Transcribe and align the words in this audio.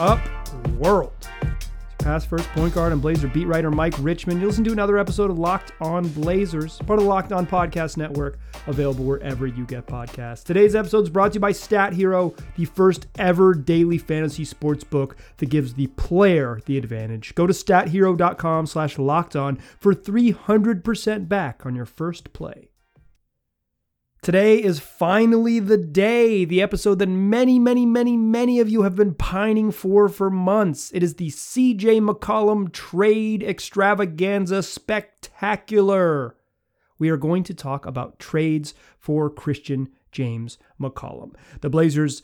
up, 0.00 0.18
world? 0.78 1.12
Past 1.98 2.28
first 2.28 2.48
point 2.50 2.74
guard 2.74 2.94
and 2.94 3.02
Blazer 3.02 3.28
beat 3.28 3.46
writer 3.46 3.70
Mike 3.70 3.94
Richman. 3.98 4.40
You 4.40 4.46
listen 4.46 4.64
to 4.64 4.72
another 4.72 4.96
episode 4.96 5.30
of 5.30 5.38
Locked 5.38 5.72
On 5.82 6.08
Blazers, 6.08 6.78
part 6.78 6.98
of 6.98 7.04
the 7.04 7.08
Locked 7.08 7.30
On 7.30 7.46
Podcast 7.46 7.98
Network, 7.98 8.38
available 8.66 9.04
wherever 9.04 9.46
you 9.46 9.66
get 9.66 9.86
podcasts. 9.86 10.42
Today's 10.42 10.74
episode 10.74 11.02
is 11.02 11.10
brought 11.10 11.32
to 11.32 11.36
you 11.36 11.40
by 11.40 11.52
Stat 11.52 11.92
Hero, 11.92 12.34
the 12.56 12.64
first 12.64 13.06
ever 13.18 13.52
daily 13.52 13.98
fantasy 13.98 14.46
sports 14.46 14.82
book 14.82 15.16
that 15.36 15.50
gives 15.50 15.74
the 15.74 15.88
player 15.88 16.60
the 16.64 16.78
advantage. 16.78 17.34
Go 17.34 17.46
to 17.46 17.52
stathero.com 17.52 18.66
slash 18.66 18.98
locked 18.98 19.36
on 19.36 19.56
for 19.78 19.94
300% 19.94 21.28
back 21.28 21.66
on 21.66 21.74
your 21.76 21.86
first 21.86 22.32
play. 22.32 22.69
Today 24.22 24.62
is 24.62 24.80
finally 24.80 25.60
the 25.60 25.78
day, 25.78 26.44
the 26.44 26.60
episode 26.60 26.98
that 26.98 27.08
many, 27.08 27.58
many, 27.58 27.86
many, 27.86 28.18
many 28.18 28.60
of 28.60 28.68
you 28.68 28.82
have 28.82 28.94
been 28.94 29.14
pining 29.14 29.70
for 29.70 30.10
for 30.10 30.28
months. 30.28 30.90
It 30.92 31.02
is 31.02 31.14
the 31.14 31.30
CJ 31.30 32.06
McCollum 32.06 32.70
trade 32.70 33.42
extravaganza 33.42 34.62
spectacular. 34.62 36.36
We 36.98 37.08
are 37.08 37.16
going 37.16 37.44
to 37.44 37.54
talk 37.54 37.86
about 37.86 38.18
trades 38.18 38.74
for 38.98 39.30
Christian 39.30 39.88
James 40.12 40.58
McCollum. 40.78 41.34
The 41.62 41.70
Blazers 41.70 42.22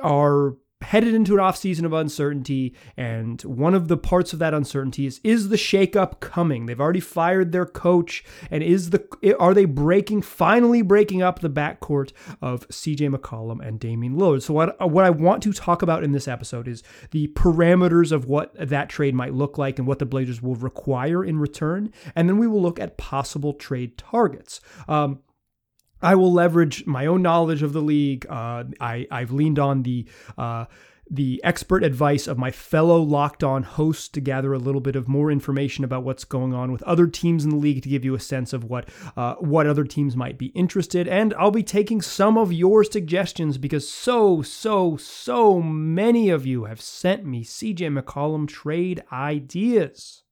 are 0.00 0.54
headed 0.84 1.14
into 1.14 1.34
an 1.34 1.40
offseason 1.40 1.84
of 1.84 1.92
uncertainty, 1.92 2.74
and 2.96 3.42
one 3.42 3.74
of 3.74 3.88
the 3.88 3.96
parts 3.96 4.32
of 4.32 4.38
that 4.38 4.54
uncertainty 4.54 5.06
is 5.06 5.20
is 5.24 5.48
the 5.48 5.56
shakeup 5.56 6.20
coming? 6.20 6.66
They've 6.66 6.80
already 6.80 7.00
fired 7.00 7.52
their 7.52 7.66
coach, 7.66 8.24
and 8.50 8.62
is 8.62 8.90
the 8.90 9.36
are 9.38 9.54
they 9.54 9.64
breaking 9.64 10.22
finally 10.22 10.82
breaking 10.82 11.22
up 11.22 11.40
the 11.40 11.50
backcourt 11.50 12.12
of 12.40 12.68
CJ 12.68 13.14
McCollum 13.14 13.66
and 13.66 13.80
Damian 13.80 14.16
Lillard? 14.16 14.42
So 14.42 14.54
what 14.54 14.90
what 14.90 15.04
I 15.04 15.10
want 15.10 15.42
to 15.44 15.52
talk 15.52 15.82
about 15.82 16.04
in 16.04 16.12
this 16.12 16.28
episode 16.28 16.68
is 16.68 16.82
the 17.10 17.28
parameters 17.28 18.12
of 18.12 18.26
what 18.26 18.54
that 18.54 18.88
trade 18.88 19.14
might 19.14 19.34
look 19.34 19.58
like 19.58 19.78
and 19.78 19.88
what 19.88 19.98
the 19.98 20.06
Blazers 20.06 20.42
will 20.42 20.56
require 20.56 21.24
in 21.24 21.38
return, 21.38 21.92
and 22.14 22.28
then 22.28 22.38
we 22.38 22.46
will 22.46 22.62
look 22.62 22.78
at 22.78 22.96
possible 22.96 23.52
trade 23.52 23.98
targets. 23.98 24.60
Um, 24.88 25.20
I 26.02 26.14
will 26.14 26.32
leverage 26.32 26.86
my 26.86 27.06
own 27.06 27.22
knowledge 27.22 27.62
of 27.62 27.72
the 27.72 27.82
league. 27.82 28.26
Uh, 28.28 28.64
I, 28.80 29.06
I've 29.10 29.32
leaned 29.32 29.58
on 29.58 29.82
the 29.82 30.06
uh, 30.36 30.66
the 31.10 31.40
expert 31.44 31.84
advice 31.84 32.26
of 32.26 32.38
my 32.38 32.50
fellow 32.50 33.00
locked 33.00 33.44
on 33.44 33.62
hosts 33.62 34.08
to 34.08 34.20
gather 34.20 34.52
a 34.52 34.58
little 34.58 34.80
bit 34.80 34.96
of 34.96 35.06
more 35.06 35.30
information 35.30 35.84
about 35.84 36.02
what's 36.02 36.24
going 36.24 36.54
on 36.54 36.72
with 36.72 36.82
other 36.84 37.06
teams 37.06 37.44
in 37.44 37.50
the 37.50 37.56
league 37.56 37.82
to 37.82 37.88
give 37.88 38.04
you 38.04 38.14
a 38.14 38.20
sense 38.20 38.52
of 38.52 38.64
what 38.64 38.88
uh, 39.16 39.34
what 39.34 39.66
other 39.66 39.84
teams 39.84 40.16
might 40.16 40.38
be 40.38 40.46
interested 40.46 41.06
and 41.06 41.34
I'll 41.34 41.50
be 41.50 41.62
taking 41.62 42.00
some 42.00 42.38
of 42.38 42.52
your 42.52 42.84
suggestions 42.84 43.58
because 43.58 43.88
so 43.88 44.42
so 44.42 44.96
so 44.96 45.60
many 45.60 46.30
of 46.30 46.46
you 46.46 46.64
have 46.64 46.80
sent 46.80 47.24
me 47.24 47.44
CJ 47.44 48.00
McCollum 48.00 48.48
trade 48.48 49.02
ideas. 49.12 50.23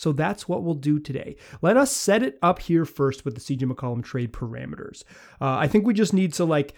So 0.00 0.12
that's 0.12 0.48
what 0.48 0.64
we'll 0.64 0.76
do 0.76 0.98
today. 0.98 1.36
Let 1.60 1.76
us 1.76 1.94
set 1.94 2.22
it 2.22 2.38
up 2.40 2.58
here 2.58 2.86
first 2.86 3.26
with 3.26 3.34
the 3.34 3.40
CJ 3.40 3.70
McCollum 3.70 4.02
trade 4.02 4.32
parameters. 4.32 5.04
Uh, 5.42 5.58
I 5.58 5.68
think 5.68 5.86
we 5.86 5.92
just 5.92 6.14
need 6.14 6.32
to 6.34 6.46
like, 6.46 6.72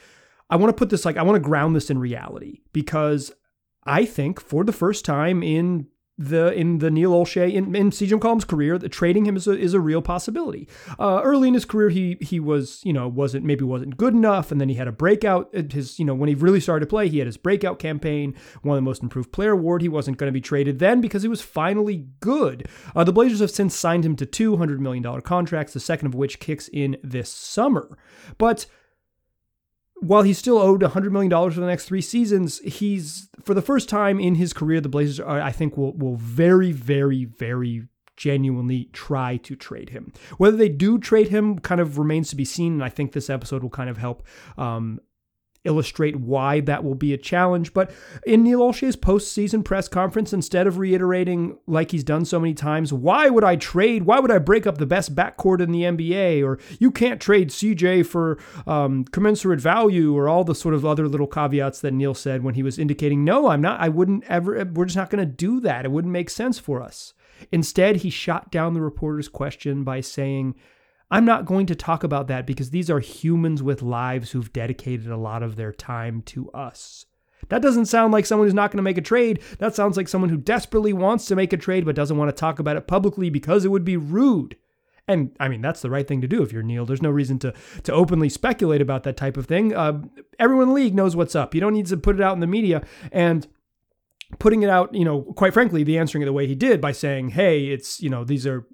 I 0.51 0.57
want 0.57 0.71
to 0.71 0.77
put 0.77 0.91
this 0.91 1.05
like, 1.05 1.17
I 1.17 1.23
want 1.23 1.37
to 1.37 1.49
ground 1.49 1.77
this 1.77 1.89
in 1.89 1.99
reality 1.99 2.63
because 2.73 3.31
I 3.85 4.07
think 4.07 4.41
for 4.41 4.65
the 4.65 4.73
first 4.73 5.05
time 5.05 5.41
in 5.41 5.87
the 6.29 6.53
in 6.53 6.79
the 6.79 6.91
Neil 6.91 7.13
Olshey 7.13 7.53
in, 7.53 7.75
in 7.75 7.91
CJ 7.91 8.19
McCollum's 8.19 8.45
career, 8.45 8.79
the 8.79 8.89
trading 8.89 9.27
him 9.27 9.37
is 9.37 9.47
a, 9.47 9.53
is 9.53 9.75
a 9.75 9.81
real 9.81 10.03
possibility. 10.03 10.69
Uh, 10.99 11.21
early 11.25 11.49
in 11.49 11.55
his 11.55 11.65
career, 11.65 11.89
he 11.89 12.17
he 12.21 12.39
was 12.39 12.81
you 12.85 12.93
know 12.93 13.09
wasn't 13.09 13.45
maybe 13.45 13.65
wasn't 13.65 13.97
good 13.97 14.15
enough, 14.15 14.53
and 14.53 14.61
then 14.61 14.69
he 14.69 14.77
had 14.77 14.89
a 14.89 14.93
breakout. 14.93 15.53
His 15.53 15.99
you 15.99 16.05
know 16.05 16.15
when 16.15 16.29
he 16.29 16.35
really 16.35 16.61
started 16.61 16.87
to 16.87 16.91
play, 16.91 17.09
he 17.09 17.19
had 17.19 17.27
his 17.27 17.37
breakout 17.37 17.79
campaign, 17.79 18.35
won 18.63 18.77
the 18.77 18.83
Most 18.83 19.03
Improved 19.03 19.33
Player 19.33 19.53
award. 19.53 19.83
He 19.83 19.89
wasn't 19.89 20.19
going 20.19 20.29
to 20.29 20.33
be 20.33 20.41
traded 20.41 20.79
then 20.79 21.01
because 21.01 21.23
he 21.23 21.29
was 21.29 21.43
finally 21.43 22.07
good. 22.21 22.69
Uh, 22.95 23.05
the 23.05 23.13
Blazers 23.13 23.41
have 23.41 23.51
since 23.51 23.75
signed 23.75 24.05
him 24.05 24.17
to 24.17 24.27
two 24.27 24.57
hundred 24.57 24.81
million 24.81 25.03
dollar 25.03 25.21
contracts, 25.21 25.73
the 25.73 25.81
second 25.81 26.09
of 26.09 26.15
which 26.15 26.39
kicks 26.39 26.69
in 26.69 26.97
this 27.03 27.31
summer, 27.31 27.99
but 28.39 28.67
while 30.03 30.23
he's 30.23 30.37
still 30.37 30.59
owed 30.59 30.81
$100 30.81 31.13
million 31.13 31.31
for 31.31 31.61
the 31.61 31.67
next 31.67 31.85
three 31.85 32.01
seasons, 32.01 32.59
he's, 32.59 33.29
for 33.41 33.55
the 33.55 33.63
first 33.63 33.89
time 33.89 34.19
in 34.19 34.35
his 34.35 34.53
career, 34.53 34.81
the 34.81 34.89
Blazers, 34.89 35.21
are, 35.21 35.41
I 35.41 35.53
think, 35.53 35.77
will, 35.77 35.93
will 35.93 36.17
very, 36.17 36.73
very, 36.73 37.25
very 37.25 37.87
genuinely 38.17 38.91
try 38.93 39.37
to 39.39 39.55
trade 39.55 39.91
him. 39.91 40.13
Whether 40.39 40.57
they 40.57 40.69
do 40.69 40.99
trade 40.99 41.29
him 41.29 41.61
kind 41.61 41.81
of 41.81 41.99
remains 41.99 42.31
to 42.31 42.37
be 42.37 42.45
seen, 42.45 42.73
and 42.73 42.85
I 42.85 42.89
think 42.89 43.13
this 43.13 43.31
episode 43.31 43.63
will 43.63 43.71
kind 43.71 43.89
of 43.89 43.97
help 43.97 44.27
um, 44.59 45.01
illustrate 45.65 46.17
why 46.17 46.61
that 46.61 46.85
will 46.85 46.95
be 46.95 47.13
a 47.13 47.19
challenge. 47.19 47.73
But 47.73 47.91
in 48.27 48.43
Neil 48.43 48.61
Olshey's 48.61 48.97
postseason 48.97 49.65
press 49.65 49.89
conference, 49.89 50.33
instead 50.33 50.67
of 50.67 50.79
reiterating, 50.79 51.59
like 51.67 51.91
he's 51.91 52.05
done 52.05 52.25
so 52.25 52.41
many 52.41 52.55
times, 52.55 52.93
why 52.93 53.29
would 53.29 53.45
I 53.45 53.57
trade? 53.57 54.05
Why 54.05 54.19
would 54.19 54.31
I 54.31 54.39
break 54.39 54.67
up 54.67 54.79
the 54.79 54.87
best 54.87 55.15
backcourt 55.15 55.61
in 55.61 55.73
the 55.73 55.83
NBA? 55.83 56.45
Or 56.45 56.59
you 56.79 56.91
can't 56.91 57.21
trade 57.21 57.51
CJ 57.51 58.07
for 58.07 58.39
um, 58.67 59.05
commensurate 59.05 59.61
value, 59.61 60.17
or 60.17 60.29
all 60.29 60.45
the 60.45 60.55
sort 60.55 60.75
of 60.75 60.85
other 60.85 61.09
little 61.09 61.27
caveats 61.27 61.81
that 61.81 61.93
Neil 61.93 62.15
said 62.15 62.43
when 62.43 62.55
he 62.55 62.63
was 62.63 62.79
indicating, 62.79 63.25
no, 63.25 63.49
I'm 63.49 63.61
not, 63.61 63.81
I 63.81 63.89
wouldn't 63.89 64.25
ever, 64.25 64.65
we're 64.65 64.87
just 64.87 64.97
not 64.97 65.11
going 65.11 65.27
to 65.27 65.33
do 65.33 65.61
that. 65.61 65.85
It 65.85 65.93
wouldn't 65.93 66.13
make 66.13 66.31
sense 66.31 66.59
for 66.59 66.83
us. 66.83 67.15
Instead, 67.51 67.97
he 67.97 68.11
shot 68.11 68.51
down 68.51 68.75
the 68.75 68.81
reporter's 68.81 69.29
question 69.29 69.83
by 69.83 70.01
saying, 70.01 70.55
I'm 71.13 71.27
not 71.27 71.45
going 71.45 71.67
to 71.67 71.75
talk 71.75 72.03
about 72.03 72.27
that 72.29 72.47
because 72.47 72.71
these 72.71 72.89
are 72.91 72.99
humans 72.99 73.63
with 73.63 73.83
lives 73.83 74.31
who've 74.31 74.53
dedicated 74.53 75.09
a 75.09 75.17
lot 75.19 75.43
of 75.43 75.57
their 75.57 75.71
time 75.71 76.23
to 76.23 76.51
us. 76.53 77.05
That 77.51 77.61
doesn't 77.61 77.87
sound 77.87 78.15
like 78.15 78.25
someone 78.25 78.47
who's 78.47 78.55
not 78.55 78.71
going 78.71 78.79
to 78.79 78.83
make 78.83 78.97
a 78.97 79.03
trade. 79.03 79.43
That 79.59 79.75
sounds 79.75 79.99
like 79.99 80.09
someone 80.09 80.31
who 80.31 80.39
desperately 80.39 80.95
wants 80.95 81.27
to 81.27 81.37
make 81.37 81.53
a 81.53 81.59
trade 81.59 81.85
but 81.85 81.95
doesn't 81.95 82.17
want 82.17 82.31
to 82.31 82.41
talk 82.41 82.59
about 82.59 82.77
it 82.77 82.87
publicly 82.87 83.29
because 83.29 83.67
it 83.67 83.71
would 83.71 83.85
be 83.85 83.99
rude. 83.99 84.57
And 85.07 85.37
I 85.39 85.49
mean, 85.49 85.61
that's 85.61 85.83
the 85.83 85.91
right 85.91 86.09
thing 86.09 86.23
to 86.23 86.29
do 86.29 86.43
if 86.43 86.51
you're 86.51 86.63
Neil. 86.63 86.87
There's 86.87 87.03
no 87.03 87.11
reason 87.11 87.39
to 87.41 87.53
to 87.83 87.93
openly 87.93 88.31
speculate 88.31 88.81
about 88.81 89.03
that 89.03 89.17
type 89.19 89.37
of 89.37 89.45
thing. 89.47 89.75
Uh, 89.75 90.03
everyone 90.39 90.63
in 90.63 90.69
the 90.69 90.75
league 90.75 90.95
knows 90.95 91.15
what's 91.15 91.35
up. 91.35 91.55
You 91.55 91.61
don't 91.61 91.75
need 91.75 91.87
to 91.87 91.97
put 91.99 92.15
it 92.15 92.23
out 92.23 92.35
in 92.35 92.41
the 92.41 92.47
media. 92.47 92.83
And 93.11 93.47
putting 94.39 94.63
it 94.63 94.71
out, 94.71 94.95
you 94.95 95.05
know, 95.05 95.23
quite 95.37 95.53
frankly, 95.53 95.85
the 95.85 95.99
answering 95.99 96.23
it 96.23 96.25
the 96.25 96.33
way 96.33 96.47
he 96.47 96.55
did 96.55 96.81
by 96.81 96.93
saying, 96.93 97.31
hey, 97.31 97.67
it's, 97.67 98.01
you 98.01 98.09
know, 98.09 98.25
these 98.25 98.47
are 98.47 98.65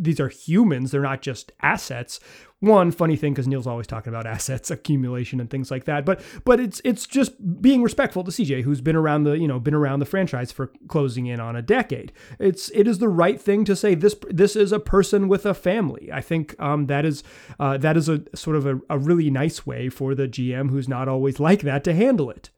these 0.00 0.20
are 0.20 0.28
humans, 0.28 0.90
they're 0.90 1.02
not 1.02 1.22
just 1.22 1.52
assets. 1.60 2.20
One 2.60 2.90
funny 2.90 3.16
thing 3.16 3.32
because 3.32 3.48
Neil's 3.48 3.66
always 3.66 3.86
talking 3.86 4.12
about 4.12 4.26
assets 4.34 4.70
accumulation 4.70 5.40
and 5.40 5.48
things 5.48 5.70
like 5.70 5.84
that, 5.84 6.04
but 6.04 6.20
but 6.44 6.60
it's 6.60 6.80
it's 6.84 7.06
just 7.06 7.62
being 7.62 7.82
respectful 7.82 8.24
to 8.24 8.30
CJ, 8.30 8.62
who's 8.62 8.80
been 8.80 8.96
around 8.96 9.24
the 9.24 9.38
you 9.38 9.48
know 9.48 9.58
been 9.58 9.74
around 9.74 10.00
the 10.00 10.06
franchise 10.06 10.52
for 10.52 10.72
closing 10.88 11.26
in 11.26 11.40
on 11.40 11.56
a 11.56 11.62
decade. 11.62 12.12
It's 12.38 12.70
it 12.70 12.86
is 12.86 12.98
the 12.98 13.08
right 13.08 13.40
thing 13.40 13.64
to 13.64 13.76
say. 13.76 13.94
This 13.94 14.14
this 14.28 14.56
is 14.56 14.72
a 14.72 14.80
person 14.80 15.28
with 15.28 15.46
a 15.46 15.54
family. 15.54 16.10
I 16.12 16.20
think 16.20 16.54
um, 16.60 16.86
that 16.86 17.04
is 17.04 17.22
uh, 17.58 17.78
that 17.78 17.96
is 17.96 18.08
a 18.08 18.22
sort 18.34 18.56
of 18.56 18.66
a, 18.66 18.80
a 18.90 18.98
really 18.98 19.30
nice 19.30 19.66
way 19.66 19.88
for 19.88 20.14
the 20.14 20.28
GM 20.28 20.70
who's 20.70 20.88
not 20.88 21.08
always 21.08 21.40
like 21.40 21.62
that 21.62 21.84
to 21.84 21.94
handle 21.94 22.30
it. 22.30 22.50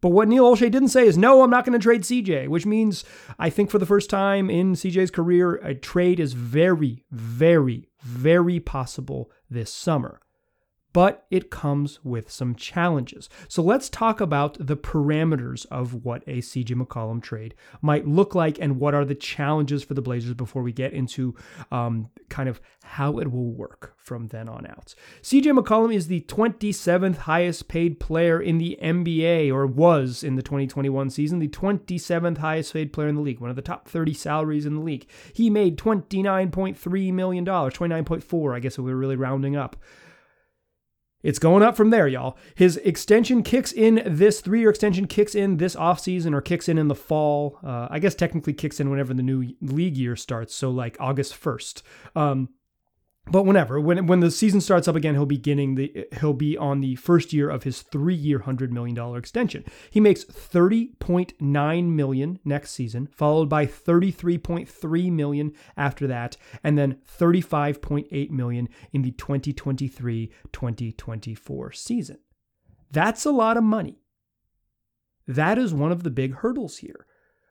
But 0.00 0.10
what 0.10 0.28
Neil 0.28 0.44
Olshey 0.44 0.70
didn't 0.70 0.88
say 0.88 1.06
is, 1.06 1.18
no, 1.18 1.42
I'm 1.42 1.50
not 1.50 1.64
going 1.64 1.78
to 1.78 1.82
trade 1.82 2.02
CJ, 2.02 2.48
which 2.48 2.66
means 2.66 3.04
I 3.38 3.50
think 3.50 3.70
for 3.70 3.78
the 3.78 3.86
first 3.86 4.08
time 4.08 4.48
in 4.48 4.72
CJ's 4.72 5.10
career, 5.10 5.56
a 5.56 5.74
trade 5.74 6.18
is 6.18 6.32
very, 6.32 7.04
very, 7.10 7.88
very 8.02 8.60
possible 8.60 9.30
this 9.50 9.72
summer 9.72 10.20
but 10.92 11.26
it 11.30 11.50
comes 11.50 12.00
with 12.04 12.30
some 12.30 12.54
challenges. 12.54 13.28
So 13.48 13.62
let's 13.62 13.88
talk 13.88 14.20
about 14.20 14.56
the 14.58 14.76
parameters 14.76 15.66
of 15.70 16.04
what 16.04 16.22
a 16.26 16.38
CJ 16.38 16.80
McCollum 16.80 17.22
trade 17.22 17.54
might 17.80 18.06
look 18.06 18.34
like 18.34 18.58
and 18.60 18.78
what 18.78 18.94
are 18.94 19.04
the 19.04 19.14
challenges 19.14 19.84
for 19.84 19.94
the 19.94 20.02
Blazers 20.02 20.34
before 20.34 20.62
we 20.62 20.72
get 20.72 20.92
into 20.92 21.34
um, 21.70 22.10
kind 22.28 22.48
of 22.48 22.60
how 22.82 23.18
it 23.18 23.30
will 23.30 23.52
work 23.52 23.94
from 23.96 24.28
then 24.28 24.48
on 24.48 24.66
out. 24.66 24.94
CJ 25.22 25.56
McCollum 25.56 25.94
is 25.94 26.08
the 26.08 26.22
27th 26.22 27.18
highest 27.18 27.68
paid 27.68 28.00
player 28.00 28.40
in 28.40 28.58
the 28.58 28.78
NBA, 28.82 29.52
or 29.52 29.66
was 29.66 30.24
in 30.24 30.34
the 30.34 30.42
2021 30.42 31.10
season, 31.10 31.38
the 31.38 31.48
27th 31.48 32.38
highest 32.38 32.72
paid 32.72 32.92
player 32.92 33.08
in 33.08 33.14
the 33.14 33.20
league, 33.20 33.40
one 33.40 33.50
of 33.50 33.56
the 33.56 33.62
top 33.62 33.86
30 33.86 34.14
salaries 34.14 34.66
in 34.66 34.74
the 34.74 34.80
league. 34.80 35.06
He 35.32 35.50
made 35.50 35.78
$29.3 35.78 37.12
million, 37.12 37.44
29.4, 37.44 38.54
I 38.56 38.58
guess 38.60 38.72
if 38.72 38.78
we 38.78 38.90
were 38.90 38.98
really 38.98 39.16
rounding 39.16 39.54
up. 39.54 39.76
It's 41.22 41.38
going 41.38 41.62
up 41.62 41.76
from 41.76 41.90
there, 41.90 42.08
y'all. 42.08 42.36
His 42.54 42.78
extension 42.78 43.42
kicks 43.42 43.72
in 43.72 44.02
this 44.06 44.40
three 44.40 44.60
year 44.60 44.70
extension 44.70 45.06
kicks 45.06 45.34
in 45.34 45.58
this 45.58 45.76
offseason 45.76 46.34
or 46.34 46.40
kicks 46.40 46.68
in 46.68 46.78
in 46.78 46.88
the 46.88 46.94
fall. 46.94 47.58
Uh, 47.62 47.88
I 47.90 47.98
guess 47.98 48.14
technically 48.14 48.52
kicks 48.52 48.80
in 48.80 48.90
whenever 48.90 49.12
the 49.12 49.22
new 49.22 49.54
league 49.60 49.96
year 49.96 50.16
starts. 50.16 50.54
So, 50.54 50.70
like 50.70 50.96
August 50.98 51.40
1st. 51.40 51.82
Um, 52.16 52.48
but 53.30 53.44
whenever 53.44 53.80
when 53.80 54.06
when 54.06 54.20
the 54.20 54.30
season 54.30 54.60
starts 54.60 54.86
up 54.88 54.96
again 54.96 55.14
he'll 55.14 55.26
be 55.26 55.36
beginning 55.36 55.74
the 55.74 56.06
he'll 56.20 56.34
be 56.34 56.56
on 56.56 56.80
the 56.80 56.96
first 56.96 57.32
year 57.32 57.48
of 57.48 57.62
his 57.62 57.82
3-year 57.82 58.38
100 58.38 58.72
million 58.72 58.94
dollar 58.94 59.18
extension. 59.18 59.64
He 59.90 60.00
makes 60.00 60.24
30.9 60.24 61.88
million 61.88 62.40
next 62.44 62.72
season 62.72 63.06
followed 63.06 63.48
by 63.48 63.66
33.3 63.66 65.12
million 65.12 65.52
after 65.76 66.06
that 66.06 66.36
and 66.62 66.76
then 66.76 66.98
35.8 67.18 68.30
million 68.30 68.68
in 68.92 69.02
the 69.02 69.12
2023-2024 69.12 71.74
season. 71.74 72.18
That's 72.90 73.24
a 73.24 73.30
lot 73.30 73.56
of 73.56 73.64
money. 73.64 74.02
That 75.26 75.58
is 75.58 75.72
one 75.72 75.92
of 75.92 76.02
the 76.02 76.10
big 76.10 76.34
hurdles 76.34 76.78
here. 76.78 77.06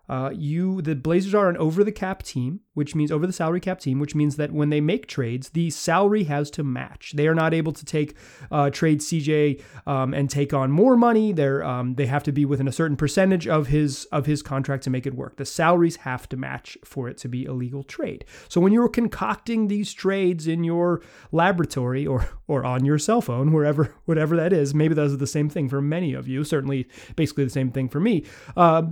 Uh, 0.10 0.32
you 0.34 0.82
the 0.82 0.96
Blazers 0.96 1.36
are 1.36 1.50
an 1.50 1.58
over 1.58 1.84
the 1.84 1.92
cap 1.92 2.24
team, 2.24 2.62
which 2.80 2.96
means 2.96 3.12
over 3.12 3.28
the 3.28 3.34
salary 3.34 3.60
cap 3.60 3.78
team, 3.78 4.00
which 4.00 4.16
means 4.16 4.38
that 4.38 4.54
when 4.54 4.70
they 4.70 4.80
make 4.80 5.06
trades, 5.06 5.50
the 5.50 5.70
salary 5.70 6.24
has 6.24 6.50
to 6.50 6.64
match. 6.64 7.12
They 7.14 7.28
are 7.28 7.36
not 7.36 7.54
able 7.54 7.74
to 7.74 7.84
take 7.84 8.16
uh, 8.52 8.70
trade 8.70 9.02
CJ 9.02 9.62
um, 9.86 10.14
and 10.14 10.30
take 10.30 10.54
on 10.54 10.72
more 10.72 10.96
money. 10.96 11.34
They're 11.34 11.62
um, 11.62 11.96
they 11.96 12.06
have 12.06 12.24
to 12.24 12.32
be 12.32 12.46
within 12.46 12.70
a 12.70 12.72
certain 12.72 12.96
percentage 12.96 13.50
of 13.50 13.68
his 13.68 14.06
of 14.14 14.28
his 14.28 14.42
contract 14.42 14.86
to 14.86 14.90
make 14.90 15.06
it 15.06 15.14
work. 15.14 15.36
The 15.36 15.46
salaries 15.46 15.98
have 15.98 16.30
to 16.30 16.38
match 16.38 16.78
for 16.86 17.10
it 17.10 17.18
to 17.18 17.28
be 17.28 17.46
a 17.46 17.52
legal 17.52 17.84
trade. 17.84 18.24
So 18.48 18.62
when 18.62 18.72
you're 18.72 18.88
concocting 18.88 19.68
these 19.68 19.92
trades 19.92 20.48
in 20.48 20.64
your 20.64 21.02
laboratory 21.34 22.08
or 22.08 22.30
or 22.48 22.64
on 22.64 22.86
your 22.86 22.98
cell 22.98 23.20
phone, 23.20 23.52
wherever 23.52 23.94
whatever 24.06 24.38
that 24.38 24.54
is, 24.54 24.74
maybe 24.74 24.94
those 24.94 25.12
are 25.14 25.18
the 25.18 25.28
same 25.28 25.50
thing 25.50 25.68
for 25.68 25.82
many 25.82 26.14
of 26.14 26.30
you. 26.30 26.46
Certainly, 26.46 26.88
basically 27.18 27.44
the 27.44 27.50
same 27.50 27.72
thing 27.72 27.90
for 27.90 28.00
me. 28.00 28.24
Uh, 28.56 28.84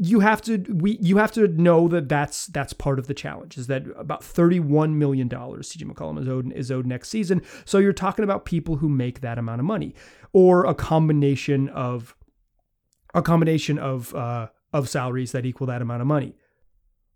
you 0.00 0.20
have 0.20 0.40
to 0.40 0.58
we 0.72 0.96
you 1.00 1.16
have 1.16 1.32
to 1.32 1.48
know 1.48 1.88
that 1.88 2.08
that's 2.08 2.46
that's 2.46 2.72
part 2.72 3.00
of 3.00 3.07
the 3.08 3.14
challenge 3.14 3.58
is 3.58 3.66
that 3.66 3.84
about 3.96 4.22
31 4.22 4.98
million 4.98 5.28
dollars 5.28 5.72
CJ 5.72 5.90
McCollum 5.90 6.20
is 6.20 6.28
owed 6.28 6.52
is 6.52 6.70
owed 6.70 6.86
next 6.86 7.08
season. 7.08 7.42
So 7.64 7.78
you're 7.78 7.92
talking 7.92 8.24
about 8.24 8.44
people 8.44 8.76
who 8.76 8.88
make 8.88 9.20
that 9.20 9.38
amount 9.38 9.60
of 9.60 9.66
money 9.66 9.94
or 10.32 10.64
a 10.64 10.74
combination 10.74 11.68
of 11.70 12.14
a 13.14 13.22
combination 13.22 13.78
of 13.78 14.14
uh, 14.14 14.48
of 14.72 14.88
salaries 14.88 15.32
that 15.32 15.44
equal 15.44 15.66
that 15.66 15.82
amount 15.82 16.02
of 16.02 16.06
money 16.06 16.34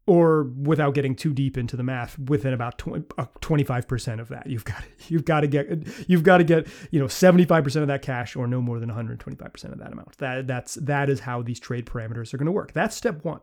or 0.07 0.45
without 0.45 0.95
getting 0.95 1.15
too 1.15 1.33
deep 1.33 1.57
into 1.57 1.77
the 1.77 1.83
math 1.83 2.19
within 2.19 2.53
about 2.53 2.77
20, 2.77 3.05
25% 3.07 4.19
uh, 4.19 4.21
of 4.21 4.29
that. 4.29 4.49
You've 4.49 4.65
got 4.65 4.83
you've 5.09 5.25
got 5.25 5.41
to 5.41 5.47
get 5.47 5.87
you've 6.09 6.23
got 6.23 6.39
to 6.39 6.45
get 6.45 6.67
you 6.91 6.99
know 6.99 7.07
75% 7.07 7.77
of 7.77 7.89
that 7.89 8.03
cash 8.03 8.35
or 8.37 8.47
no 8.47 8.61
more 8.61 8.81
than 8.81 8.91
125% 8.91 9.73
of 9.73 9.79
that 9.79 9.93
amount. 9.93 10.19
That 10.19 10.47
that's 10.47 10.75
that 10.75 11.09
is 11.09 11.21
how 11.21 11.43
these 11.43 11.61
trade 11.61 11.87
parameters 11.87 12.35
are 12.35 12.39
going 12.39 12.47
to 12.47 12.53
work. 12.53 12.73
That's 12.73 12.97
step 12.97 13.25
1 13.25 13.41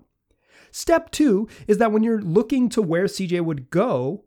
step 0.71 1.11
2 1.11 1.47
is 1.67 1.77
that 1.77 1.91
when 1.91 2.03
you're 2.03 2.21
looking 2.21 2.69
to 2.69 2.81
where 2.81 3.05
CJ 3.05 3.41
would 3.41 3.69
go 3.69 4.25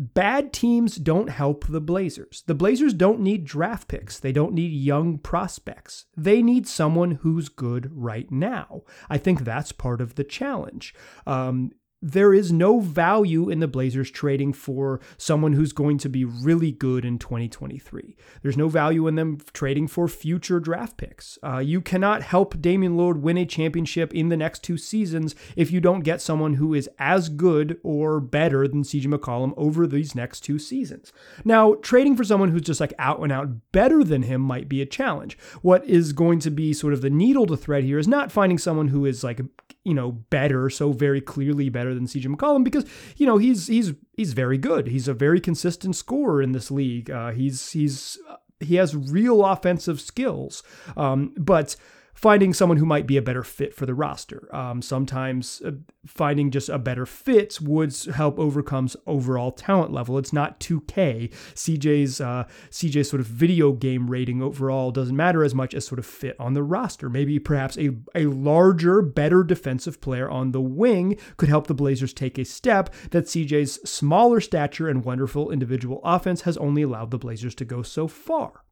Bad 0.00 0.52
teams 0.52 0.94
don't 0.94 1.28
help 1.28 1.66
the 1.66 1.80
Blazers. 1.80 2.44
The 2.46 2.54
Blazers 2.54 2.94
don't 2.94 3.18
need 3.18 3.44
draft 3.44 3.88
picks. 3.88 4.20
They 4.20 4.30
don't 4.30 4.52
need 4.52 4.68
young 4.68 5.18
prospects. 5.18 6.04
They 6.16 6.40
need 6.40 6.68
someone 6.68 7.10
who's 7.22 7.48
good 7.48 7.90
right 7.92 8.30
now. 8.30 8.82
I 9.10 9.18
think 9.18 9.40
that's 9.40 9.72
part 9.72 10.00
of 10.00 10.14
the 10.14 10.22
challenge. 10.22 10.94
Um, 11.26 11.72
there 12.00 12.32
is 12.32 12.52
no 12.52 12.78
value 12.78 13.48
in 13.50 13.58
the 13.58 13.66
Blazers 13.66 14.10
trading 14.10 14.52
for 14.52 15.00
someone 15.16 15.54
who's 15.54 15.72
going 15.72 15.98
to 15.98 16.08
be 16.08 16.24
really 16.24 16.70
good 16.70 17.04
in 17.04 17.18
2023. 17.18 18.16
There's 18.42 18.56
no 18.56 18.68
value 18.68 19.08
in 19.08 19.16
them 19.16 19.38
trading 19.52 19.88
for 19.88 20.06
future 20.06 20.60
draft 20.60 20.96
picks. 20.96 21.38
Uh, 21.42 21.58
you 21.58 21.80
cannot 21.80 22.22
help 22.22 22.60
Damian 22.60 22.96
Lillard 22.96 23.20
win 23.20 23.36
a 23.36 23.44
championship 23.44 24.14
in 24.14 24.28
the 24.28 24.36
next 24.36 24.62
two 24.62 24.78
seasons 24.78 25.34
if 25.56 25.72
you 25.72 25.80
don't 25.80 26.00
get 26.00 26.20
someone 26.20 26.54
who 26.54 26.72
is 26.72 26.88
as 26.98 27.28
good 27.28 27.78
or 27.82 28.20
better 28.20 28.68
than 28.68 28.84
CJ 28.84 29.06
McCollum 29.06 29.52
over 29.56 29.86
these 29.86 30.14
next 30.14 30.40
two 30.40 30.58
seasons. 30.58 31.12
Now, 31.44 31.74
trading 31.74 32.16
for 32.16 32.24
someone 32.24 32.50
who's 32.50 32.62
just 32.62 32.80
like 32.80 32.94
out 32.98 33.20
and 33.20 33.32
out 33.32 33.72
better 33.72 34.04
than 34.04 34.22
him 34.22 34.40
might 34.40 34.68
be 34.68 34.80
a 34.80 34.86
challenge. 34.86 35.36
What 35.62 35.84
is 35.84 36.12
going 36.12 36.38
to 36.40 36.50
be 36.50 36.72
sort 36.72 36.92
of 36.92 37.00
the 37.00 37.10
needle 37.10 37.46
to 37.46 37.56
thread 37.56 37.82
here 37.82 37.98
is 37.98 38.06
not 38.06 38.30
finding 38.30 38.58
someone 38.58 38.88
who 38.88 39.04
is 39.04 39.24
like 39.24 39.40
you 39.88 39.94
know, 39.94 40.12
better, 40.12 40.68
so 40.68 40.92
very 40.92 41.20
clearly 41.20 41.70
better 41.70 41.94
than 41.94 42.06
CJ 42.06 42.26
McCollum 42.26 42.62
because 42.62 42.84
you 43.16 43.26
know 43.26 43.38
he's 43.38 43.68
he's 43.68 43.94
he's 44.12 44.34
very 44.34 44.58
good. 44.58 44.88
He's 44.88 45.08
a 45.08 45.14
very 45.14 45.40
consistent 45.40 45.96
scorer 45.96 46.42
in 46.42 46.52
this 46.52 46.70
league. 46.70 47.10
Uh, 47.10 47.30
he's 47.32 47.72
he's 47.72 48.18
he 48.60 48.74
has 48.74 48.94
real 48.94 49.44
offensive 49.44 50.00
skills, 50.00 50.62
um, 50.96 51.32
but 51.38 51.74
finding 52.18 52.52
someone 52.52 52.78
who 52.78 52.84
might 52.84 53.06
be 53.06 53.16
a 53.16 53.22
better 53.22 53.44
fit 53.44 53.72
for 53.72 53.86
the 53.86 53.94
roster. 53.94 54.52
Um, 54.52 54.82
sometimes 54.82 55.62
uh, 55.64 55.70
finding 56.04 56.50
just 56.50 56.68
a 56.68 56.76
better 56.76 57.06
fit 57.06 57.60
would 57.62 57.94
help 58.12 58.40
overcomes 58.40 58.96
overall 59.06 59.52
talent 59.52 59.92
level. 59.92 60.18
It's 60.18 60.32
not 60.32 60.58
2K. 60.58 61.32
CJ's 61.54 62.20
uh, 62.20 62.48
CJ's 62.70 63.08
sort 63.08 63.20
of 63.20 63.26
video 63.28 63.70
game 63.70 64.10
rating 64.10 64.42
overall 64.42 64.90
doesn't 64.90 65.14
matter 65.14 65.44
as 65.44 65.54
much 65.54 65.74
as 65.74 65.86
sort 65.86 66.00
of 66.00 66.06
fit 66.06 66.34
on 66.40 66.54
the 66.54 66.64
roster. 66.64 67.08
Maybe 67.08 67.38
perhaps 67.38 67.78
a, 67.78 67.90
a 68.16 68.26
larger, 68.26 69.00
better 69.00 69.44
defensive 69.44 70.00
player 70.00 70.28
on 70.28 70.50
the 70.50 70.60
wing 70.60 71.16
could 71.36 71.48
help 71.48 71.68
the 71.68 71.74
Blazers 71.74 72.12
take 72.12 72.36
a 72.36 72.44
step 72.44 72.92
that 73.12 73.26
CJ's 73.26 73.88
smaller 73.88 74.40
stature 74.40 74.88
and 74.88 75.04
wonderful 75.04 75.52
individual 75.52 76.00
offense 76.02 76.40
has 76.40 76.56
only 76.56 76.82
allowed 76.82 77.12
the 77.12 77.18
Blazers 77.18 77.54
to 77.54 77.64
go 77.64 77.82
so 77.82 78.08
far. 78.08 78.64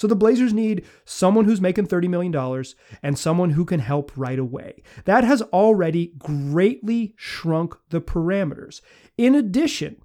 So 0.00 0.06
the 0.06 0.16
Blazers 0.16 0.54
need 0.54 0.86
someone 1.04 1.44
who's 1.44 1.60
making 1.60 1.88
$30 1.88 2.08
million 2.08 2.64
and 3.02 3.18
someone 3.18 3.50
who 3.50 3.66
can 3.66 3.80
help 3.80 4.10
right 4.16 4.38
away. 4.38 4.82
That 5.04 5.24
has 5.24 5.42
already 5.52 6.14
greatly 6.16 7.12
shrunk 7.18 7.76
the 7.90 8.00
parameters. 8.00 8.80
In 9.18 9.34
addition, 9.34 9.96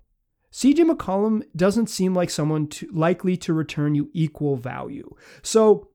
CJ 0.51 0.91
McCollum 0.91 1.43
doesn't 1.55 1.87
seem 1.87 2.13
like 2.13 2.29
someone 2.29 2.67
to, 2.67 2.89
likely 2.91 3.37
to 3.37 3.53
return 3.53 3.95
you 3.95 4.09
equal 4.11 4.57
value. 4.57 5.15
So 5.41 5.91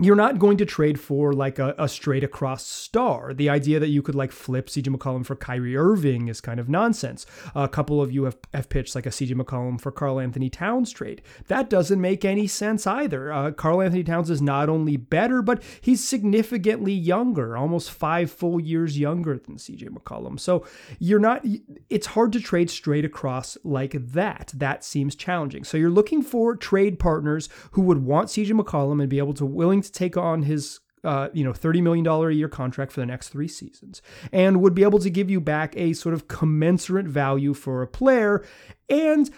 you're 0.00 0.16
not 0.16 0.38
going 0.38 0.56
to 0.56 0.64
trade 0.64 0.98
for 0.98 1.32
like 1.32 1.58
a, 1.58 1.74
a, 1.78 1.88
straight 1.88 2.24
across 2.24 2.66
star. 2.66 3.34
The 3.34 3.50
idea 3.50 3.78
that 3.80 3.88
you 3.88 4.02
could 4.02 4.14
like 4.14 4.32
flip 4.32 4.68
CJ 4.68 4.94
McCollum 4.94 5.26
for 5.26 5.36
Kyrie 5.36 5.76
Irving 5.76 6.28
is 6.28 6.40
kind 6.40 6.58
of 6.58 6.68
nonsense. 6.68 7.26
A 7.54 7.68
couple 7.68 8.00
of 8.00 8.10
you 8.10 8.24
have, 8.24 8.38
have 8.54 8.68
pitched 8.68 8.94
like 8.94 9.06
a 9.06 9.10
CJ 9.10 9.32
McCollum 9.32 9.80
for 9.80 9.90
Karl-Anthony 9.90 10.48
Towns 10.48 10.90
trade. 10.90 11.22
That 11.48 11.68
doesn't 11.68 12.00
make 12.00 12.24
any 12.24 12.46
sense 12.46 12.86
either. 12.86 13.32
Uh, 13.32 13.50
Karl-Anthony 13.50 14.04
Towns 14.04 14.30
is 14.30 14.40
not 14.40 14.68
only 14.68 14.96
better, 14.96 15.42
but 15.42 15.62
he's 15.80 16.02
significantly 16.02 16.92
younger, 16.92 17.56
almost 17.56 17.90
five 17.90 18.30
full 18.30 18.58
years 18.60 18.98
younger 18.98 19.38
than 19.38 19.56
CJ 19.56 19.88
McCollum. 19.88 20.40
So 20.40 20.64
you're 20.98 21.20
not, 21.20 21.44
it's 21.90 22.08
hard 22.08 22.32
to 22.32 22.40
trade 22.40 22.70
straight 22.70 23.04
across 23.04 23.58
like 23.64 23.92
that. 24.12 24.52
That 24.54 24.84
seems 24.84 25.14
challenging. 25.14 25.64
So 25.64 25.76
you're 25.76 25.90
looking 25.90 26.22
for 26.22 26.56
trade 26.56 26.98
partners 26.98 27.48
who 27.72 27.82
would 27.82 27.98
want 27.98 28.28
CJ 28.28 28.58
McCollum 28.58 29.00
and 29.00 29.10
be 29.10 29.18
able 29.18 29.34
to 29.34 29.44
willing 29.44 29.82
to 29.82 29.89
take 29.90 30.16
on 30.16 30.42
his 30.42 30.80
uh, 31.02 31.28
you 31.32 31.42
know, 31.42 31.52
$30 31.52 31.82
million 31.82 32.06
a 32.06 32.30
year 32.30 32.48
contract 32.48 32.92
for 32.92 33.00
the 33.00 33.06
next 33.06 33.28
three 33.28 33.48
seasons 33.48 34.02
and 34.32 34.60
would 34.60 34.74
be 34.74 34.82
able 34.82 34.98
to 34.98 35.08
give 35.08 35.30
you 35.30 35.40
back 35.40 35.74
a 35.76 35.94
sort 35.94 36.14
of 36.14 36.28
commensurate 36.28 37.06
value 37.06 37.54
for 37.54 37.80
a 37.80 37.86
player. 37.86 38.44
And 38.88 39.30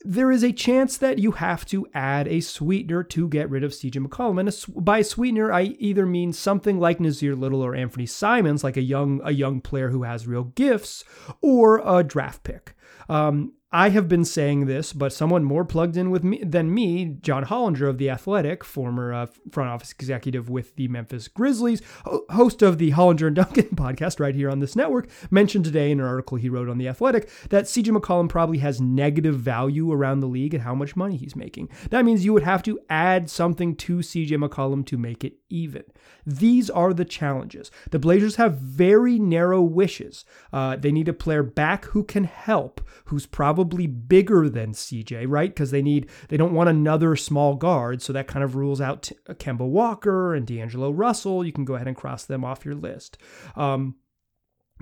there 0.00 0.30
is 0.30 0.44
a 0.44 0.52
chance 0.52 0.96
that 0.98 1.18
you 1.18 1.32
have 1.32 1.64
to 1.66 1.86
add 1.94 2.28
a 2.28 2.40
sweetener 2.40 3.02
to 3.02 3.28
get 3.28 3.50
rid 3.50 3.64
of 3.64 3.72
CJ 3.72 4.06
McCollum. 4.06 4.38
And 4.38 4.48
a, 4.48 4.80
by 4.80 5.02
sweetener, 5.02 5.52
I 5.52 5.62
either 5.78 6.06
mean 6.06 6.32
something 6.32 6.78
like 6.78 6.98
Nassir 6.98 7.36
Little 7.36 7.62
or 7.64 7.74
Anthony 7.74 8.06
Simons, 8.06 8.62
like 8.62 8.76
a 8.76 8.82
young 8.82 9.20
a 9.24 9.32
young 9.32 9.60
player 9.60 9.90
who 9.90 10.04
has 10.04 10.26
real 10.26 10.44
gifts, 10.44 11.02
or 11.40 11.80
a 11.84 12.04
draft 12.04 12.44
pick. 12.44 12.74
Um, 13.08 13.52
I 13.72 13.88
have 13.88 14.08
been 14.08 14.24
saying 14.24 14.66
this, 14.66 14.92
but 14.92 15.12
someone 15.12 15.42
more 15.42 15.64
plugged 15.64 15.96
in 15.96 16.12
with 16.12 16.22
me 16.22 16.40
than 16.44 16.72
me, 16.72 17.16
John 17.20 17.46
Hollinger 17.46 17.88
of 17.88 17.98
the 17.98 18.08
Athletic, 18.08 18.62
former 18.62 19.12
uh, 19.12 19.26
front 19.50 19.70
office 19.70 19.90
executive 19.90 20.48
with 20.48 20.76
the 20.76 20.86
Memphis 20.86 21.26
Grizzlies, 21.26 21.82
host 22.30 22.62
of 22.62 22.78
the 22.78 22.92
Hollinger 22.92 23.26
and 23.26 23.34
Duncan 23.34 23.64
podcast 23.74 24.20
right 24.20 24.36
here 24.36 24.48
on 24.48 24.60
this 24.60 24.76
network, 24.76 25.08
mentioned 25.32 25.64
today 25.64 25.90
in 25.90 25.98
an 25.98 26.06
article 26.06 26.38
he 26.38 26.48
wrote 26.48 26.68
on 26.68 26.78
the 26.78 26.86
Athletic 26.86 27.28
that 27.50 27.64
CJ 27.64 27.96
McCollum 27.96 28.28
probably 28.28 28.58
has 28.58 28.80
negative 28.80 29.34
value 29.34 29.90
around 29.90 30.20
the 30.20 30.28
league 30.28 30.54
and 30.54 30.62
how 30.62 30.74
much 30.74 30.94
money 30.94 31.16
he's 31.16 31.34
making. 31.34 31.68
That 31.90 32.04
means 32.04 32.24
you 32.24 32.32
would 32.34 32.44
have 32.44 32.62
to 32.64 32.78
add 32.88 33.28
something 33.28 33.74
to 33.76 33.98
CJ 33.98 34.30
McCollum 34.30 34.86
to 34.86 34.96
make 34.96 35.24
it 35.24 35.38
even. 35.50 35.82
These 36.24 36.70
are 36.70 36.94
the 36.94 37.04
challenges. 37.04 37.72
The 37.90 37.98
Blazers 37.98 38.36
have 38.36 38.58
very 38.58 39.18
narrow 39.18 39.60
wishes. 39.60 40.24
Uh, 40.52 40.76
they 40.76 40.92
need 40.92 41.08
a 41.08 41.12
player 41.12 41.42
back 41.42 41.86
who 41.86 42.04
can 42.04 42.24
help, 42.24 42.80
who's 43.06 43.26
probably 43.26 43.55
bigger 43.64 44.48
than 44.48 44.72
CJ, 44.72 45.26
right? 45.28 45.50
Because 45.50 45.70
they 45.70 45.82
need 45.82 46.08
they 46.28 46.36
don't 46.36 46.54
want 46.54 46.68
another 46.68 47.16
small 47.16 47.54
guard, 47.54 48.02
so 48.02 48.12
that 48.12 48.26
kind 48.28 48.44
of 48.44 48.56
rules 48.56 48.80
out 48.80 49.10
uh, 49.28 49.34
Kemba 49.34 49.66
Walker 49.66 50.34
and 50.34 50.46
D'Angelo 50.46 50.90
Russell. 50.90 51.44
You 51.44 51.52
can 51.52 51.64
go 51.64 51.74
ahead 51.74 51.88
and 51.88 51.96
cross 51.96 52.24
them 52.24 52.44
off 52.44 52.64
your 52.64 52.74
list. 52.74 53.18
Um, 53.56 53.96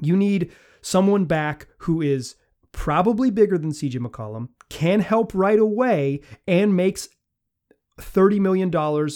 you 0.01 0.17
need 0.17 0.53
someone 0.81 1.25
back 1.25 1.69
who 1.79 2.03
is 2.03 2.37
probably 2.73 3.31
bigger 3.31 3.57
than 3.57 3.71
CJ 3.71 3.97
McCollum, 3.97 4.49
can 4.69 5.01
help 5.01 5.33
right 5.35 5.59
away, 5.59 6.21
and 6.47 6.77
makes 6.77 7.09
$30 8.01 8.41
million 8.41 8.75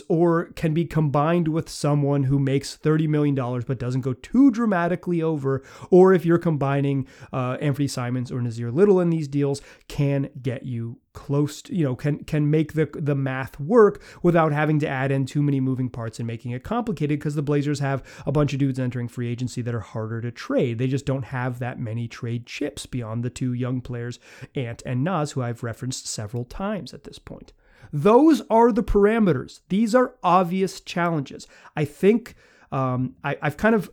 or 0.08 0.52
can 0.52 0.72
be 0.72 0.84
combined 0.84 1.48
with 1.48 1.68
someone 1.68 2.24
who 2.24 2.38
makes 2.38 2.76
$30 2.76 3.08
million 3.08 3.34
but 3.34 3.78
doesn't 3.78 4.02
go 4.02 4.12
too 4.12 4.50
dramatically 4.52 5.20
over, 5.20 5.62
or 5.90 6.12
if 6.12 6.24
you're 6.24 6.38
combining 6.38 7.06
uh, 7.32 7.56
Anthony 7.60 7.88
Simons 7.88 8.30
or 8.30 8.40
Nassir 8.40 8.72
Little 8.72 9.00
in 9.00 9.10
these 9.10 9.26
deals, 9.26 9.60
can 9.88 10.30
get 10.40 10.64
you 10.64 11.00
close 11.12 11.62
to, 11.62 11.74
you 11.74 11.82
know, 11.82 11.96
can 11.96 12.22
can 12.22 12.48
make 12.48 12.74
the 12.74 12.88
the 12.94 13.16
math 13.16 13.58
work 13.58 14.00
without 14.22 14.52
having 14.52 14.78
to 14.78 14.86
add 14.86 15.10
in 15.10 15.26
too 15.26 15.42
many 15.42 15.58
moving 15.58 15.88
parts 15.88 16.20
and 16.20 16.26
making 16.28 16.52
it 16.52 16.62
complicated 16.62 17.18
because 17.18 17.34
the 17.34 17.42
Blazers 17.42 17.80
have 17.80 18.04
a 18.24 18.30
bunch 18.30 18.52
of 18.52 18.60
dudes 18.60 18.78
entering 18.78 19.08
free 19.08 19.28
agency 19.28 19.60
that 19.62 19.74
are 19.74 19.80
harder 19.80 20.20
to 20.20 20.30
trade. 20.30 20.78
They 20.78 20.86
just 20.86 21.06
don't 21.06 21.24
have 21.24 21.58
that 21.58 21.80
many 21.80 22.06
trade 22.06 22.46
chips 22.46 22.86
beyond 22.86 23.24
the 23.24 23.30
two 23.30 23.52
young 23.52 23.80
players, 23.80 24.20
Ant 24.54 24.84
and 24.86 25.02
Naz, 25.02 25.32
who 25.32 25.42
I've 25.42 25.64
referenced 25.64 26.06
several 26.06 26.44
times 26.44 26.94
at 26.94 27.02
this 27.02 27.18
point. 27.18 27.52
Those 27.92 28.42
are 28.50 28.72
the 28.72 28.82
parameters. 28.82 29.60
These 29.68 29.94
are 29.94 30.14
obvious 30.22 30.80
challenges. 30.80 31.46
I 31.76 31.84
think 31.84 32.34
um, 32.70 33.14
I, 33.24 33.36
I've 33.40 33.56
kind 33.56 33.74
of 33.74 33.90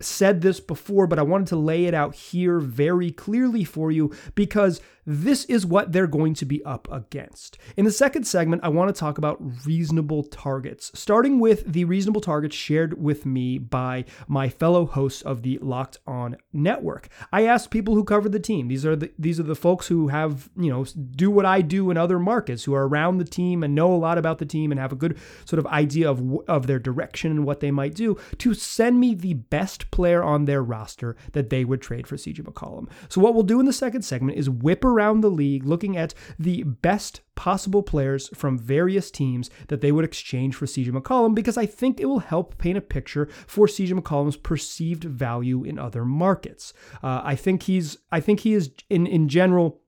said 0.00 0.40
this 0.40 0.60
before, 0.60 1.06
but 1.06 1.18
I 1.18 1.22
wanted 1.22 1.46
to 1.48 1.56
lay 1.56 1.86
it 1.86 1.94
out 1.94 2.14
here 2.14 2.58
very 2.58 3.10
clearly 3.10 3.64
for 3.64 3.90
you 3.90 4.12
because 4.34 4.80
this 5.06 5.44
is 5.46 5.66
what 5.66 5.92
they're 5.92 6.06
going 6.06 6.34
to 6.34 6.44
be 6.44 6.64
up 6.64 6.88
against. 6.90 7.58
In 7.76 7.84
the 7.84 7.90
second 7.90 8.24
segment, 8.24 8.64
I 8.64 8.68
want 8.68 8.94
to 8.94 8.98
talk 8.98 9.18
about 9.18 9.66
reasonable 9.66 10.22
targets, 10.24 10.90
starting 10.94 11.38
with 11.38 11.64
the 11.72 11.84
reasonable 11.84 12.20
targets 12.20 12.54
shared 12.54 13.02
with 13.02 13.26
me 13.26 13.58
by 13.58 14.04
my 14.28 14.48
fellow 14.48 14.86
hosts 14.86 15.22
of 15.22 15.42
the 15.42 15.58
Locked 15.58 15.98
On 16.06 16.36
Network. 16.52 17.08
I 17.32 17.46
asked 17.46 17.70
people 17.70 17.94
who 17.94 18.04
cover 18.04 18.28
the 18.28 18.40
team. 18.40 18.68
These 18.68 18.86
are 18.86 18.96
the 18.96 19.12
these 19.18 19.38
are 19.38 19.44
the 19.44 19.54
folks 19.54 19.88
who 19.88 20.08
have, 20.08 20.50
you 20.56 20.70
know, 20.70 20.84
do 20.84 21.30
what 21.30 21.46
I 21.46 21.60
do 21.60 21.90
in 21.90 21.96
other 21.96 22.18
markets, 22.18 22.64
who 22.64 22.74
are 22.74 22.86
around 22.86 23.18
the 23.18 23.24
team 23.24 23.62
and 23.62 23.74
know 23.74 23.92
a 23.92 23.96
lot 23.96 24.18
about 24.18 24.38
the 24.38 24.46
team 24.46 24.70
and 24.70 24.80
have 24.80 24.92
a 24.92 24.96
good 24.96 25.18
sort 25.44 25.58
of 25.58 25.66
idea 25.66 26.10
of 26.10 26.22
of 26.48 26.66
their 26.66 26.78
direction 26.78 27.30
and 27.30 27.44
what 27.44 27.60
they 27.60 27.70
might 27.70 27.94
do 27.94 28.16
to 28.38 28.54
send 28.54 29.00
me 29.00 29.14
the 29.14 29.34
best 29.34 29.90
player 29.90 30.22
on 30.22 30.44
their 30.44 30.62
roster 30.62 31.16
that 31.32 31.50
they 31.50 31.64
would 31.64 31.82
trade 31.82 32.06
for 32.06 32.16
CJ 32.16 32.42
McCollum. 32.42 32.88
So 33.08 33.20
what 33.20 33.34
we'll 33.34 33.42
do 33.42 33.60
in 33.60 33.66
the 33.66 33.72
second 33.72 34.02
segment 34.02 34.38
is 34.38 34.48
whip 34.48 34.84
around 34.94 35.20
the 35.20 35.30
league 35.30 35.64
looking 35.64 35.96
at 35.96 36.14
the 36.38 36.62
best 36.62 37.20
possible 37.34 37.82
players 37.82 38.28
from 38.34 38.58
various 38.58 39.10
teams 39.10 39.50
that 39.68 39.80
they 39.80 39.92
would 39.92 40.04
exchange 40.04 40.54
for 40.54 40.66
CJ 40.66 40.88
McCollum 40.90 41.34
because 41.34 41.58
I 41.58 41.66
think 41.66 42.00
it 42.00 42.06
will 42.06 42.20
help 42.20 42.58
paint 42.58 42.78
a 42.78 42.80
picture 42.80 43.26
for 43.46 43.66
CJ 43.66 44.00
McCollum's 44.00 44.36
perceived 44.36 45.04
value 45.04 45.64
in 45.64 45.78
other 45.78 46.04
markets. 46.04 46.72
Uh, 47.02 47.22
I 47.24 47.34
think 47.34 47.64
he's 47.64 47.98
I 48.12 48.20
think 48.20 48.40
he 48.40 48.54
is 48.54 48.70
in 48.88 49.06
in 49.06 49.28
general 49.28 49.80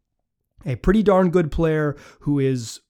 a 0.65 0.77
pretty 0.77 1.03
darn 1.03 1.31
good 1.31 1.53
player 1.53 1.97
who 2.21 2.39
is 2.39 2.81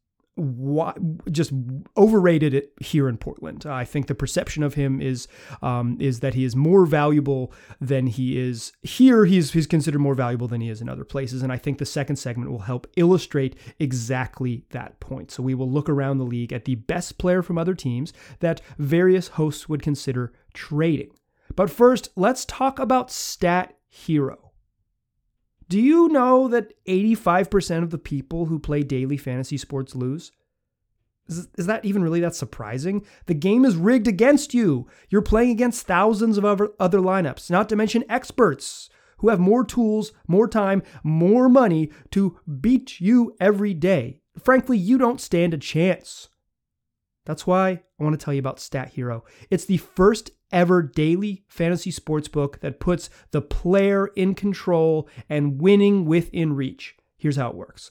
just 1.30 1.52
overrated 1.96 2.52
it 2.52 2.72
here 2.80 3.08
in 3.08 3.16
Portland. 3.16 3.64
I 3.64 3.84
think 3.84 4.06
the 4.06 4.14
perception 4.14 4.62
of 4.62 4.74
him 4.74 5.00
is 5.00 5.28
um, 5.62 5.96
is 6.00 6.20
that 6.20 6.34
he 6.34 6.44
is 6.44 6.54
more 6.54 6.84
valuable 6.84 7.52
than 7.80 8.06
he 8.06 8.38
is 8.38 8.72
here. 8.82 9.24
He's 9.24 9.52
he's 9.52 9.66
considered 9.66 10.00
more 10.00 10.14
valuable 10.14 10.48
than 10.48 10.60
he 10.60 10.68
is 10.68 10.82
in 10.82 10.88
other 10.88 11.04
places, 11.04 11.42
and 11.42 11.52
I 11.52 11.56
think 11.56 11.78
the 11.78 11.86
second 11.86 12.16
segment 12.16 12.50
will 12.50 12.60
help 12.60 12.86
illustrate 12.96 13.56
exactly 13.78 14.64
that 14.70 15.00
point. 15.00 15.30
So 15.30 15.42
we 15.42 15.54
will 15.54 15.70
look 15.70 15.88
around 15.88 16.18
the 16.18 16.24
league 16.24 16.52
at 16.52 16.66
the 16.66 16.74
best 16.74 17.16
player 17.18 17.42
from 17.42 17.56
other 17.56 17.74
teams 17.74 18.12
that 18.40 18.60
various 18.78 19.28
hosts 19.28 19.68
would 19.68 19.82
consider 19.82 20.32
trading. 20.52 21.12
But 21.54 21.70
first, 21.70 22.10
let's 22.16 22.44
talk 22.44 22.78
about 22.78 23.10
Stat 23.10 23.74
Hero. 23.88 24.45
Do 25.68 25.80
you 25.80 26.08
know 26.08 26.48
that 26.48 26.72
85% 26.86 27.82
of 27.82 27.90
the 27.90 27.98
people 27.98 28.46
who 28.46 28.58
play 28.58 28.82
daily 28.82 29.16
fantasy 29.16 29.56
sports 29.56 29.94
lose? 29.94 30.30
Is, 31.28 31.48
is 31.58 31.66
that 31.66 31.84
even 31.84 32.02
really 32.04 32.20
that 32.20 32.36
surprising? 32.36 33.04
The 33.26 33.34
game 33.34 33.64
is 33.64 33.76
rigged 33.76 34.06
against 34.06 34.54
you. 34.54 34.86
You're 35.08 35.22
playing 35.22 35.50
against 35.50 35.86
thousands 35.86 36.38
of 36.38 36.44
other, 36.44 36.70
other 36.78 37.00
lineups, 37.00 37.50
not 37.50 37.68
to 37.70 37.76
mention 37.76 38.04
experts 38.08 38.88
who 39.18 39.28
have 39.30 39.40
more 39.40 39.64
tools, 39.64 40.12
more 40.28 40.46
time, 40.46 40.82
more 41.02 41.48
money 41.48 41.90
to 42.10 42.38
beat 42.60 43.00
you 43.00 43.34
every 43.40 43.74
day. 43.74 44.20
Frankly, 44.42 44.76
you 44.76 44.98
don't 44.98 45.20
stand 45.20 45.54
a 45.54 45.58
chance. 45.58 46.28
That's 47.26 47.46
why 47.46 47.68
I 47.68 48.04
want 48.04 48.18
to 48.18 48.24
tell 48.24 48.32
you 48.32 48.40
about 48.40 48.60
Stat 48.60 48.90
Hero. 48.90 49.24
It's 49.50 49.66
the 49.66 49.76
first 49.76 50.30
ever 50.50 50.80
daily 50.80 51.44
fantasy 51.48 51.90
sports 51.90 52.28
book 52.28 52.60
that 52.60 52.80
puts 52.80 53.10
the 53.32 53.42
player 53.42 54.06
in 54.06 54.34
control 54.34 55.08
and 55.28 55.60
winning 55.60 56.06
within 56.06 56.54
reach. 56.54 56.96
Here's 57.18 57.36
how 57.36 57.50
it 57.50 57.56
works. 57.56 57.90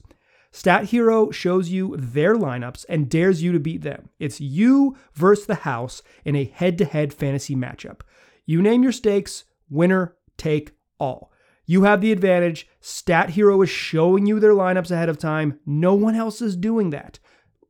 Stat 0.51 0.85
Hero 0.85 1.31
shows 1.31 1.67
you 1.67 1.97
their 1.97 2.35
lineups 2.35 2.85
and 2.87 3.09
dares 3.09 3.43
you 3.43 3.51
to 3.51 3.59
beat 3.59 3.81
them. 3.81 4.07
It's 4.19 4.39
you 4.39 4.95
versus 5.13 5.45
the 5.45 5.55
house 5.55 6.01
in 6.23 6.37
a 6.37 6.45
head 6.45 6.77
to 6.77 6.85
head 6.85 7.13
fantasy 7.13 7.57
matchup. 7.57 8.01
You 8.45 8.61
name 8.61 8.81
your 8.81 8.93
stakes, 8.93 9.43
winner 9.69 10.15
take 10.37 10.71
all. 10.97 11.29
You 11.65 11.83
have 11.83 11.99
the 11.99 12.13
advantage. 12.13 12.69
Stat 12.79 13.31
Hero 13.31 13.61
is 13.63 13.69
showing 13.69 14.27
you 14.27 14.39
their 14.39 14.53
lineups 14.53 14.91
ahead 14.91 15.09
of 15.09 15.17
time. 15.17 15.59
No 15.65 15.93
one 15.93 16.15
else 16.15 16.41
is 16.41 16.55
doing 16.55 16.91
that. 16.91 17.19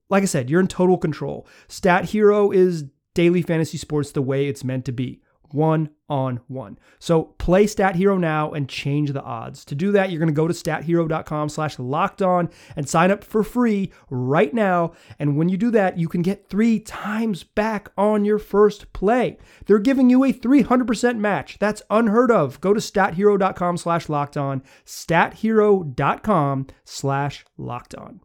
Like 0.10 0.24
I 0.24 0.28
said, 0.28 0.50
you're 0.50 0.60
in 0.62 0.68
total 0.68 0.98
control. 0.98 1.48
Stat 1.68 2.06
Hero 2.06 2.52
is 2.52 2.86
daily 3.14 3.42
fantasy 3.42 3.78
sports 3.78 4.12
the 4.12 4.22
way 4.22 4.48
it's 4.48 4.64
meant 4.64 4.86
to 4.86 4.92
be 4.92 5.22
one 5.52 5.90
on 6.10 6.42
one. 6.48 6.78
So 7.00 7.24
play 7.24 7.66
Stat 7.66 7.96
Hero 7.96 8.18
now 8.18 8.52
and 8.52 8.70
change 8.70 9.12
the 9.12 9.24
odds. 9.24 9.66
To 9.66 9.76
do 9.76 9.92
that, 9.94 10.12
you're 10.12 10.20
going 10.20 10.28
to 10.28 10.34
go 10.34 10.48
to 10.48 10.54
stathero.com 10.54 11.50
slash 11.50 11.80
locked 11.80 12.22
on 12.22 12.50
and 12.76 12.88
sign 12.88 13.10
up 13.10 13.24
for 13.24 13.44
free 13.44 13.92
right 14.10 14.54
now. 14.54 14.94
And 15.18 15.38
when 15.38 15.50
you 15.50 15.58
do 15.58 15.72
that, 15.72 15.98
you 15.98 16.08
can 16.08 16.22
get 16.22 16.50
three 16.50 16.80
times 16.80 17.44
back 17.44 17.90
on 17.98 18.26
your 18.26 18.40
first 18.40 18.92
play. 18.94 19.38
They're 19.66 19.80
giving 19.80 20.10
you 20.10 20.24
a 20.24 20.34
300% 20.34 21.18
match. 21.18 21.58
That's 21.60 21.82
unheard 21.90 22.32
of. 22.32 22.62
Go 22.62 22.74
to 22.74 22.80
stathero.com 22.80 23.78
slash 23.78 24.10
locked 24.10 24.38
on, 24.38 24.62
stathero.com 24.86 26.68
slash 26.84 27.46
locked 27.58 27.96
on. 27.96 28.22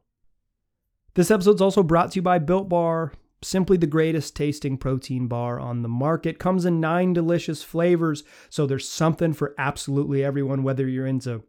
This 1.14 1.31
episode 1.31 1.57
is 1.57 1.61
also 1.61 1.83
brought 1.83 2.12
to 2.12 2.17
you 2.17 2.23
by 2.23 2.38
Built 2.38 2.69
Bar 2.69 3.12
simply 3.43 3.76
the 3.76 3.87
greatest 3.87 4.37
tasting 4.37 4.76
protein 4.76 5.26
bar 5.26 5.59
on 5.59 5.83
the 5.83 5.88
market. 5.88 6.38
Comes 6.38 6.64
in 6.64 6.81
nine 6.81 7.12
delicious 7.12 7.62
flavors, 7.62 8.23
so 8.49 8.67
there's 8.67 8.88
something 8.88 9.33
for 9.33 9.55
absolutely 9.59 10.23
everyone, 10.23 10.62
whether 10.62 10.87
you're 10.87 11.07
into 11.07 11.43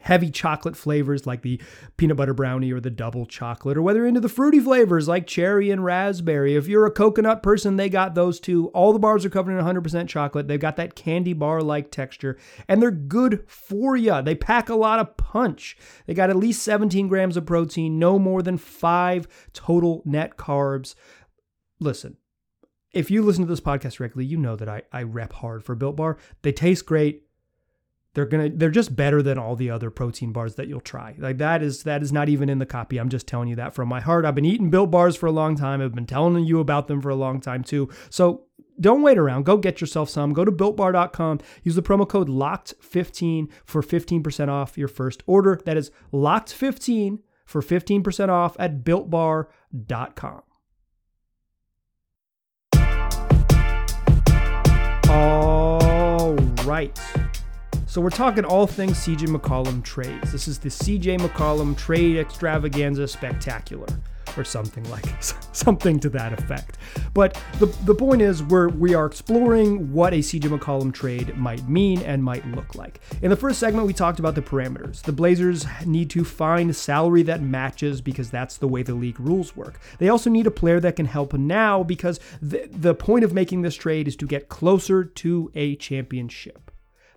heavy 0.00 0.30
chocolate 0.30 0.76
flavors 0.76 1.26
like 1.26 1.42
the 1.42 1.60
peanut 1.96 2.16
butter 2.16 2.34
brownie 2.34 2.72
or 2.72 2.80
the 2.80 2.90
double 2.90 3.26
chocolate, 3.26 3.76
or 3.76 3.82
whether 3.82 4.06
into 4.06 4.20
the 4.20 4.28
fruity 4.28 4.60
flavors 4.60 5.08
like 5.08 5.26
cherry 5.26 5.70
and 5.70 5.84
raspberry. 5.84 6.56
If 6.56 6.66
you're 6.66 6.86
a 6.86 6.90
coconut 6.90 7.42
person, 7.42 7.76
they 7.76 7.88
got 7.88 8.14
those 8.14 8.40
too. 8.40 8.68
All 8.68 8.92
the 8.92 8.98
bars 8.98 9.24
are 9.24 9.30
covered 9.30 9.56
in 9.56 9.64
100% 9.64 10.08
chocolate. 10.08 10.48
They've 10.48 10.58
got 10.58 10.76
that 10.76 10.94
candy 10.94 11.32
bar 11.32 11.62
like 11.62 11.90
texture, 11.90 12.38
and 12.68 12.82
they're 12.82 12.90
good 12.90 13.44
for 13.46 13.96
you. 13.96 14.22
They 14.22 14.34
pack 14.34 14.68
a 14.68 14.74
lot 14.74 14.98
of 14.98 15.16
punch. 15.16 15.76
They 16.06 16.14
got 16.14 16.30
at 16.30 16.36
least 16.36 16.62
17 16.62 17.08
grams 17.08 17.36
of 17.36 17.46
protein, 17.46 17.98
no 17.98 18.18
more 18.18 18.42
than 18.42 18.58
five 18.58 19.28
total 19.52 20.02
net 20.04 20.36
carbs. 20.36 20.94
Listen, 21.80 22.16
if 22.92 23.10
you 23.10 23.22
listen 23.22 23.44
to 23.44 23.48
this 23.48 23.60
podcast 23.60 24.00
regularly, 24.00 24.26
you 24.26 24.36
know 24.36 24.56
that 24.56 24.68
I, 24.68 24.82
I 24.92 25.02
rep 25.02 25.32
hard 25.32 25.64
for 25.64 25.74
Built 25.74 25.96
Bar. 25.96 26.18
They 26.42 26.52
taste 26.52 26.86
great 26.86 27.24
they're 28.14 28.26
gonna 28.26 28.50
they're 28.50 28.70
just 28.70 28.94
better 28.94 29.22
than 29.22 29.38
all 29.38 29.56
the 29.56 29.70
other 29.70 29.90
protein 29.90 30.32
bars 30.32 30.56
that 30.56 30.68
you'll 30.68 30.80
try. 30.80 31.14
Like 31.18 31.38
that 31.38 31.62
is 31.62 31.84
that 31.84 32.02
is 32.02 32.12
not 32.12 32.28
even 32.28 32.48
in 32.48 32.58
the 32.58 32.66
copy. 32.66 32.98
I'm 32.98 33.08
just 33.08 33.26
telling 33.26 33.48
you 33.48 33.56
that 33.56 33.74
from 33.74 33.88
my 33.88 34.00
heart. 34.00 34.24
I've 34.24 34.34
been 34.34 34.44
eating 34.44 34.70
built 34.70 34.90
bars 34.90 35.16
for 35.16 35.26
a 35.26 35.32
long 35.32 35.56
time. 35.56 35.80
I've 35.80 35.94
been 35.94 36.06
telling 36.06 36.44
you 36.44 36.60
about 36.60 36.88
them 36.88 37.00
for 37.00 37.08
a 37.08 37.14
long 37.14 37.40
time 37.40 37.64
too. 37.64 37.88
So 38.10 38.44
don't 38.80 39.02
wait 39.02 39.18
around. 39.18 39.44
Go 39.44 39.56
get 39.56 39.80
yourself 39.80 40.08
some. 40.10 40.32
Go 40.32 40.44
to 40.44 40.52
builtbar.com. 40.52 41.40
Use 41.62 41.74
the 41.74 41.82
promo 41.82 42.08
code 42.08 42.28
LOCKED15 42.28 43.48
for 43.64 43.82
15% 43.82 44.48
off 44.48 44.76
your 44.76 44.88
first 44.88 45.22
order. 45.26 45.60
That 45.64 45.76
is 45.76 45.90
LOCKED15 46.12 47.20
for 47.44 47.62
15% 47.62 48.28
off 48.28 48.56
at 48.58 48.82
builtbar.com. 48.84 50.42
All 55.08 56.34
right. 56.64 56.98
So 57.92 58.00
we're 58.00 58.08
talking 58.08 58.46
all 58.46 58.66
things 58.66 58.94
CJ 59.00 59.36
McCollum 59.36 59.84
trades. 59.84 60.32
This 60.32 60.48
is 60.48 60.58
the 60.58 60.70
CJ 60.70 61.18
McCollum 61.18 61.76
trade 61.76 62.16
extravaganza 62.16 63.06
spectacular 63.06 63.86
or 64.34 64.44
something 64.44 64.82
like 64.88 65.04
something 65.52 66.00
to 66.00 66.08
that 66.08 66.32
effect. 66.32 66.78
But 67.12 67.38
the, 67.58 67.66
the 67.84 67.94
point 67.94 68.22
is 68.22 68.42
we're 68.42 68.70
we 68.70 68.94
are 68.94 69.04
exploring 69.04 69.92
what 69.92 70.14
a 70.14 70.20
CJ 70.20 70.58
McCollum 70.58 70.94
trade 70.94 71.36
might 71.36 71.68
mean 71.68 72.00
and 72.00 72.24
might 72.24 72.46
look 72.46 72.74
like. 72.76 72.98
In 73.20 73.28
the 73.28 73.36
first 73.36 73.60
segment 73.60 73.86
we 73.86 73.92
talked 73.92 74.18
about 74.18 74.36
the 74.36 74.40
parameters. 74.40 75.02
The 75.02 75.12
Blazers 75.12 75.66
need 75.84 76.08
to 76.12 76.24
find 76.24 76.74
salary 76.74 77.22
that 77.24 77.42
matches 77.42 78.00
because 78.00 78.30
that's 78.30 78.56
the 78.56 78.68
way 78.68 78.82
the 78.82 78.94
league 78.94 79.20
rules 79.20 79.54
work. 79.54 79.78
They 79.98 80.08
also 80.08 80.30
need 80.30 80.46
a 80.46 80.50
player 80.50 80.80
that 80.80 80.96
can 80.96 81.04
help 81.04 81.34
now 81.34 81.82
because 81.82 82.20
the, 82.40 82.66
the 82.70 82.94
point 82.94 83.22
of 83.22 83.34
making 83.34 83.60
this 83.60 83.74
trade 83.74 84.08
is 84.08 84.16
to 84.16 84.26
get 84.26 84.48
closer 84.48 85.04
to 85.04 85.52
a 85.54 85.76
championship. 85.76 86.61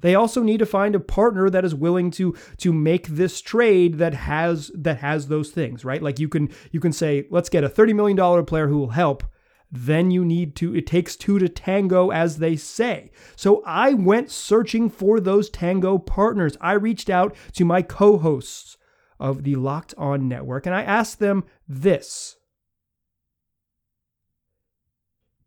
They 0.05 0.13
also 0.13 0.43
need 0.43 0.59
to 0.59 0.67
find 0.67 0.93
a 0.93 0.99
partner 0.99 1.49
that 1.49 1.65
is 1.65 1.73
willing 1.73 2.11
to 2.11 2.35
to 2.57 2.71
make 2.71 3.07
this 3.07 3.41
trade 3.41 3.95
that 3.95 4.13
has 4.13 4.69
that 4.75 4.99
has 4.99 5.29
those 5.29 5.49
things, 5.49 5.83
right? 5.83 5.99
Like 5.99 6.19
you 6.19 6.29
can 6.29 6.51
you 6.71 6.79
can 6.79 6.93
say, 6.93 7.25
let's 7.31 7.49
get 7.49 7.63
a 7.63 7.69
$30 7.69 7.95
million 7.95 8.45
player 8.45 8.67
who 8.67 8.77
will 8.77 8.89
help. 8.89 9.23
Then 9.71 10.11
you 10.11 10.23
need 10.23 10.55
to, 10.57 10.75
it 10.75 10.85
takes 10.85 11.15
two 11.15 11.39
to 11.39 11.49
tango, 11.49 12.11
as 12.11 12.37
they 12.37 12.55
say. 12.55 13.09
So 13.35 13.63
I 13.65 13.95
went 13.95 14.29
searching 14.29 14.91
for 14.91 15.19
those 15.19 15.49
tango 15.49 15.97
partners. 15.97 16.55
I 16.61 16.73
reached 16.73 17.09
out 17.09 17.35
to 17.53 17.65
my 17.65 17.81
co 17.81 18.19
hosts 18.19 18.77
of 19.19 19.43
the 19.43 19.55
Locked 19.55 19.95
On 19.97 20.27
Network 20.27 20.67
and 20.67 20.75
I 20.75 20.83
asked 20.83 21.17
them 21.17 21.45
this 21.67 22.34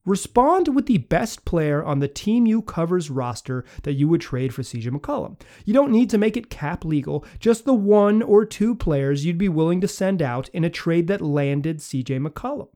Respond 0.08 0.74
with 0.74 0.86
the 0.86 0.96
best 0.96 1.44
player 1.44 1.84
on 1.84 1.98
the 1.98 2.08
team 2.08 2.46
you 2.46 2.62
cover's 2.62 3.10
roster 3.10 3.66
that 3.82 3.92
you 3.92 4.08
would 4.08 4.22
trade 4.22 4.54
for 4.54 4.62
CJ 4.62 4.90
McCollum. 4.90 5.38
You 5.66 5.74
don't 5.74 5.92
need 5.92 6.08
to 6.08 6.16
make 6.16 6.34
it 6.34 6.48
cap 6.48 6.82
legal, 6.82 7.26
just 7.38 7.66
the 7.66 7.74
one 7.74 8.22
or 8.22 8.46
two 8.46 8.74
players 8.74 9.26
you'd 9.26 9.36
be 9.36 9.50
willing 9.50 9.82
to 9.82 9.86
send 9.86 10.22
out 10.22 10.48
in 10.54 10.64
a 10.64 10.70
trade 10.70 11.08
that 11.08 11.20
landed 11.20 11.80
CJ 11.80 12.26
McCollum. 12.26 12.68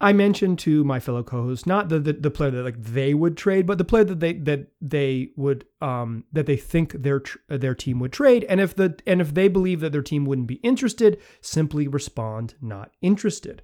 I 0.00 0.14
mentioned 0.14 0.58
to 0.60 0.84
my 0.84 1.00
fellow 1.00 1.22
co-hosts 1.22 1.66
not 1.66 1.90
the, 1.90 2.00
the, 2.00 2.14
the 2.14 2.30
player 2.30 2.50
that 2.50 2.64
like 2.64 2.82
they 2.82 3.12
would 3.12 3.36
trade, 3.36 3.66
but 3.66 3.76
the 3.76 3.84
player 3.84 4.04
that 4.04 4.20
they 4.20 4.32
that 4.34 4.68
they 4.80 5.32
would 5.36 5.66
um 5.82 6.24
that 6.32 6.46
they 6.46 6.56
think 6.56 6.92
their 6.92 7.22
their 7.48 7.74
team 7.74 7.98
would 8.00 8.12
trade, 8.12 8.44
and 8.48 8.58
if 8.58 8.74
the 8.74 8.98
and 9.06 9.20
if 9.20 9.34
they 9.34 9.48
believe 9.48 9.80
that 9.80 9.92
their 9.92 10.02
team 10.02 10.24
wouldn't 10.24 10.48
be 10.48 10.56
interested, 10.56 11.20
simply 11.42 11.88
respond 11.88 12.54
not 12.62 12.90
interested. 13.02 13.62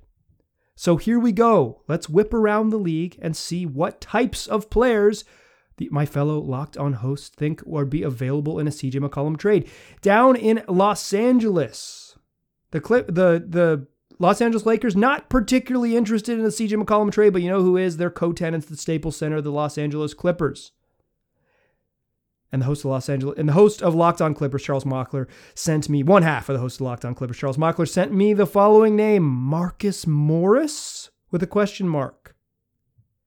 So 0.75 0.97
here 0.97 1.19
we 1.19 1.33
go. 1.33 1.83
Let's 1.89 2.09
whip 2.09 2.33
around 2.33 2.71
the 2.71 2.79
league 2.79 3.19
and 3.21 3.37
see 3.37 3.67
what 3.67 4.01
types 4.01 4.47
of 4.47 4.71
players 4.71 5.25
the, 5.77 5.89
my 5.91 6.07
fellow 6.07 6.39
locked 6.39 6.77
on 6.77 6.95
hosts 6.95 7.29
think 7.29 7.63
would 7.65 7.91
be 7.91 8.03
available 8.03 8.59
in 8.59 8.67
a 8.67 8.71
CJ 8.71 8.97
McCollum 8.97 9.39
trade. 9.39 9.69
Down 10.01 10.37
in 10.37 10.63
Los 10.69 11.13
Angeles, 11.13 12.19
the 12.71 12.81
clip, 12.81 13.07
the 13.07 13.45
the 13.47 13.87
Los 14.19 14.41
Angeles 14.41 14.67
Lakers 14.67 14.95
not 14.95 15.29
particularly 15.29 15.97
interested 15.97 16.39
in 16.39 16.45
a 16.45 16.49
CJ 16.49 16.83
McCollum 16.83 17.11
trade, 17.11 17.33
but 17.33 17.43
you 17.43 17.49
know 17.49 17.63
who 17.63 17.77
is? 17.77 17.97
Their 17.97 18.11
co-tenants, 18.11 18.67
the 18.67 18.77
Staples 18.77 19.17
Center, 19.17 19.41
the 19.41 19.51
Los 19.51 19.79
Angeles 19.79 20.15
Clippers 20.15 20.73
and 22.53 22.63
the 22.63 22.67
host 22.67 22.85
of 22.85 22.91
Los 22.91 23.09
Angeles 23.09 23.39
and 23.39 23.49
the 23.49 23.55
host 23.55 23.83
of 23.83 23.95
Locked 23.95 24.21
On 24.21 24.35
Clippers, 24.35 24.63
Charles 24.63 24.85
Mockler, 24.85 25.27
sent 25.55 25.89
me 25.89 26.03
one 26.03 26.23
half 26.23 26.49
of 26.49 26.55
the 26.55 26.61
host 26.61 26.77
of 26.77 26.83
Locked 26.83 27.05
On 27.05 27.15
Clippers, 27.15 27.39
Charles 27.39 27.57
Mockler, 27.57 27.89
sent 27.89 28.13
me 28.13 28.35
the 28.35 28.47
following 28.47 28.95
name: 28.95 29.23
Marcus 29.25 30.07
Morris 30.07 31.11
with 31.31 31.43
a 31.43 31.47
question 31.47 31.89
mark. 31.89 32.37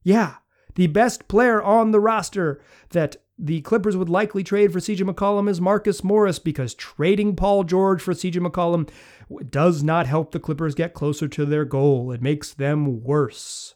Yeah, 0.04 0.36
the 0.76 0.88
best 0.88 1.28
player 1.28 1.62
on 1.62 1.92
the 1.92 2.00
roster 2.00 2.62
that 2.92 3.18
the 3.38 3.62
Clippers 3.62 3.98
would 3.98 4.10
likely 4.10 4.44
trade 4.44 4.72
for 4.72 4.80
CJ 4.80 5.10
McCollum 5.10 5.50
is 5.50 5.60
Marcus 5.60 6.04
Morris 6.04 6.40
because 6.40 6.74
trading 6.74 7.36
Paul 7.36 7.64
George 7.64 8.02
for 8.02 8.14
CJ 8.14 8.36
McCollum 8.46 8.90
does 9.50 9.84
not 9.84 10.06
help 10.08 10.32
the 10.32 10.40
Clippers 10.40 10.76
get 10.76 10.94
closer 10.94 11.28
to 11.28 11.46
their 11.46 11.66
goal. 11.66 12.12
It 12.12 12.22
makes 12.22 12.54
them 12.54 13.04
worse. 13.04 13.76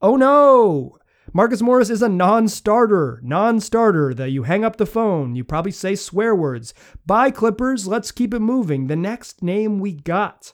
Oh 0.00 0.16
no! 0.16 0.98
Marcus 1.34 1.62
Morris 1.62 1.88
is 1.88 2.02
a 2.02 2.08
non 2.08 2.46
starter, 2.46 3.20
non 3.22 3.58
starter 3.58 4.12
that 4.14 4.30
you 4.30 4.42
hang 4.42 4.64
up 4.64 4.76
the 4.76 4.86
phone. 4.86 5.34
You 5.34 5.44
probably 5.44 5.72
say 5.72 5.94
swear 5.94 6.34
words. 6.34 6.74
Bye, 7.06 7.30
Clippers. 7.30 7.86
Let's 7.86 8.12
keep 8.12 8.34
it 8.34 8.40
moving. 8.40 8.86
The 8.86 8.96
next 8.96 9.42
name 9.42 9.78
we 9.78 9.92
got. 9.92 10.52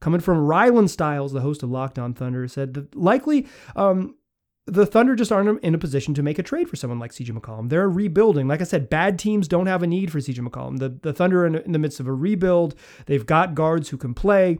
Coming 0.00 0.20
from 0.20 0.38
Rylan 0.38 0.88
Styles, 0.88 1.32
the 1.32 1.40
host 1.40 1.62
of 1.62 1.70
Locked 1.70 1.98
On 1.98 2.14
Thunder, 2.14 2.46
said 2.48 2.74
that 2.74 2.94
likely 2.94 3.46
um, 3.76 4.14
the 4.66 4.86
Thunder 4.86 5.16
just 5.16 5.32
aren't 5.32 5.62
in 5.62 5.74
a 5.74 5.78
position 5.78 6.14
to 6.14 6.22
make 6.22 6.38
a 6.38 6.44
trade 6.44 6.70
for 6.70 6.76
someone 6.76 7.00
like 7.00 7.10
CJ 7.10 7.32
McCollum. 7.32 7.68
They're 7.68 7.90
rebuilding. 7.90 8.46
Like 8.46 8.60
I 8.60 8.64
said, 8.64 8.88
bad 8.88 9.18
teams 9.18 9.48
don't 9.48 9.66
have 9.66 9.82
a 9.82 9.86
need 9.86 10.12
for 10.12 10.18
CJ 10.18 10.46
McCollum. 10.46 10.78
The, 10.78 10.88
the 11.02 11.12
Thunder 11.12 11.42
are 11.42 11.46
in, 11.46 11.56
in 11.56 11.72
the 11.72 11.78
midst 11.78 11.98
of 11.98 12.06
a 12.06 12.14
rebuild. 12.14 12.76
They've 13.06 13.26
got 13.26 13.54
guards 13.54 13.88
who 13.88 13.96
can 13.96 14.14
play 14.14 14.58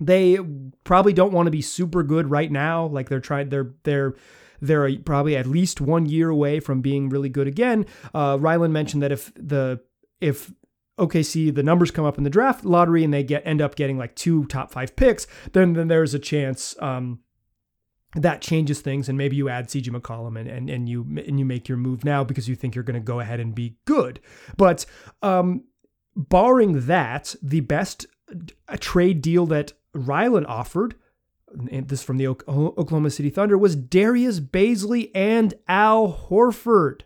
they 0.00 0.38
probably 0.84 1.12
don't 1.12 1.32
want 1.32 1.46
to 1.46 1.50
be 1.50 1.62
super 1.62 2.02
good 2.02 2.30
right 2.30 2.50
now. 2.50 2.86
Like 2.86 3.08
they're 3.08 3.20
trying, 3.20 3.48
they're 3.48 3.74
they're 3.84 4.14
they're 4.60 4.96
probably 4.98 5.36
at 5.36 5.46
least 5.46 5.80
one 5.80 6.06
year 6.06 6.30
away 6.30 6.60
from 6.60 6.80
being 6.80 7.08
really 7.08 7.28
good 7.28 7.46
again. 7.46 7.86
Uh, 8.14 8.36
Rylan 8.36 8.70
mentioned 8.70 9.02
that 9.02 9.12
if 9.12 9.32
the 9.34 9.80
if 10.20 10.52
OKC 10.98 11.54
the 11.54 11.62
numbers 11.62 11.90
come 11.90 12.04
up 12.04 12.18
in 12.18 12.24
the 12.24 12.30
draft 12.30 12.64
lottery 12.64 13.04
and 13.04 13.14
they 13.14 13.22
get 13.22 13.46
end 13.46 13.62
up 13.62 13.76
getting 13.76 13.98
like 13.98 14.14
two 14.14 14.44
top 14.46 14.72
five 14.72 14.96
picks, 14.96 15.26
then 15.52 15.74
then 15.74 15.88
there's 15.88 16.14
a 16.14 16.18
chance. 16.18 16.74
Um, 16.80 17.20
that 18.14 18.40
changes 18.40 18.80
things 18.80 19.10
and 19.10 19.18
maybe 19.18 19.36
you 19.36 19.50
add 19.50 19.68
CJ 19.68 19.90
McCollum 19.90 20.40
and, 20.40 20.48
and, 20.48 20.70
and 20.70 20.88
you 20.88 21.02
and 21.26 21.38
you 21.38 21.44
make 21.44 21.68
your 21.68 21.76
move 21.76 22.04
now 22.04 22.24
because 22.24 22.48
you 22.48 22.56
think 22.56 22.74
you're 22.74 22.82
going 22.82 22.94
to 22.94 23.00
go 23.00 23.20
ahead 23.20 23.38
and 23.38 23.54
be 23.54 23.76
good. 23.84 24.18
But 24.56 24.86
um, 25.20 25.64
barring 26.16 26.86
that, 26.86 27.34
the 27.42 27.60
best 27.60 28.06
a 28.68 28.78
trade 28.78 29.22
deal 29.22 29.46
that 29.46 29.72
Rylan 29.94 30.46
offered, 30.46 30.94
and 31.70 31.88
this 31.88 32.02
from 32.02 32.18
the 32.18 32.28
Oklahoma 32.28 33.10
City 33.10 33.30
Thunder, 33.30 33.56
was 33.56 33.76
Darius 33.76 34.40
Bazley 34.40 35.10
and 35.14 35.54
Al 35.66 36.26
Horford. 36.28 37.02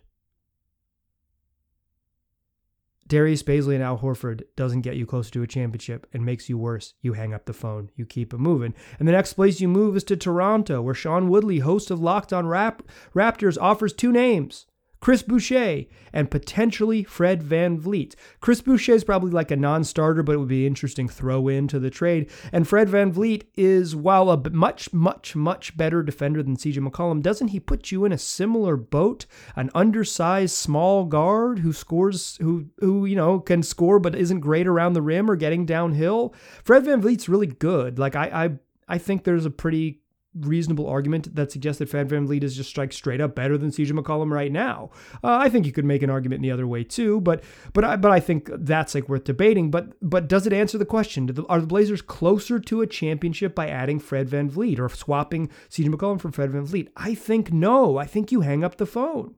Darius 3.07 3.43
Bazley 3.43 3.75
and 3.75 3.83
Al 3.83 3.99
Horford 3.99 4.43
doesn't 4.57 4.81
get 4.81 4.97
you 4.97 5.05
closer 5.05 5.31
to 5.33 5.43
a 5.43 5.47
championship 5.47 6.07
and 6.15 6.25
makes 6.25 6.49
you 6.49 6.57
worse. 6.57 6.95
You 7.03 7.13
hang 7.13 7.35
up 7.35 7.45
the 7.45 7.53
phone. 7.53 7.91
You 7.95 8.07
keep 8.07 8.33
it 8.33 8.39
moving. 8.39 8.75
And 8.99 9.07
the 9.07 9.13
next 9.13 9.35
place 9.35 9.61
you 9.61 9.69
move 9.69 9.97
is 9.97 10.05
to 10.05 10.17
Toronto, 10.17 10.81
where 10.81 10.95
Sean 10.95 11.29
Woodley, 11.29 11.59
host 11.59 11.91
of 11.91 12.01
Locked 12.01 12.33
on 12.33 12.47
Rap- 12.47 12.83
Raptors, 13.15 13.59
offers 13.61 13.93
two 13.93 14.13
names 14.13 14.65
Chris 15.03 15.23
Boucher, 15.23 15.87
and 16.13 16.31
potentially 16.31 17.03
Fred 17.03 17.43
Van 17.43 17.73
VanVleet. 17.77 18.15
Chris 18.41 18.61
Boucher 18.61 18.93
is 18.93 19.03
probably 19.03 19.33
like 19.33 19.51
a 19.51 19.57
non 19.57 19.83
starter, 19.83 20.23
but 20.23 20.33
it 20.33 20.39
would 20.39 20.47
be 20.47 20.65
interesting 20.65 21.09
throw 21.09 21.49
in 21.49 21.67
to 21.69 21.81
the 21.81 21.91
trade. 21.91 22.31
And 22.53 22.67
Fred 22.67 22.89
Van 22.89 23.13
VanVleet 23.13 23.43
is, 23.57 23.97
while 23.97 24.31
a 24.31 24.51
much, 24.51 24.93
much, 24.93 25.35
much 25.35 25.77
better 25.77 26.05
defender 26.05 26.41
than 26.41 26.57
CJ 26.57 26.89
McCollum, 26.89 27.21
doesn't 27.21 27.49
he 27.49 27.59
put 27.59 27.91
you 27.91 28.05
in 28.05 28.13
a 28.13 28.19
similar 28.19 28.77
boat? 28.77 29.27
An 29.57 29.71
undersized 29.75 30.55
small 30.55 31.05
guard 31.05 31.59
who 31.59 31.73
scores, 31.73 32.37
who, 32.41 32.67
who 32.79 33.05
you 33.05 33.17
know, 33.17 33.41
can 33.41 33.65
score 33.65 33.99
but 33.99 34.15
isn't 34.15 34.41
great 34.41 34.69
around 34.69 34.93
the 34.93 35.03
rim 35.03 35.29
or 35.29 35.35
getting 35.35 35.67
downhill? 35.67 36.33
Fred 36.63 36.85
Van 36.85 37.03
VanVleet's 37.03 37.29
really 37.29 37.49
good. 37.49 37.99
Like, 37.99 38.15
I, 38.15 38.45
I, 38.45 38.51
I 38.89 38.99
think 38.99 39.25
there's 39.25 39.47
a 39.47 39.51
pretty 39.51 40.02
reasonable 40.35 40.87
argument 40.87 41.35
that 41.35 41.53
suggests 41.53 41.79
that 41.79 41.89
Fred 41.89 42.09
VanVleet 42.09 42.43
is 42.43 42.57
just 42.57 42.77
like 42.79 42.93
straight 42.93 43.21
up 43.21 43.35
better 43.35 43.59
than 43.59 43.71
CJ 43.71 43.93
McCollum 43.93 44.31
right 44.31 44.51
now. 44.51 44.91
Uh, 45.23 45.37
I 45.37 45.49
think 45.49 45.67
you 45.67 45.73
could 45.73 45.85
make 45.85 46.03
an 46.03 46.11
argument 46.11 46.39
in 46.39 46.43
the 46.43 46.51
other 46.51 46.67
way 46.67 46.85
too, 46.85 47.21
but 47.21 47.45
but 47.73 47.85
I, 47.85 47.97
but 47.97 48.11
I 48.11 48.21
think 48.21 48.49
that's 48.53 48.95
like 48.95 49.09
worth 49.09 49.25
debating. 49.25 49.71
But 49.71 49.93
but 50.01 50.29
does 50.29 50.47
it 50.47 50.53
answer 50.53 50.79
the 50.79 50.85
question? 50.85 51.27
The, 51.27 51.45
are 51.47 51.61
the 51.61 51.67
Blazers 51.67 52.03
closer 52.03 52.59
to 52.61 52.81
a 52.81 52.87
championship 52.87 53.55
by 53.55 53.69
adding 53.69 53.99
Fred 53.99 54.29
VanVleet 54.29 54.79
or 54.79 54.89
swapping 54.89 55.49
CJ 55.71 55.89
McCollum 55.89 56.21
for 56.21 56.31
Fred 56.31 56.51
VanVleet? 56.51 56.89
I 56.97 57.15
think 57.15 57.53
no. 57.53 57.99
I 57.99 58.07
think 58.07 58.33
you 58.33 58.41
hang 58.41 58.65
up 58.65 58.77
the 58.77 58.87
phone. 58.87 59.35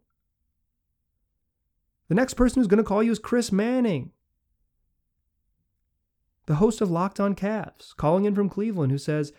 The 2.08 2.14
next 2.14 2.34
person 2.34 2.60
who's 2.60 2.68
going 2.68 2.78
to 2.78 2.84
call 2.84 3.02
you 3.02 3.12
is 3.12 3.18
Chris 3.18 3.50
Manning 3.50 4.12
the 6.46 6.56
host 6.56 6.80
of 6.80 6.90
Locked 6.90 7.20
On 7.20 7.34
Cavs, 7.34 7.96
calling 7.96 8.24
in 8.24 8.34
from 8.34 8.48
Cleveland, 8.50 8.92
who 8.92 8.98
says, 8.98 9.32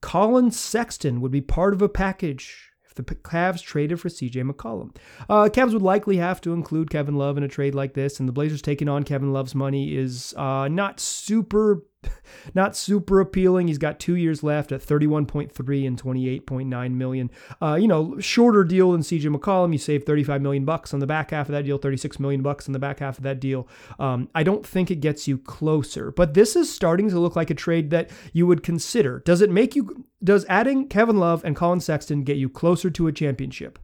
Collin 0.00 0.50
Sexton 0.50 1.20
would 1.20 1.32
be 1.32 1.40
part 1.40 1.74
of 1.74 1.82
a 1.82 1.88
package 1.88 2.70
if 2.84 2.94
the 2.94 3.02
Cavs 3.02 3.62
traded 3.62 4.00
for 4.00 4.08
CJ 4.08 4.50
McCollum. 4.50 4.94
Uh, 5.28 5.48
Cavs 5.48 5.72
would 5.72 5.82
likely 5.82 6.16
have 6.16 6.40
to 6.42 6.52
include 6.52 6.90
Kevin 6.90 7.16
Love 7.16 7.36
in 7.36 7.42
a 7.42 7.48
trade 7.48 7.74
like 7.74 7.94
this, 7.94 8.18
and 8.20 8.28
the 8.28 8.32
Blazers 8.32 8.62
taking 8.62 8.88
on 8.88 9.02
Kevin 9.02 9.32
Love's 9.32 9.54
money 9.54 9.96
is 9.96 10.34
uh, 10.36 10.68
not 10.68 11.00
super 11.00 11.84
not 12.54 12.76
super 12.76 13.20
appealing. 13.20 13.68
He's 13.68 13.78
got 13.78 13.98
two 13.98 14.14
years 14.14 14.42
left 14.42 14.72
at 14.72 14.80
31.3 14.80 15.86
and 15.86 16.02
28.9 16.02 16.92
million. 16.92 17.30
Uh, 17.60 17.74
you 17.74 17.88
know, 17.88 18.18
shorter 18.18 18.64
deal 18.64 18.92
than 18.92 19.02
CJ 19.02 19.34
McCollum. 19.34 19.72
You 19.72 19.78
save 19.78 20.04
35 20.04 20.42
million 20.42 20.64
bucks 20.64 20.94
on 20.94 21.00
the 21.00 21.06
back 21.06 21.30
half 21.30 21.48
of 21.48 21.52
that 21.52 21.64
deal, 21.64 21.78
36 21.78 22.20
million 22.20 22.42
bucks 22.42 22.68
on 22.68 22.72
the 22.72 22.78
back 22.78 23.00
half 23.00 23.18
of 23.18 23.24
that 23.24 23.40
deal. 23.40 23.68
Um, 23.98 24.28
I 24.34 24.42
don't 24.42 24.66
think 24.66 24.90
it 24.90 25.00
gets 25.00 25.26
you 25.26 25.38
closer, 25.38 26.10
but 26.10 26.34
this 26.34 26.56
is 26.56 26.72
starting 26.72 27.08
to 27.10 27.18
look 27.18 27.36
like 27.36 27.50
a 27.50 27.54
trade 27.54 27.90
that 27.90 28.10
you 28.32 28.46
would 28.46 28.62
consider. 28.62 29.20
Does 29.24 29.40
it 29.40 29.50
make 29.50 29.74
you? 29.74 30.04
Does 30.22 30.44
adding 30.48 30.88
Kevin 30.88 31.18
Love 31.18 31.44
and 31.44 31.54
Collin 31.54 31.80
Sexton 31.80 32.24
get 32.24 32.36
you 32.36 32.48
closer 32.48 32.90
to 32.90 33.06
a 33.06 33.12
championship? 33.12 33.78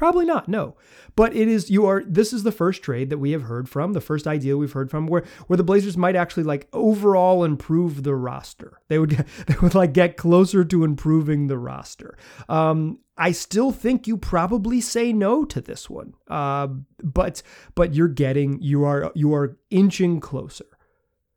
Probably 0.00 0.24
not, 0.24 0.48
no. 0.48 0.76
But 1.14 1.36
it 1.36 1.46
is 1.46 1.68
you 1.68 1.84
are 1.84 2.02
this 2.02 2.32
is 2.32 2.42
the 2.42 2.52
first 2.52 2.82
trade 2.82 3.10
that 3.10 3.18
we 3.18 3.32
have 3.32 3.42
heard 3.42 3.68
from, 3.68 3.92
the 3.92 4.00
first 4.00 4.26
idea 4.26 4.56
we've 4.56 4.72
heard 4.72 4.90
from 4.90 5.06
where 5.06 5.24
where 5.46 5.58
the 5.58 5.62
Blazers 5.62 5.94
might 5.94 6.16
actually 6.16 6.44
like 6.44 6.68
overall 6.72 7.44
improve 7.44 8.02
the 8.02 8.14
roster. 8.14 8.80
They 8.88 8.98
would 8.98 9.10
they 9.46 9.56
would 9.60 9.74
like 9.74 9.92
get 9.92 10.16
closer 10.16 10.64
to 10.64 10.84
improving 10.84 11.48
the 11.48 11.58
roster. 11.58 12.16
Um, 12.48 13.00
I 13.18 13.32
still 13.32 13.72
think 13.72 14.06
you 14.06 14.16
probably 14.16 14.80
say 14.80 15.12
no 15.12 15.44
to 15.44 15.60
this 15.60 15.90
one. 15.90 16.14
Uh, 16.28 16.68
but 17.02 17.42
but 17.74 17.94
you're 17.94 18.08
getting 18.08 18.58
you 18.62 18.84
are 18.84 19.12
you 19.14 19.34
are 19.34 19.58
inching 19.68 20.18
closer. 20.18 20.64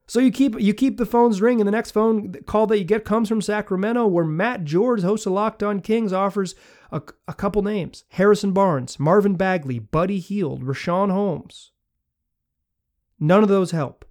So 0.08 0.19
you 0.19 0.32
keep 0.32 0.60
you 0.60 0.73
keep 0.73 0.97
the 0.97 1.06
phones 1.06 1.41
ringing. 1.41 1.62
And 1.62 1.67
the 1.67 1.71
next 1.71 1.91
phone 1.91 2.34
call 2.45 2.67
that 2.67 2.78
you 2.78 2.84
get 2.84 3.04
comes 3.04 3.28
from 3.28 3.41
Sacramento, 3.41 4.08
where 4.08 4.26
Matt 4.26 4.63
George, 4.63 5.02
host 5.02 5.26
of 5.26 5.34
Locked 5.34 5.63
On 5.63 5.80
Kings, 5.80 6.13
offers 6.13 6.56
a, 6.94 7.02
a 7.28 7.34
couple 7.34 7.62
names 7.62 8.06
Harrison 8.10 8.54
Barnes, 8.54 9.00
Marvin 9.00 9.36
Bagley, 9.36 9.80
Buddy 9.80 10.20
Hield, 10.20 10.64
Richaun 10.64 11.12
Holmes. 11.12 11.72
None 13.20 13.44
of 13.44 13.50
those 13.50 13.72
help. 13.72 14.06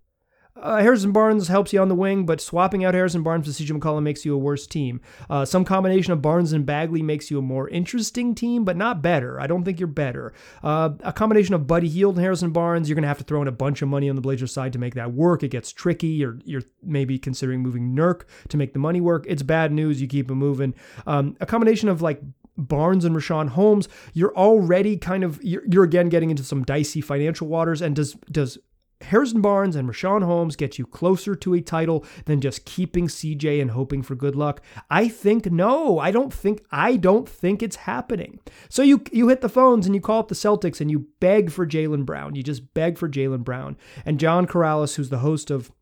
uh, 0.56 0.78
Harrison 0.80 1.12
Barnes 1.12 1.48
helps 1.48 1.72
you 1.72 1.80
on 1.80 1.88
the 1.88 1.94
wing, 1.94 2.24
but 2.26 2.40
swapping 2.40 2.84
out 2.84 2.94
Harrison 2.94 3.22
Barnes 3.22 3.46
with 3.46 3.56
CJ 3.56 3.78
McCollum 3.78 4.02
makes 4.02 4.24
you 4.24 4.34
a 4.34 4.38
worse 4.38 4.66
team. 4.66 5.00
Uh, 5.30 5.44
some 5.44 5.64
combination 5.64 6.12
of 6.12 6.22
Barnes 6.22 6.52
and 6.52 6.64
Bagley 6.66 7.02
makes 7.02 7.30
you 7.30 7.38
a 7.38 7.42
more 7.42 7.68
interesting 7.68 8.34
team, 8.34 8.64
but 8.64 8.76
not 8.76 9.02
better. 9.02 9.40
I 9.40 9.46
don't 9.46 9.64
think 9.64 9.80
you're 9.80 9.86
better. 9.86 10.32
Uh, 10.62 10.90
a 11.00 11.12
combination 11.12 11.54
of 11.54 11.66
Buddy 11.66 11.88
Hield 11.88 12.16
and 12.16 12.22
Harrison 12.22 12.52
Barnes, 12.52 12.88
you're 12.88 12.94
going 12.94 13.02
to 13.02 13.08
have 13.08 13.18
to 13.18 13.24
throw 13.24 13.42
in 13.42 13.48
a 13.48 13.52
bunch 13.52 13.82
of 13.82 13.88
money 13.88 14.08
on 14.08 14.16
the 14.16 14.22
Blazers 14.22 14.52
side 14.52 14.72
to 14.74 14.78
make 14.78 14.94
that 14.94 15.12
work. 15.12 15.42
It 15.42 15.48
gets 15.48 15.72
tricky. 15.72 16.08
You're, 16.08 16.38
you're 16.44 16.62
maybe 16.82 17.18
considering 17.18 17.60
moving 17.60 17.94
Nurk 17.96 18.22
to 18.48 18.56
make 18.56 18.72
the 18.72 18.78
money 18.78 19.00
work. 19.00 19.24
It's 19.28 19.42
bad 19.42 19.72
news. 19.72 20.00
You 20.00 20.06
keep 20.08 20.30
it 20.30 20.34
moving. 20.34 20.74
Um, 21.06 21.36
a 21.40 21.46
combination 21.46 21.88
of 21.88 22.02
like 22.02 22.20
Barnes 22.56 23.04
and 23.04 23.16
Richaun 23.16 23.50
Holmes, 23.50 23.88
you're 24.12 24.36
already 24.36 24.96
kind 24.96 25.24
of 25.24 25.42
you're, 25.42 25.62
you're, 25.70 25.84
again 25.84 26.08
getting 26.08 26.30
into 26.30 26.44
some 26.44 26.64
dicey 26.64 27.00
financial 27.00 27.48
waters. 27.48 27.80
And 27.80 27.96
does 27.96 28.14
does 28.30 28.58
Harrison 29.00 29.40
Barnes 29.40 29.74
and 29.74 29.88
Richaun 29.88 30.22
Holmes 30.22 30.56
get 30.56 30.78
you 30.78 30.86
closer 30.86 31.34
to 31.34 31.54
a 31.54 31.60
title 31.60 32.04
than 32.26 32.40
just 32.40 32.64
keeping 32.64 33.08
CJ 33.08 33.60
and 33.60 33.70
hoping 33.72 34.02
for 34.02 34.14
good 34.14 34.36
luck? 34.36 34.62
I 34.90 35.08
think 35.08 35.50
no. 35.50 35.98
I 35.98 36.10
don't 36.10 36.32
think 36.32 36.62
I 36.70 36.96
don't 36.96 37.28
think 37.28 37.62
it's 37.62 37.76
happening. 37.76 38.40
So 38.68 38.82
you 38.82 39.02
you 39.12 39.28
hit 39.28 39.40
the 39.40 39.48
phones 39.48 39.86
and 39.86 39.94
you 39.94 40.00
call 40.00 40.20
up 40.20 40.28
the 40.28 40.34
Celtics 40.34 40.80
and 40.80 40.90
you 40.90 41.06
beg 41.20 41.50
for 41.50 41.66
Jaylen 41.66 42.04
Brown. 42.04 42.34
You 42.34 42.42
just 42.42 42.74
beg 42.74 42.98
for 42.98 43.08
Jaylen 43.08 43.44
Brown. 43.44 43.76
And 44.04 44.20
John 44.20 44.46
Karalis, 44.46 44.96
who's 44.96 45.10
the 45.10 45.18
host 45.18 45.50
of 45.50 45.72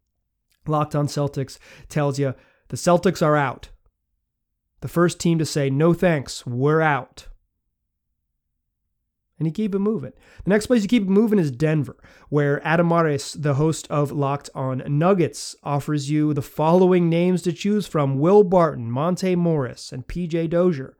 Locked 0.67 0.95
On 0.95 1.07
Celtics, 1.07 1.59
tells 1.89 2.19
you 2.19 2.35
the 2.69 2.77
Celtics 2.77 3.23
are 3.23 3.37
out. 3.37 3.71
The 4.81 4.89
first 4.89 5.21
team 5.21 5.39
to 5.39 5.47
say 5.47 5.71
no 5.71 5.93
thanks, 5.93 6.47
we're 6.47 6.81
out 6.81 7.29
and 9.41 9.47
you 9.47 9.53
keep 9.53 9.75
it 9.75 9.81
moving. 9.81 10.13
The 10.45 10.51
next 10.51 10.67
place 10.67 10.83
you 10.83 10.89
keep 10.89 11.05
it 11.05 11.09
moving 11.09 11.39
is 11.39 11.51
Denver, 11.51 11.97
where 12.29 12.65
Adam 12.65 12.89
Mares, 12.89 13.33
the 13.33 13.55
host 13.55 13.89
of 13.91 14.13
Locked 14.13 14.51
on 14.55 14.83
Nuggets, 14.87 15.57
offers 15.65 16.11
you 16.11 16.35
the 16.35 16.43
following 16.43 17.09
names 17.09 17.43
to 17.43 17.53
choose 17.53 17.87
from 17.87 18.19
Will 18.19 18.45
Barton, 18.45 18.91
Monte 18.91 19.35
Morris, 19.35 19.93
and 19.93 20.07
PJ 20.07 20.51
Dozier. 20.51 20.97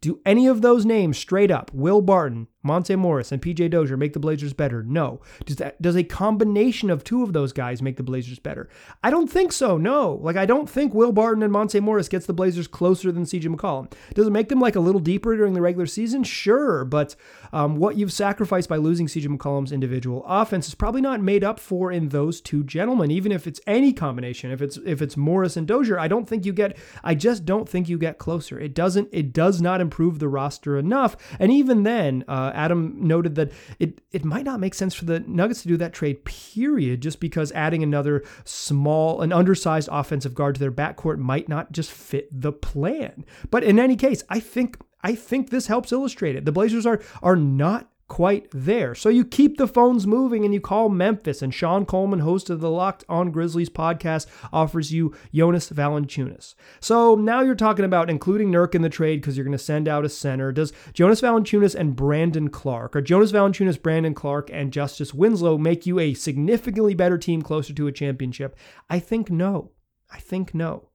Do 0.00 0.20
any 0.24 0.48
of 0.48 0.62
those 0.62 0.86
names 0.86 1.18
straight 1.18 1.50
up, 1.50 1.70
Will 1.74 2.00
Barton, 2.00 2.48
Monte 2.62 2.94
Morris 2.96 3.32
and 3.32 3.42
PJ 3.42 3.70
Dozier 3.70 3.96
make 3.96 4.12
the 4.12 4.20
Blazers 4.20 4.52
better? 4.52 4.82
No. 4.82 5.20
Does 5.44 5.56
that 5.56 5.80
does 5.82 5.96
a 5.96 6.04
combination 6.04 6.90
of 6.90 7.02
two 7.02 7.22
of 7.22 7.32
those 7.32 7.52
guys 7.52 7.82
make 7.82 7.96
the 7.96 8.02
Blazers 8.02 8.38
better? 8.38 8.68
I 9.02 9.10
don't 9.10 9.30
think 9.30 9.52
so. 9.52 9.76
No. 9.76 10.20
Like 10.22 10.36
I 10.36 10.46
don't 10.46 10.70
think 10.70 10.94
Will 10.94 11.12
Barton 11.12 11.42
and 11.42 11.52
Monte 11.52 11.80
Morris 11.80 12.08
gets 12.08 12.26
the 12.26 12.32
Blazers 12.32 12.68
closer 12.68 13.10
than 13.10 13.24
CJ 13.24 13.54
McCollum. 13.54 13.92
Does 14.14 14.26
it 14.26 14.30
make 14.30 14.48
them 14.48 14.60
like 14.60 14.76
a 14.76 14.80
little 14.80 15.00
deeper 15.00 15.36
during 15.36 15.54
the 15.54 15.60
regular 15.60 15.86
season? 15.86 16.22
Sure, 16.22 16.84
but 16.84 17.16
um, 17.52 17.76
what 17.76 17.96
you've 17.96 18.12
sacrificed 18.12 18.68
by 18.68 18.76
losing 18.76 19.06
CJ 19.06 19.36
McCollum's 19.36 19.72
individual 19.72 20.24
offense 20.26 20.68
is 20.68 20.74
probably 20.74 21.00
not 21.00 21.20
made 21.20 21.42
up 21.42 21.58
for 21.58 21.90
in 21.90 22.10
those 22.10 22.40
two 22.40 22.62
gentlemen. 22.62 23.10
Even 23.10 23.32
if 23.32 23.46
it's 23.46 23.60
any 23.66 23.92
combination, 23.92 24.52
if 24.52 24.62
it's 24.62 24.76
if 24.86 25.02
it's 25.02 25.16
Morris 25.16 25.56
and 25.56 25.66
Dozier, 25.66 25.98
I 25.98 26.06
don't 26.06 26.28
think 26.28 26.46
you 26.46 26.52
get. 26.52 26.76
I 27.02 27.14
just 27.14 27.44
don't 27.44 27.68
think 27.68 27.88
you 27.88 27.98
get 27.98 28.18
closer. 28.18 28.60
It 28.60 28.74
doesn't. 28.74 29.08
It 29.10 29.32
does 29.32 29.60
not 29.60 29.80
improve 29.80 30.20
the 30.20 30.28
roster 30.28 30.78
enough. 30.78 31.16
And 31.40 31.50
even 31.50 31.82
then. 31.82 32.24
Uh, 32.28 32.51
Adam 32.54 32.94
noted 32.96 33.34
that 33.36 33.52
it 33.78 34.00
it 34.10 34.24
might 34.24 34.44
not 34.44 34.60
make 34.60 34.74
sense 34.74 34.94
for 34.94 35.04
the 35.04 35.20
Nuggets 35.20 35.62
to 35.62 35.68
do 35.68 35.76
that 35.76 35.92
trade, 35.92 36.24
period, 36.24 37.00
just 37.00 37.20
because 37.20 37.52
adding 37.52 37.82
another 37.82 38.24
small, 38.44 39.20
an 39.22 39.32
undersized 39.32 39.88
offensive 39.90 40.34
guard 40.34 40.54
to 40.56 40.60
their 40.60 40.72
backcourt 40.72 41.18
might 41.18 41.48
not 41.48 41.72
just 41.72 41.90
fit 41.90 42.28
the 42.32 42.52
plan. 42.52 43.24
But 43.50 43.64
in 43.64 43.78
any 43.78 43.96
case, 43.96 44.24
I 44.28 44.40
think 44.40 44.78
I 45.02 45.14
think 45.14 45.50
this 45.50 45.66
helps 45.66 45.92
illustrate 45.92 46.36
it. 46.36 46.44
The 46.44 46.52
Blazers 46.52 46.86
are 46.86 47.00
are 47.22 47.36
not 47.36 47.91
quite 48.12 48.46
there. 48.52 48.94
So 48.94 49.08
you 49.08 49.24
keep 49.24 49.56
the 49.56 49.66
phones 49.66 50.06
moving 50.06 50.44
and 50.44 50.52
you 50.52 50.60
call 50.60 50.90
Memphis. 50.90 51.40
And 51.40 51.54
Sean 51.54 51.86
Coleman, 51.86 52.18
host 52.18 52.50
of 52.50 52.60
the 52.60 52.68
Locked 52.68 53.06
on 53.08 53.30
Grizzlies 53.30 53.70
podcast, 53.70 54.26
offers 54.52 54.92
you 54.92 55.14
Jonas 55.32 55.70
Valanciunas. 55.70 56.54
So 56.78 57.14
now 57.14 57.40
you're 57.40 57.54
talking 57.54 57.86
about 57.86 58.10
including 58.10 58.52
Nurk 58.52 58.74
in 58.74 58.82
the 58.82 58.90
trade 58.90 59.22
because 59.22 59.38
you're 59.38 59.46
going 59.46 59.56
to 59.56 59.64
send 59.64 59.88
out 59.88 60.04
a 60.04 60.10
center. 60.10 60.52
Does 60.52 60.74
Jonas 60.92 61.22
Valanciunas 61.22 61.74
and 61.74 61.96
Brandon 61.96 62.50
Clarke, 62.50 62.96
or 62.96 63.00
Jonas 63.00 63.32
Valanciunas, 63.32 63.80
Brandon 63.80 64.12
Clarke, 64.12 64.50
and 64.52 64.74
Justice 64.74 65.14
Winslow 65.14 65.56
make 65.56 65.86
you 65.86 65.98
a 65.98 66.12
significantly 66.12 66.92
better 66.92 67.16
team 67.16 67.40
closer 67.40 67.72
to 67.72 67.86
a 67.86 67.92
championship? 67.92 68.58
I 68.90 68.98
think 68.98 69.30
no. 69.30 69.70
I 70.10 70.18
think 70.18 70.52
no. 70.52 70.90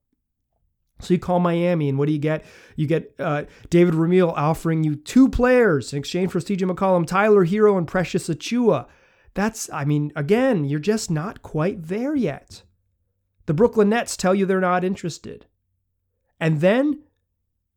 So 1.00 1.14
you 1.14 1.20
call 1.20 1.38
Miami, 1.38 1.88
and 1.88 1.98
what 1.98 2.06
do 2.06 2.12
you 2.12 2.18
get? 2.18 2.44
You 2.76 2.86
get 2.86 3.14
uh, 3.18 3.44
David 3.70 3.94
Ramil 3.94 4.32
offering 4.36 4.82
you 4.82 4.96
two 4.96 5.28
players 5.28 5.92
in 5.92 5.98
exchange 5.98 6.32
for 6.32 6.40
CJ 6.40 6.70
McCollum, 6.70 7.06
Tyler 7.06 7.46
Herro, 7.46 7.78
and 7.78 7.86
Precious 7.86 8.28
Achiuwa. 8.28 8.86
That's, 9.34 9.70
I 9.72 9.84
mean, 9.84 10.12
again, 10.16 10.64
you're 10.64 10.80
just 10.80 11.10
not 11.10 11.42
quite 11.42 11.86
there 11.86 12.16
yet. 12.16 12.62
The 13.46 13.54
Brooklyn 13.54 13.88
Nets 13.90 14.16
tell 14.16 14.34
you 14.34 14.44
they're 14.44 14.60
not 14.60 14.84
interested. 14.84 15.46
And 16.40 16.60
then 16.60 17.00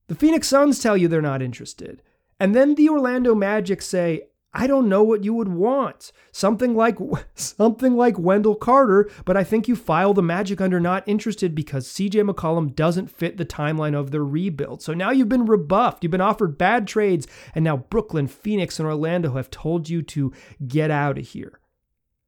the 0.07 0.15
Phoenix 0.15 0.47
Suns 0.47 0.79
tell 0.79 0.97
you 0.97 1.07
they're 1.07 1.21
not 1.21 1.41
interested. 1.41 2.01
And 2.39 2.55
then 2.55 2.75
the 2.75 2.89
Orlando 2.89 3.35
Magic 3.35 3.81
say, 3.81 4.23
I 4.53 4.67
don't 4.67 4.89
know 4.89 5.01
what 5.01 5.23
you 5.23 5.33
would 5.33 5.47
want. 5.47 6.11
Something 6.31 6.75
like 6.75 6.97
something 7.35 7.95
like 7.95 8.19
Wendell 8.19 8.55
Carter, 8.55 9.09
but 9.23 9.37
I 9.37 9.43
think 9.43 9.67
you 9.67 9.75
file 9.75 10.13
the 10.13 10.21
Magic 10.21 10.59
under 10.59 10.79
not 10.79 11.07
interested 11.07 11.55
because 11.55 11.87
CJ 11.87 12.29
McCollum 12.29 12.75
doesn't 12.75 13.09
fit 13.09 13.37
the 13.37 13.45
timeline 13.45 13.95
of 13.95 14.11
the 14.11 14.21
rebuild. 14.21 14.81
So 14.81 14.93
now 14.93 15.11
you've 15.11 15.29
been 15.29 15.45
rebuffed. 15.45 16.03
You've 16.03 16.11
been 16.11 16.19
offered 16.19 16.57
bad 16.57 16.85
trades, 16.85 17.27
and 17.55 17.63
now 17.63 17.77
Brooklyn, 17.77 18.27
Phoenix, 18.27 18.77
and 18.77 18.87
Orlando 18.87 19.35
have 19.35 19.49
told 19.49 19.87
you 19.89 20.01
to 20.03 20.33
get 20.67 20.91
out 20.91 21.17
of 21.17 21.27
here. 21.27 21.59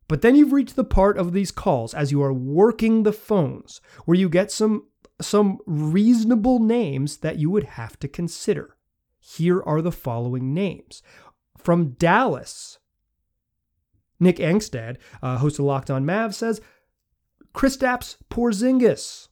But 0.07 0.21
then 0.21 0.35
you've 0.35 0.53
reached 0.53 0.75
the 0.75 0.83
part 0.83 1.17
of 1.17 1.33
these 1.33 1.51
calls 1.51 1.93
as 1.93 2.11
you 2.11 2.21
are 2.21 2.33
working 2.33 3.03
the 3.03 3.13
phones 3.13 3.81
where 4.05 4.17
you 4.17 4.29
get 4.29 4.51
some 4.51 4.87
some 5.21 5.59
reasonable 5.65 6.59
names 6.59 7.17
that 7.17 7.37
you 7.37 7.49
would 7.49 7.63
have 7.63 7.99
to 7.99 8.07
consider. 8.07 8.75
Here 9.19 9.61
are 9.63 9.81
the 9.81 9.91
following 9.91 10.53
names 10.53 11.01
from 11.63 11.91
Dallas. 11.91 12.79
Nick 14.19 14.37
Angstadt, 14.37 14.97
uh, 15.21 15.37
host 15.37 15.59
of 15.59 15.65
Locked 15.65 15.91
On 15.91 16.05
Mavs, 16.05 16.35
says 16.35 16.61
Kristaps 17.53 18.17
Porzingis. 18.29 19.27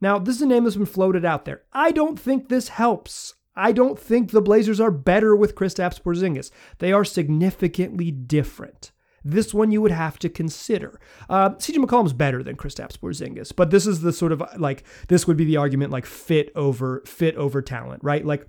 Now, 0.00 0.18
this 0.18 0.36
is 0.36 0.42
a 0.42 0.46
name 0.46 0.64
that's 0.64 0.76
been 0.76 0.86
floated 0.86 1.24
out 1.24 1.44
there. 1.44 1.62
I 1.72 1.92
don't 1.92 2.18
think 2.18 2.48
this 2.48 2.68
helps. 2.68 3.34
I 3.54 3.72
don't 3.72 3.98
think 3.98 4.30
the 4.30 4.42
Blazers 4.42 4.80
are 4.80 4.90
better 4.90 5.36
with 5.36 5.54
Kristaps 5.54 6.00
Porzingis. 6.00 6.50
They 6.78 6.92
are 6.92 7.04
significantly 7.04 8.10
different. 8.10 8.92
This 9.24 9.54
one 9.54 9.70
you 9.70 9.80
would 9.80 9.92
have 9.92 10.18
to 10.20 10.28
consider. 10.28 11.00
Uh, 11.28 11.50
CJ 11.50 11.76
McCollum's 11.76 12.12
better 12.12 12.42
than 12.42 12.56
Kristaps 12.56 12.98
Porzingis, 12.98 13.54
but 13.54 13.70
this 13.70 13.86
is 13.86 14.00
the 14.00 14.12
sort 14.12 14.32
of 14.32 14.42
like 14.58 14.84
this 15.08 15.26
would 15.26 15.36
be 15.36 15.44
the 15.44 15.58
argument 15.58 15.92
like 15.92 16.06
fit 16.06 16.50
over 16.56 17.02
fit 17.06 17.36
over 17.36 17.62
talent, 17.62 18.02
right? 18.02 18.24
Like 18.24 18.48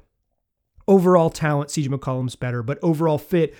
overall 0.87 1.29
talent, 1.29 1.69
CJ 1.69 1.87
McCollum's 1.87 2.35
better, 2.35 2.63
but 2.63 2.79
overall 2.81 3.17
fit, 3.17 3.53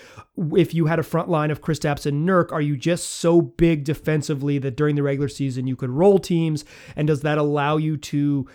if 0.56 0.74
you 0.74 0.88
had 0.88 1.00
a 1.00 1.04
front 1.04 1.30
line 1.30 1.52
of 1.52 1.62
Chris 1.62 1.74
Kristaps 1.74 2.06
and 2.06 2.28
Nurk, 2.28 2.52
are 2.52 2.62
you 2.62 2.78
just 2.78 3.10
so 3.10 3.42
big 3.42 3.84
defensively 3.84 4.58
that 4.60 4.76
during 4.76 4.96
the 4.96 5.04
regular 5.04 5.28
season 5.28 5.68
you 5.68 5.76
could 5.76 5.90
roll 5.90 6.20
teams? 6.20 6.66
And 6.96 7.08
does 7.08 7.22
that 7.22 7.38
allow 7.38 7.78
you 7.78 7.98
to, 7.98 8.48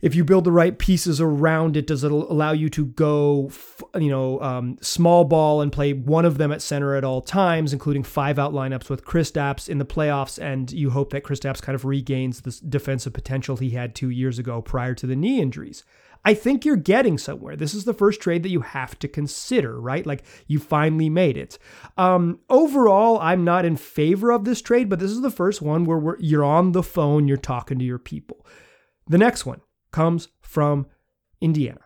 if 0.00 0.14
you 0.14 0.24
build 0.24 0.44
the 0.44 0.52
right 0.52 0.78
pieces 0.78 1.20
around 1.20 1.76
it, 1.76 1.86
does 1.86 2.04
it 2.04 2.12
allow 2.12 2.52
you 2.52 2.68
to 2.70 2.86
go, 2.86 3.50
you 3.94 4.10
know, 4.10 4.40
um, 4.40 4.78
small 4.80 5.24
ball 5.24 5.60
and 5.60 5.72
play 5.72 5.92
one 5.92 6.24
of 6.24 6.38
them 6.38 6.52
at 6.52 6.62
center 6.62 6.94
at 6.94 7.04
all 7.04 7.20
times, 7.20 7.72
including 7.72 8.02
five 8.02 8.38
out 8.38 8.52
lineups 8.52 8.88
with 8.90 9.04
Chris 9.04 9.30
Kristaps 9.30 9.68
in 9.68 9.78
the 9.78 9.86
playoffs? 9.86 10.42
And 10.42 10.70
you 10.72 10.90
hope 10.90 11.10
that 11.10 11.22
Chris 11.22 11.40
Kristaps 11.40 11.62
kind 11.62 11.74
of 11.74 11.84
regains 11.84 12.42
the 12.42 12.58
defensive 12.68 13.12
potential 13.12 13.56
he 13.56 13.70
had 13.70 13.94
two 13.94 14.10
years 14.10 14.38
ago 14.38 14.62
prior 14.62 14.94
to 14.94 15.06
the 15.06 15.16
knee 15.16 15.40
injuries. 15.40 15.84
I 16.24 16.34
think 16.34 16.64
you're 16.64 16.76
getting 16.76 17.18
somewhere. 17.18 17.56
This 17.56 17.74
is 17.74 17.84
the 17.84 17.94
first 17.94 18.20
trade 18.20 18.42
that 18.42 18.50
you 18.50 18.60
have 18.60 18.98
to 18.98 19.08
consider, 19.08 19.80
right? 19.80 20.04
Like 20.04 20.24
you 20.46 20.58
finally 20.58 21.08
made 21.08 21.36
it. 21.36 21.58
Um, 21.96 22.40
overall, 22.50 23.18
I'm 23.20 23.44
not 23.44 23.64
in 23.64 23.76
favor 23.76 24.30
of 24.30 24.44
this 24.44 24.60
trade, 24.60 24.88
but 24.88 24.98
this 24.98 25.10
is 25.10 25.22
the 25.22 25.30
first 25.30 25.62
one 25.62 25.84
where 25.84 26.16
you're 26.18 26.44
on 26.44 26.72
the 26.72 26.82
phone, 26.82 27.26
you're 27.26 27.36
talking 27.36 27.78
to 27.78 27.84
your 27.84 27.98
people. 27.98 28.46
The 29.08 29.18
next 29.18 29.46
one 29.46 29.60
comes 29.92 30.28
from 30.40 30.86
Indiana 31.40 31.80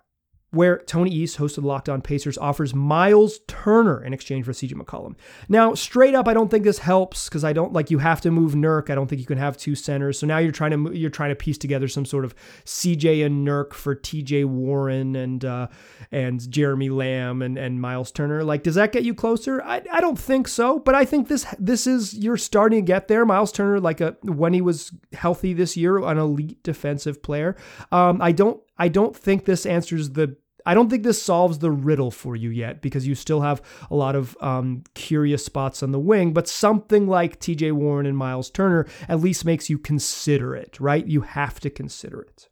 where 0.54 0.78
Tony 0.78 1.10
East, 1.10 1.36
host 1.36 1.58
of 1.58 1.62
the 1.62 1.68
Locked 1.68 1.88
On 1.88 2.00
Pacers, 2.00 2.38
offers 2.38 2.74
Miles 2.74 3.40
Turner 3.46 4.02
in 4.02 4.12
exchange 4.12 4.44
for 4.44 4.52
CJ 4.52 4.72
McCollum. 4.72 5.16
Now, 5.48 5.74
straight 5.74 6.14
up, 6.14 6.28
I 6.28 6.34
don't 6.34 6.50
think 6.50 6.64
this 6.64 6.78
helps 6.78 7.28
because 7.28 7.44
I 7.44 7.52
don't 7.52 7.72
like 7.72 7.90
you 7.90 7.98
have 7.98 8.20
to 8.22 8.30
move 8.30 8.52
Nurk. 8.52 8.90
I 8.90 8.94
don't 8.94 9.06
think 9.06 9.20
you 9.20 9.26
can 9.26 9.38
have 9.38 9.56
two 9.56 9.74
centers. 9.74 10.18
So 10.18 10.26
now 10.26 10.38
you're 10.38 10.52
trying 10.52 10.70
to 10.70 10.96
you're 10.96 11.10
trying 11.10 11.30
to 11.30 11.36
piece 11.36 11.58
together 11.58 11.88
some 11.88 12.04
sort 12.04 12.24
of 12.24 12.34
CJ 12.64 13.26
and 13.26 13.46
Nurk 13.46 13.74
for 13.74 13.94
TJ 13.94 14.44
Warren 14.44 15.16
and 15.16 15.44
uh, 15.44 15.68
and 16.10 16.48
Jeremy 16.50 16.90
Lamb 16.90 17.42
and 17.42 17.58
and 17.58 17.80
Miles 17.80 18.10
Turner. 18.10 18.44
Like, 18.44 18.62
does 18.62 18.76
that 18.76 18.92
get 18.92 19.04
you 19.04 19.14
closer? 19.14 19.62
I, 19.62 19.82
I 19.92 20.00
don't 20.00 20.18
think 20.18 20.48
so, 20.48 20.78
but 20.78 20.94
I 20.94 21.04
think 21.04 21.28
this 21.28 21.46
this 21.58 21.86
is 21.86 22.14
you're 22.14 22.36
starting 22.36 22.84
to 22.84 22.86
get 22.86 23.08
there. 23.08 23.24
Miles 23.24 23.52
Turner, 23.52 23.80
like 23.80 24.00
a 24.00 24.16
when 24.22 24.54
he 24.54 24.60
was 24.60 24.92
healthy 25.12 25.52
this 25.52 25.76
year, 25.76 25.98
an 25.98 26.18
elite 26.18 26.62
defensive 26.62 27.22
player. 27.22 27.56
Um, 27.90 28.20
I 28.22 28.32
don't 28.32 28.60
I 28.78 28.88
don't 28.88 29.16
think 29.16 29.44
this 29.44 29.66
answers 29.66 30.10
the 30.10 30.36
I 30.66 30.74
don't 30.74 30.88
think 30.88 31.02
this 31.02 31.20
solves 31.20 31.58
the 31.58 31.70
riddle 31.70 32.10
for 32.10 32.34
you 32.36 32.48
yet 32.48 32.80
because 32.80 33.06
you 33.06 33.14
still 33.14 33.42
have 33.42 33.60
a 33.90 33.94
lot 33.94 34.16
of 34.16 34.36
um, 34.40 34.84
curious 34.94 35.44
spots 35.44 35.82
on 35.82 35.92
the 35.92 35.98
wing, 35.98 36.32
but 36.32 36.48
something 36.48 37.06
like 37.06 37.38
TJ 37.38 37.72
Warren 37.72 38.06
and 38.06 38.16
Miles 38.16 38.50
Turner 38.50 38.86
at 39.08 39.20
least 39.20 39.44
makes 39.44 39.68
you 39.68 39.78
consider 39.78 40.56
it, 40.56 40.80
right? 40.80 41.06
You 41.06 41.20
have 41.22 41.60
to 41.60 41.70
consider 41.70 42.22
it. 42.22 42.48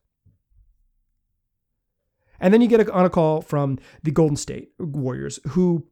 And 2.39 2.53
then 2.53 2.61
you 2.61 2.69
get 2.69 2.91
on 2.91 3.05
a 3.05 3.11
call 3.11 3.41
from 3.41 3.79
the 4.03 4.11
Golden 4.11 4.37
State 4.37 4.73
Warriors 4.79 5.39
who 5.51 5.87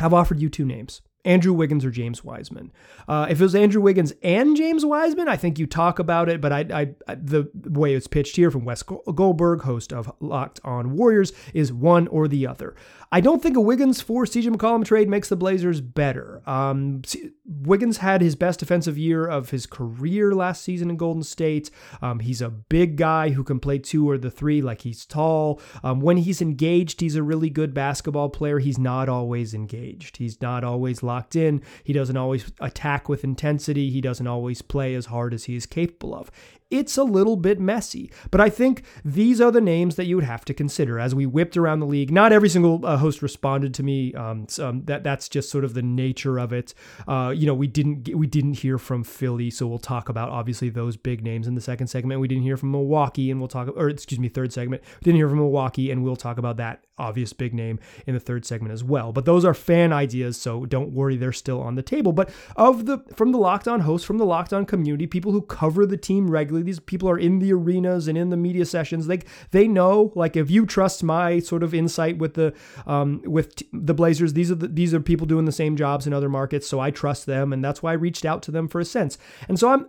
have 0.00 0.12
offered 0.12 0.40
you 0.40 0.50
two 0.50 0.64
names. 0.64 1.00
Andrew 1.28 1.52
Wiggins 1.52 1.84
or 1.84 1.90
James 1.90 2.24
Wiseman. 2.24 2.72
Uh, 3.06 3.26
if 3.28 3.38
it 3.38 3.44
was 3.44 3.54
Andrew 3.54 3.82
Wiggins 3.82 4.14
and 4.22 4.56
James 4.56 4.84
Wiseman, 4.84 5.28
I 5.28 5.36
think 5.36 5.58
you 5.58 5.66
talk 5.66 5.98
about 5.98 6.30
it. 6.30 6.40
But 6.40 6.52
I, 6.52 6.94
I, 7.06 7.14
the 7.14 7.50
way 7.66 7.94
it's 7.94 8.06
pitched 8.06 8.36
here 8.36 8.50
from 8.50 8.64
Wes 8.64 8.82
Goldberg, 8.82 9.62
host 9.62 9.92
of 9.92 10.10
Locked 10.20 10.58
On 10.64 10.96
Warriors, 10.96 11.32
is 11.52 11.70
one 11.70 12.08
or 12.08 12.28
the 12.28 12.46
other. 12.46 12.74
I 13.10 13.20
don't 13.20 13.42
think 13.42 13.56
a 13.56 13.60
Wiggins 13.60 14.02
for 14.02 14.24
CJ 14.24 14.54
McCollum 14.54 14.84
trade 14.84 15.08
makes 15.08 15.30
the 15.30 15.36
Blazers 15.36 15.80
better. 15.80 16.42
Um, 16.46 17.02
Wiggins 17.46 17.98
had 17.98 18.20
his 18.20 18.36
best 18.36 18.60
defensive 18.60 18.98
year 18.98 19.26
of 19.26 19.48
his 19.48 19.66
career 19.66 20.34
last 20.34 20.62
season 20.62 20.90
in 20.90 20.96
Golden 20.96 21.22
State. 21.22 21.70
Um, 22.02 22.20
he's 22.20 22.42
a 22.42 22.50
big 22.50 22.96
guy 22.96 23.30
who 23.30 23.44
can 23.44 23.60
play 23.60 23.78
two 23.78 24.08
or 24.08 24.18
the 24.18 24.30
three, 24.30 24.60
like 24.60 24.82
he's 24.82 25.06
tall. 25.06 25.60
Um, 25.82 26.00
when 26.00 26.18
he's 26.18 26.42
engaged, 26.42 27.00
he's 27.00 27.16
a 27.16 27.22
really 27.22 27.48
good 27.48 27.72
basketball 27.72 28.28
player. 28.28 28.58
He's 28.58 28.78
not 28.78 29.08
always 29.08 29.54
engaged. 29.54 30.18
He's 30.18 30.40
not 30.42 30.62
always 30.62 31.02
locked 31.02 31.17
in. 31.36 31.62
He 31.84 31.92
doesn't 31.92 32.16
always 32.16 32.50
attack 32.60 33.08
with 33.08 33.24
intensity. 33.24 33.90
He 33.90 34.00
doesn't 34.00 34.26
always 34.26 34.62
play 34.62 34.94
as 34.94 35.06
hard 35.06 35.34
as 35.34 35.44
he 35.44 35.56
is 35.56 35.66
capable 35.66 36.14
of 36.14 36.30
it's 36.70 36.96
a 36.96 37.04
little 37.04 37.36
bit 37.36 37.58
messy. 37.58 38.10
But 38.30 38.40
I 38.40 38.50
think 38.50 38.82
these 39.04 39.40
are 39.40 39.50
the 39.50 39.60
names 39.60 39.96
that 39.96 40.06
you 40.06 40.16
would 40.16 40.24
have 40.24 40.44
to 40.46 40.54
consider 40.54 40.98
as 40.98 41.14
we 41.14 41.26
whipped 41.26 41.56
around 41.56 41.80
the 41.80 41.86
league. 41.86 42.10
Not 42.10 42.32
every 42.32 42.48
single 42.48 42.84
uh, 42.84 42.96
host 42.98 43.22
responded 43.22 43.74
to 43.74 43.82
me. 43.82 44.14
Um, 44.14 44.46
so, 44.48 44.68
um, 44.68 44.84
that 44.84 45.04
that's 45.04 45.28
just 45.28 45.50
sort 45.50 45.64
of 45.64 45.74
the 45.74 45.82
nature 45.82 46.38
of 46.38 46.52
it. 46.52 46.74
Uh, 47.06 47.32
you 47.34 47.46
know, 47.46 47.54
we 47.54 47.66
didn't 47.66 48.14
we 48.14 48.26
didn't 48.26 48.54
hear 48.54 48.78
from 48.78 49.04
Philly, 49.04 49.50
so 49.50 49.66
we'll 49.66 49.78
talk 49.78 50.08
about 50.08 50.28
obviously 50.30 50.68
those 50.68 50.96
big 50.96 51.22
names 51.22 51.46
in 51.46 51.54
the 51.54 51.60
second 51.60 51.86
segment. 51.86 52.20
We 52.20 52.28
didn't 52.28 52.44
hear 52.44 52.56
from 52.56 52.70
Milwaukee, 52.70 53.30
and 53.30 53.40
we'll 53.40 53.48
talk 53.48 53.68
or 53.74 53.88
excuse 53.88 54.18
me, 54.18 54.28
third 54.28 54.52
segment. 54.52 54.82
We 55.00 55.04
didn't 55.04 55.16
hear 55.16 55.28
from 55.28 55.38
Milwaukee, 55.38 55.90
and 55.90 56.04
we'll 56.04 56.16
talk 56.16 56.38
about 56.38 56.56
that 56.58 56.84
obvious 56.98 57.32
big 57.32 57.54
name 57.54 57.78
in 58.06 58.14
the 58.14 58.20
third 58.20 58.44
segment 58.44 58.72
as 58.72 58.82
well. 58.84 59.12
But 59.12 59.24
those 59.24 59.44
are 59.44 59.54
fan 59.54 59.92
ideas, 59.92 60.40
so 60.40 60.66
don't 60.66 60.92
worry, 60.92 61.16
they're 61.16 61.32
still 61.32 61.60
on 61.62 61.76
the 61.76 61.82
table. 61.82 62.12
But 62.12 62.30
of 62.56 62.86
the 62.86 62.98
from 63.14 63.32
the 63.32 63.38
Locked 63.38 63.68
On 63.68 63.80
hosts, 63.80 64.06
from 64.06 64.18
the 64.18 64.26
Locked 64.26 64.52
On 64.52 64.66
community, 64.66 65.06
people 65.06 65.32
who 65.32 65.42
cover 65.42 65.86
the 65.86 65.96
team 65.96 66.30
regularly, 66.30 66.57
these 66.62 66.80
people 66.80 67.08
are 67.08 67.18
in 67.18 67.38
the 67.38 67.52
arenas 67.52 68.08
and 68.08 68.16
in 68.18 68.30
the 68.30 68.36
media 68.36 68.64
sessions. 68.64 69.06
They 69.06 69.20
they 69.50 69.68
know, 69.68 70.12
like 70.14 70.36
if 70.36 70.50
you 70.50 70.66
trust 70.66 71.02
my 71.02 71.38
sort 71.38 71.62
of 71.62 71.74
insight 71.74 72.18
with 72.18 72.34
the 72.34 72.54
um, 72.86 73.22
with 73.24 73.56
t- 73.56 73.68
the 73.72 73.94
Blazers, 73.94 74.32
these 74.32 74.50
are 74.50 74.56
the, 74.56 74.68
these 74.68 74.94
are 74.94 75.00
people 75.00 75.26
doing 75.26 75.44
the 75.44 75.52
same 75.52 75.76
jobs 75.76 76.06
in 76.06 76.12
other 76.12 76.28
markets, 76.28 76.66
so 76.66 76.80
I 76.80 76.90
trust 76.90 77.26
them, 77.26 77.52
and 77.52 77.64
that's 77.64 77.82
why 77.82 77.92
I 77.92 77.94
reached 77.94 78.24
out 78.24 78.42
to 78.44 78.50
them 78.50 78.68
for 78.68 78.80
a 78.80 78.84
sense. 78.84 79.18
And 79.48 79.58
so 79.58 79.70
I'm, 79.70 79.86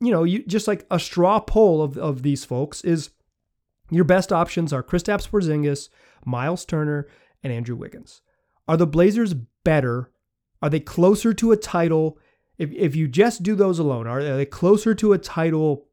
you 0.00 0.12
know, 0.12 0.24
you 0.24 0.44
just 0.44 0.68
like 0.68 0.86
a 0.90 0.98
straw 0.98 1.40
poll 1.40 1.82
of 1.82 1.96
of 1.98 2.22
these 2.22 2.44
folks 2.44 2.82
is 2.82 3.10
your 3.90 4.04
best 4.04 4.32
options 4.32 4.72
are 4.72 4.82
Kristaps 4.82 5.28
Porzingis, 5.28 5.88
Miles 6.24 6.64
Turner, 6.64 7.08
and 7.42 7.52
Andrew 7.52 7.76
Wiggins. 7.76 8.22
Are 8.68 8.76
the 8.76 8.86
Blazers 8.86 9.34
better? 9.64 10.10
Are 10.60 10.70
they 10.70 10.80
closer 10.80 11.32
to 11.34 11.52
a 11.52 11.56
title? 11.56 12.18
If, 12.58 12.72
if 12.72 12.96
you 12.96 13.06
just 13.06 13.42
do 13.42 13.54
those 13.54 13.78
alone, 13.78 14.06
are 14.06 14.22
they 14.22 14.46
closer 14.46 14.94
to 14.94 15.12
a 15.12 15.18
title 15.18 15.86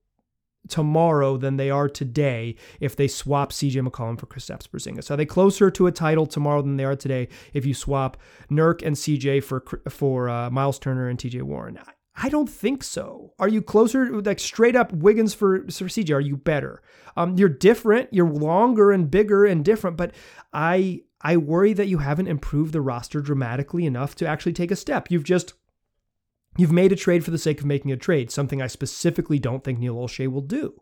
tomorrow 0.67 1.38
than 1.38 1.58
they 1.58 1.69
are 1.69 1.89
today 1.89 2.56
if 2.80 2.95
they 2.95 3.08
swap 3.08 3.52
CJ 3.52 3.88
McCollum 3.88 4.19
for 4.19 4.28
Kristaps 4.28 4.67
Porzingis? 4.67 5.12
Are 5.12 5.17
they 5.17 5.26
closer 5.26 5.69
to 5.71 5.88
a 5.88 5.91
title 5.91 6.26
tomorrow 6.26 6.62
than 6.62 6.78
they 6.78 6.86
are 6.86 6.95
today 6.95 7.28
if 7.54 7.65
you 7.65 7.73
swap 7.73 8.17
Nurk 8.49 8.86
and 8.86 8.95
CJ 8.95 9.43
for 9.43 9.63
for 9.89 10.30
uh, 10.30 10.49
Miles 10.49 10.80
Turner 10.80 11.08
and 11.08 11.19
TJ 11.19 11.43
Warren? 11.43 11.80
I 12.15 12.30
don't 12.30 12.49
think 12.49 12.84
so. 12.84 13.34
Are 13.39 13.47
you 13.47 13.62
closer, 13.62 14.21
like 14.21 14.39
straight 14.39 14.76
up 14.76 14.91
Wiggins 14.93 15.34
for, 15.34 15.62
for 15.63 15.86
CJ? 15.86 16.15
Are 16.15 16.19
you 16.19 16.38
better? 16.38 16.82
Um, 17.17 17.38
you're 17.38 17.49
different. 17.49 18.10
You're 18.13 18.30
longer 18.30 18.91
and 18.91 19.10
bigger 19.10 19.45
and 19.45 19.65
different, 19.65 19.97
but 19.97 20.13
I 20.54 21.02
I 21.21 21.38
worry 21.38 21.73
that 21.73 21.88
you 21.88 21.99
haven't 21.99 22.28
improved 22.28 22.73
the 22.73 22.82
roster 22.82 23.21
dramatically 23.21 23.86
enough 23.86 24.13
to 24.15 24.28
actually 24.28 24.54
take 24.54 24.71
a 24.71 24.76
step. 24.76 25.10
You've 25.10 25.23
just 25.23 25.54
you've 26.57 26.71
made 26.71 26.91
a 26.91 26.95
trade 26.95 27.23
for 27.23 27.31
the 27.31 27.37
sake 27.37 27.59
of 27.59 27.65
making 27.65 27.91
a 27.91 27.97
trade, 27.97 28.31
something 28.31 28.61
I 28.61 28.67
specifically 28.67 29.39
don't 29.39 29.63
think 29.63 29.79
Neil 29.79 29.95
Olshey 29.95 30.27
will 30.27 30.41
do. 30.41 30.81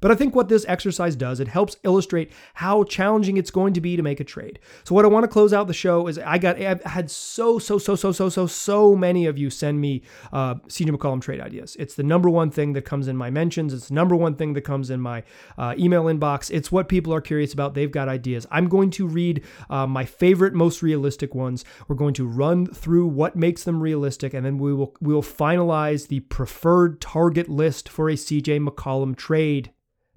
But 0.00 0.10
I 0.10 0.14
think 0.14 0.34
what 0.34 0.48
this 0.48 0.64
exercise 0.68 1.16
does, 1.16 1.40
it 1.40 1.48
helps 1.48 1.76
illustrate 1.84 2.32
how 2.54 2.84
challenging 2.84 3.36
it's 3.36 3.50
going 3.50 3.74
to 3.74 3.80
be 3.80 3.96
to 3.96 4.02
make 4.02 4.20
a 4.20 4.24
trade. 4.24 4.58
So 4.84 4.94
what 4.94 5.04
I 5.04 5.08
want 5.08 5.24
to 5.24 5.28
close 5.28 5.52
out 5.52 5.66
the 5.66 5.74
show 5.74 6.06
is 6.06 6.18
I 6.18 6.38
got 6.38 6.60
I've 6.60 6.82
had 6.84 7.10
so 7.10 7.58
so 7.58 7.78
so 7.78 7.94
so 7.94 8.12
so 8.12 8.28
so 8.28 8.46
so 8.46 8.96
many 8.96 9.26
of 9.26 9.38
you 9.38 9.50
send 9.50 9.80
me 9.80 10.02
uh, 10.32 10.54
CJ 10.54 10.96
McCollum 10.96 11.20
trade 11.20 11.40
ideas. 11.40 11.76
It's 11.78 11.94
the 11.94 12.02
number 12.02 12.28
one 12.28 12.50
thing 12.50 12.72
that 12.74 12.84
comes 12.84 13.08
in 13.08 13.16
my 13.16 13.30
mentions. 13.30 13.72
It's 13.72 13.88
the 13.88 13.94
number 13.94 14.16
one 14.16 14.34
thing 14.34 14.54
that 14.54 14.62
comes 14.62 14.90
in 14.90 15.00
my 15.00 15.22
uh, 15.58 15.74
email 15.78 16.04
inbox. 16.04 16.50
It's 16.50 16.72
what 16.72 16.88
people 16.88 17.12
are 17.12 17.20
curious 17.20 17.52
about. 17.52 17.74
They've 17.74 17.90
got 17.90 18.08
ideas. 18.08 18.46
I'm 18.50 18.68
going 18.68 18.90
to 18.90 19.06
read 19.06 19.44
uh, 19.68 19.86
my 19.86 20.04
favorite, 20.04 20.54
most 20.54 20.82
realistic 20.82 21.34
ones. 21.34 21.64
We're 21.88 21.96
going 21.96 22.14
to 22.14 22.26
run 22.26 22.66
through 22.66 23.06
what 23.06 23.36
makes 23.36 23.64
them 23.64 23.82
realistic, 23.82 24.34
and 24.34 24.44
then 24.44 24.58
we 24.58 24.72
will 24.72 24.94
we 25.00 25.12
will 25.12 25.22
finalize 25.22 26.08
the 26.08 26.20
preferred 26.20 27.00
target 27.00 27.48
list 27.48 27.88
for 27.88 28.08
a 28.08 28.14
CJ 28.14 28.66
McCollum 28.66 29.16
trade. 29.16 29.72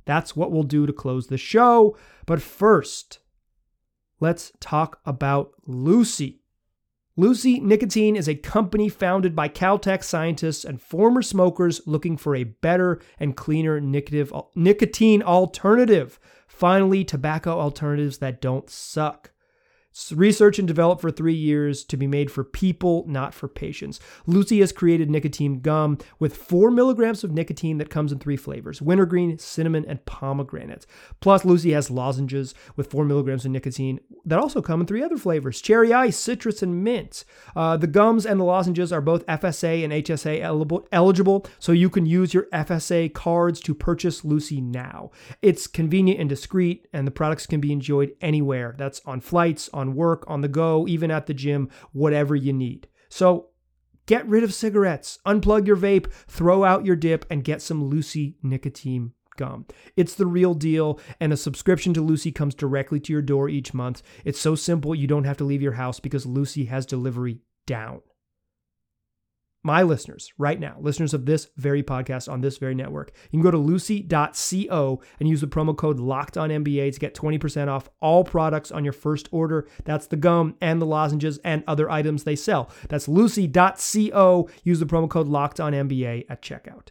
That's 0.06 0.36
what 0.36 0.52
we'll 0.52 0.64
do 0.64 0.86
to 0.86 0.94
close 0.94 1.28
the 1.28 1.38
show. 1.38 1.98
But 2.26 2.42
first, 2.42 3.20
let's 4.20 4.52
talk 4.60 5.00
about 5.06 5.52
Lucy. 5.66 6.42
Lucy 7.16 7.60
Nicotine 7.60 8.16
is 8.16 8.28
a 8.28 8.34
company 8.34 8.90
founded 8.90 9.36
by 9.36 9.48
Caltech 9.48 10.04
scientists 10.04 10.66
and 10.66 10.82
former 10.82 11.22
smokers 11.22 11.80
looking 11.86 12.18
for 12.18 12.36
a 12.36 12.44
better 12.44 13.00
and 13.20 13.38
cleaner 13.38 13.80
nicotine 13.80 15.22
alternative. 15.22 16.20
Finally, 16.48 17.04
tobacco 17.04 17.60
alternatives 17.60 18.18
that 18.18 18.42
don't 18.42 18.68
suck 18.70 19.33
research 20.16 20.60
and 20.60 20.68
developed 20.68 21.02
for 21.02 21.12
three 21.12 21.34
years 21.34 21.84
to 21.84 21.98
be 21.98 22.08
made 22.08 22.32
for 22.32 22.44
people, 22.44 23.06
not 23.08 23.34
for 23.34 23.48
patients. 23.48 24.00
Lucy 24.26 24.60
has 24.60 24.72
created 24.72 25.10
nicotine 25.10 25.60
gum 25.60 25.98
with 26.20 26.36
four 26.36 26.72
milligrams 26.72 27.24
of 27.24 27.32
nicotine 27.32 27.78
that 27.78 27.90
comes 27.90 28.12
in 28.12 28.20
three 28.20 28.38
flavors 28.38 28.82
wintergreen, 28.82 29.38
cinnamon, 29.38 29.86
and 29.88 30.06
pomegranate. 30.06 30.86
Plus, 31.20 31.46
Lucy 31.46 31.72
has 31.72 31.92
lozenges 31.92 32.56
with 32.76 32.90
four 32.90 33.06
milligrams 33.06 33.46
of 33.46 33.52
nicotine 33.52 34.00
that 34.26 34.40
also 34.40 34.62
come 34.62 34.82
in 34.82 34.88
three 34.88 35.04
other 35.04 35.18
flavors 35.18 35.62
cherry 35.62 35.94
ice, 35.94 36.18
citrus, 36.18 36.64
and 36.64 36.84
mint. 36.84 37.24
Uh, 37.56 37.78
the 37.78 37.88
gums 37.88 38.26
and 38.26 38.40
the 38.40 38.46
lozenges 38.46 38.92
are 38.92 39.02
both 39.02 39.26
FSA 39.28 39.84
and 39.84 39.94
HSA 39.94 40.42
eligible, 40.92 41.46
so 41.60 41.72
you 41.72 41.90
can 41.90 42.06
use 42.06 42.34
your 42.34 42.48
FSA 42.54 43.14
cards 43.14 43.60
to 43.62 43.74
purchase 43.74 44.26
Lucy 44.26 44.62
now. 44.62 45.12
It's 45.42 45.68
convenient 45.68 46.20
and 46.20 46.30
discreet, 46.30 46.88
and 46.94 47.06
the 47.06 47.12
products 47.12 47.46
can 47.46 47.60
be 47.60 47.72
enjoyed 47.72 48.16
anywhere. 48.22 48.76
That's 48.78 49.02
on 49.06 49.22
flights, 49.22 49.70
on 49.74 49.83
on 49.84 49.96
work, 49.96 50.24
on 50.28 50.42
the 50.42 50.48
go, 50.48 50.88
even 50.88 51.12
at 51.12 51.26
the 51.26 51.34
gym, 51.34 51.70
whatever 51.92 52.36
you 52.36 52.54
need. 52.54 52.88
So 53.10 53.50
get 54.06 54.28
rid 54.28 54.44
of 54.44 54.54
cigarettes, 54.54 55.20
unplug 55.26 55.68
your 55.68 55.78
vape, 55.78 56.12
throw 56.28 56.64
out 56.64 56.86
your 56.86 56.96
dip, 56.96 57.26
and 57.30 57.44
get 57.44 57.62
some 57.62 57.84
Lucy 57.84 58.38
nicotine 58.42 59.12
gum. 59.36 59.66
It's 59.98 60.16
the 60.16 60.26
real 60.26 60.54
deal, 60.54 61.00
and 61.20 61.34
a 61.34 61.38
subscription 61.38 61.94
to 61.96 62.02
Lucy 62.02 62.32
comes 62.32 62.56
directly 62.56 63.00
to 63.02 63.12
your 63.12 63.22
door 63.22 63.50
each 63.50 63.74
month. 63.74 64.02
It's 64.24 64.40
so 64.40 64.56
simple 64.56 64.96
you 64.96 65.08
don't 65.08 65.26
have 65.26 65.38
to 65.38 65.44
leave 65.44 65.62
your 65.62 65.74
house 65.74 66.00
because 66.00 66.26
Lucy 66.26 66.66
has 66.66 66.86
delivery 66.86 67.40
down 67.66 68.02
my 69.64 69.82
listeners 69.82 70.32
right 70.38 70.60
now, 70.60 70.76
listeners 70.80 71.14
of 71.14 71.26
this 71.26 71.48
very 71.58 71.82
podcast 71.82 72.32
on 72.32 72.42
this 72.42 72.58
very 72.58 72.76
network, 72.76 73.12
you 73.32 73.40
can 73.40 73.42
go 73.42 73.52
to 73.52 73.58
lucy.co 73.58 75.02
and 75.20 75.30
use 75.30 75.42
the 75.42 75.48
promo 75.48 75.76
code 75.76 76.00
locked 76.00 76.38
on 76.38 76.50
NBA 76.50 76.94
to 76.94 77.00
get 77.00 77.16
20% 77.16 77.70
off 77.70 77.90
all 78.02 78.24
products 78.24 78.72
on 78.72 78.84
your 78.84 78.94
first 78.94 79.30
order. 79.32 79.68
That's 79.86 80.08
the 80.08 80.18
gum 80.18 80.56
and 80.60 80.82
the 80.82 80.86
lozenges 80.86 81.40
and 81.40 81.64
other 81.66 81.90
items 81.90 82.24
they 82.24 82.36
sell. 82.36 82.70
That's 82.90 83.08
lucy.co. 83.08 84.50
Use 84.64 84.80
the 84.80 84.86
promo 84.86 85.10
code 85.10 85.28
locked 85.28 85.60
on 85.60 85.74
NBA 85.74 86.26
at 86.30 86.42
checkout. 86.42 86.90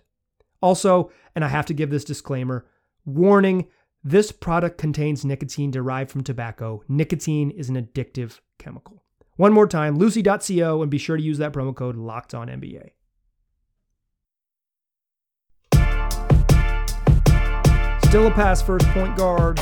Also, 0.62 1.11
and 1.35 1.44
I 1.44 1.48
have 1.48 1.66
to 1.66 1.74
give 1.74 1.90
this 1.90 2.04
disclaimer 2.04 2.66
warning 3.04 3.68
this 4.04 4.32
product 4.32 4.78
contains 4.78 5.24
nicotine 5.24 5.70
derived 5.70 6.11
from 6.11 6.24
tobacco. 6.24 6.82
Nicotine 6.88 7.50
is 7.52 7.68
an 7.68 7.76
addictive 7.76 8.40
chemical. 8.58 9.01
One 9.37 9.53
more 9.53 9.66
time, 9.66 9.97
lucy.co, 9.97 10.83
and 10.83 10.90
be 10.90 10.99
sure 10.99 11.16
to 11.16 11.23
use 11.23 11.38
that 11.38 11.53
promo 11.53 11.75
code 11.75 11.97
locked 11.97 12.35
on. 12.35 12.49
Still 18.05 18.27
a 18.27 18.31
pass 18.31 18.61
first 18.61 18.87
point 18.88 19.16
guard, 19.16 19.59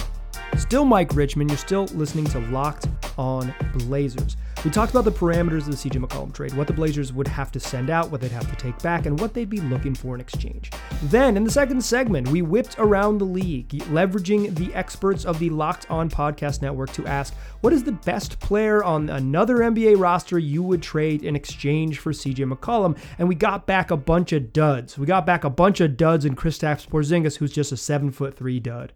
Still 0.58 0.84
Mike 0.84 1.14
Richman. 1.14 1.48
You're 1.48 1.58
still 1.58 1.84
listening 1.86 2.26
to 2.26 2.38
Locked 2.50 2.88
on 3.16 3.54
Blazers. 3.74 4.36
We 4.64 4.70
talked 4.70 4.90
about 4.90 5.04
the 5.04 5.12
parameters 5.12 5.60
of 5.60 5.70
the 5.70 5.88
CJ 5.88 6.04
McCollum 6.04 6.34
trade, 6.34 6.52
what 6.52 6.66
the 6.66 6.72
Blazers 6.74 7.14
would 7.14 7.26
have 7.28 7.50
to 7.52 7.60
send 7.60 7.88
out, 7.88 8.10
what 8.10 8.20
they'd 8.20 8.30
have 8.30 8.50
to 8.50 8.56
take 8.56 8.78
back, 8.82 9.06
and 9.06 9.18
what 9.18 9.32
they'd 9.32 9.48
be 9.48 9.60
looking 9.60 9.94
for 9.94 10.14
in 10.14 10.20
exchange. 10.20 10.70
Then, 11.04 11.36
in 11.36 11.44
the 11.44 11.50
second 11.50 11.82
segment, 11.82 12.28
we 12.28 12.42
whipped 12.42 12.76
around 12.78 13.18
the 13.18 13.24
league, 13.24 13.68
leveraging 13.68 14.54
the 14.54 14.74
experts 14.74 15.24
of 15.24 15.38
the 15.38 15.48
Locked 15.48 15.90
On 15.90 16.10
Podcast 16.10 16.60
Network 16.60 16.92
to 16.92 17.06
ask 17.06 17.34
what 17.62 17.72
is 17.72 17.84
the 17.84 17.92
best 17.92 18.38
player 18.38 18.84
on 18.84 19.08
another 19.08 19.58
NBA 19.58 19.98
roster 19.98 20.38
you 20.38 20.62
would 20.62 20.82
trade 20.82 21.22
in 21.22 21.34
exchange 21.34 21.98
for 21.98 22.12
CJ 22.12 22.52
McCollum? 22.52 22.98
And 23.18 23.28
we 23.28 23.34
got 23.34 23.66
back 23.66 23.90
a 23.90 23.96
bunch 23.96 24.32
of 24.32 24.52
duds. 24.52 24.98
We 24.98 25.06
got 25.06 25.24
back 25.24 25.44
a 25.44 25.50
bunch 25.50 25.80
of 25.80 25.96
duds 25.96 26.26
in 26.26 26.36
Kristaps 26.36 26.86
Porzingis, 26.86 27.38
who's 27.38 27.52
just 27.52 27.72
a 27.72 27.76
seven 27.78 28.10
foot 28.10 28.36
three 28.36 28.60
dud. 28.60 28.92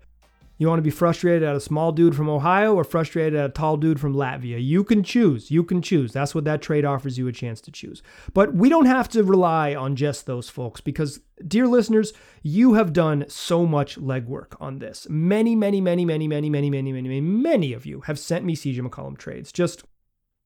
You 0.57 0.69
want 0.69 0.79
to 0.79 0.83
be 0.83 0.91
frustrated 0.91 1.43
at 1.43 1.57
a 1.57 1.61
small 1.61 1.91
dude 1.91 2.15
from 2.15 2.31
Ohio 2.31 2.75
or 2.75 2.85
frustrated 2.85 3.35
at 3.35 3.51
a 3.51 3.53
tall 3.53 3.77
dude 3.77 3.99
from 3.99 4.15
Latvia? 4.15 4.65
You 4.65 4.85
can 4.85 5.03
choose. 5.03 5.51
You 5.51 5.65
can 5.65 5.83
choose. 5.83 6.13
That's 6.13 6.35
what 6.35 6.45
that 6.45 6.63
trade 6.63 6.85
offers 6.85 7.19
you 7.19 7.27
a 7.27 7.33
chance 7.33 7.61
to 7.63 7.73
choose. 7.73 8.03
But 8.33 8.55
we 8.55 8.69
don't 8.69 8.87
have 8.87 9.09
to 9.11 9.25
rely 9.25 9.75
on 9.75 9.97
just 9.97 10.27
those 10.27 10.49
folks 10.49 10.81
because, 10.81 11.21
dear 11.47 11.67
listeners, 11.67 12.13
you 12.43 12.75
have 12.75 12.93
done 12.93 13.25
so 13.29 13.67
much 13.67 13.99
legwork 13.99 14.55
on 14.61 14.79
this. 14.79 15.09
Many, 15.11 15.57
many, 15.57 15.81
many, 15.81 16.05
many, 16.05 16.29
many, 16.29 16.49
many, 16.49 16.71
many, 16.71 16.93
many, 16.93 17.09
many, 17.09 17.21
many 17.21 17.73
of 17.73 17.85
you 17.85 18.03
have 18.03 18.19
sent 18.19 18.45
me 18.45 18.55
CJ 18.55 18.79
McCollum 18.79 19.19
trades. 19.19 19.51
Just 19.51 19.83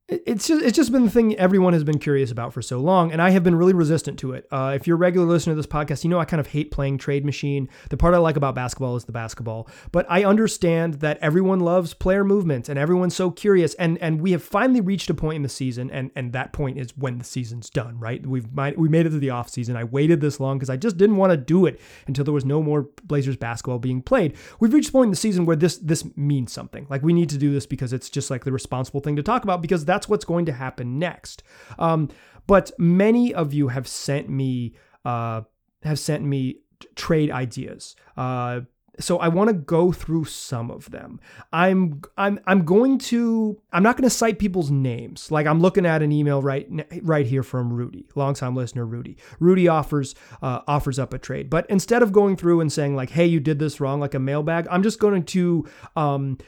it's 0.08 0.48
just 0.48 0.64
it's 0.64 0.74
just 0.74 0.90
been 0.90 1.04
the 1.04 1.10
thing 1.10 1.36
everyone 1.36 1.74
has 1.74 1.84
been 1.84 1.98
curious 1.98 2.30
about 2.30 2.54
for 2.54 2.62
so 2.62 2.80
long, 2.80 3.12
and 3.12 3.20
I 3.20 3.28
have 3.30 3.44
been 3.44 3.54
really 3.54 3.74
resistant 3.74 4.18
to 4.20 4.32
it. 4.32 4.48
Uh, 4.50 4.72
if 4.74 4.86
you're 4.86 4.96
a 4.96 4.98
regular 4.98 5.26
listener 5.26 5.52
to 5.52 5.56
this 5.56 5.66
podcast, 5.66 6.02
you 6.02 6.08
know 6.08 6.18
I 6.18 6.24
kind 6.24 6.40
of 6.40 6.46
hate 6.46 6.70
playing 6.70 6.96
trade 6.96 7.26
machine. 7.26 7.68
The 7.90 7.98
part 7.98 8.14
I 8.14 8.18
like 8.18 8.36
about 8.36 8.54
basketball 8.54 8.96
is 8.96 9.04
the 9.04 9.12
basketball, 9.12 9.68
but 9.92 10.06
I 10.08 10.24
understand 10.24 10.94
that 10.94 11.18
everyone 11.18 11.60
loves 11.60 11.92
player 11.92 12.24
movement 12.24 12.70
and 12.70 12.78
everyone's 12.78 13.14
so 13.14 13.30
curious, 13.30 13.74
and 13.74 13.98
and 13.98 14.22
we 14.22 14.32
have 14.32 14.42
finally 14.42 14.80
reached 14.80 15.10
a 15.10 15.14
point 15.14 15.36
in 15.36 15.42
the 15.42 15.48
season, 15.50 15.90
and 15.90 16.10
and 16.16 16.32
that 16.32 16.54
point 16.54 16.78
is 16.78 16.96
when 16.96 17.18
the 17.18 17.24
season's 17.24 17.68
done. 17.68 18.00
Right? 18.00 18.26
We've 18.26 18.48
we 18.78 18.88
made 18.88 19.04
it 19.04 19.10
to 19.10 19.18
the 19.18 19.30
off 19.30 19.50
season. 19.50 19.76
I 19.76 19.84
waited 19.84 20.22
this 20.22 20.40
long 20.40 20.56
because 20.56 20.70
I 20.70 20.78
just 20.78 20.96
didn't 20.96 21.16
want 21.16 21.32
to 21.32 21.36
do 21.36 21.66
it 21.66 21.78
until 22.06 22.24
there 22.24 22.32
was 22.32 22.46
no 22.46 22.62
more 22.62 22.88
Blazers 23.04 23.36
basketball 23.36 23.78
being 23.78 24.00
played. 24.00 24.36
We've 24.58 24.72
reached 24.72 24.88
a 24.88 24.92
point 24.92 25.08
in 25.08 25.10
the 25.10 25.16
season 25.16 25.44
where 25.44 25.56
this 25.56 25.76
this 25.76 26.04
means 26.16 26.50
something. 26.50 26.86
Like 26.88 27.02
we 27.02 27.12
need 27.12 27.28
to 27.28 27.36
do 27.36 27.52
this 27.52 27.66
because 27.66 27.92
it's 27.92 28.08
just 28.08 28.30
like 28.30 28.44
the 28.44 28.52
responsible 28.52 29.00
thing 29.00 29.14
to 29.16 29.22
talk 29.22 29.44
about 29.44 29.60
because 29.60 29.84
that's 29.84 29.97
that's 29.98 30.08
what's 30.08 30.24
going 30.24 30.46
to 30.46 30.52
happen 30.52 31.00
next. 31.00 31.42
Um, 31.76 32.08
but 32.46 32.70
many 32.78 33.34
of 33.34 33.52
you 33.52 33.66
have 33.68 33.88
sent 33.88 34.28
me 34.28 34.74
uh, 35.04 35.42
have 35.82 35.98
sent 35.98 36.22
me 36.22 36.60
trade 36.94 37.32
ideas. 37.32 37.96
Uh, 38.16 38.60
so 39.00 39.18
I 39.18 39.28
want 39.28 39.48
to 39.48 39.54
go 39.54 39.90
through 39.90 40.26
some 40.26 40.70
of 40.70 40.92
them. 40.92 41.18
I'm 41.52 42.00
I'm 42.16 42.38
I'm 42.46 42.64
going 42.64 42.98
to 43.10 43.60
I'm 43.72 43.82
not 43.82 43.96
going 43.96 44.08
to 44.08 44.14
cite 44.14 44.38
people's 44.38 44.70
names. 44.70 45.32
Like 45.32 45.46
I'm 45.48 45.60
looking 45.60 45.84
at 45.84 46.00
an 46.00 46.12
email 46.12 46.42
right 46.42 46.68
right 47.02 47.26
here 47.26 47.42
from 47.42 47.72
Rudy, 47.72 48.06
longtime 48.14 48.54
listener 48.54 48.86
Rudy. 48.86 49.16
Rudy 49.40 49.66
offers 49.66 50.14
uh, 50.42 50.60
offers 50.68 51.00
up 51.00 51.12
a 51.12 51.18
trade, 51.18 51.50
but 51.50 51.68
instead 51.68 52.04
of 52.04 52.12
going 52.12 52.36
through 52.36 52.60
and 52.60 52.72
saying 52.72 52.94
like, 52.94 53.10
"Hey, 53.10 53.26
you 53.26 53.40
did 53.40 53.58
this 53.58 53.80
wrong," 53.80 53.98
like 53.98 54.14
a 54.14 54.20
mailbag, 54.20 54.68
I'm 54.70 54.84
just 54.84 55.00
going 55.00 55.24
to 55.24 55.66
um, 55.96 56.38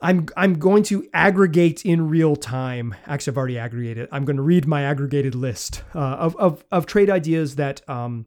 I'm 0.00 0.26
I'm 0.36 0.54
going 0.58 0.84
to 0.84 1.08
aggregate 1.12 1.84
in 1.84 2.08
real 2.08 2.36
time. 2.36 2.94
Actually, 3.06 3.32
I've 3.32 3.38
already 3.38 3.58
aggregated. 3.58 4.08
I'm 4.12 4.24
going 4.24 4.36
to 4.36 4.42
read 4.42 4.66
my 4.66 4.82
aggregated 4.82 5.34
list 5.34 5.82
uh, 5.94 5.98
of, 5.98 6.36
of 6.36 6.64
of 6.70 6.86
trade 6.86 7.10
ideas 7.10 7.56
that 7.56 7.88
um, 7.88 8.26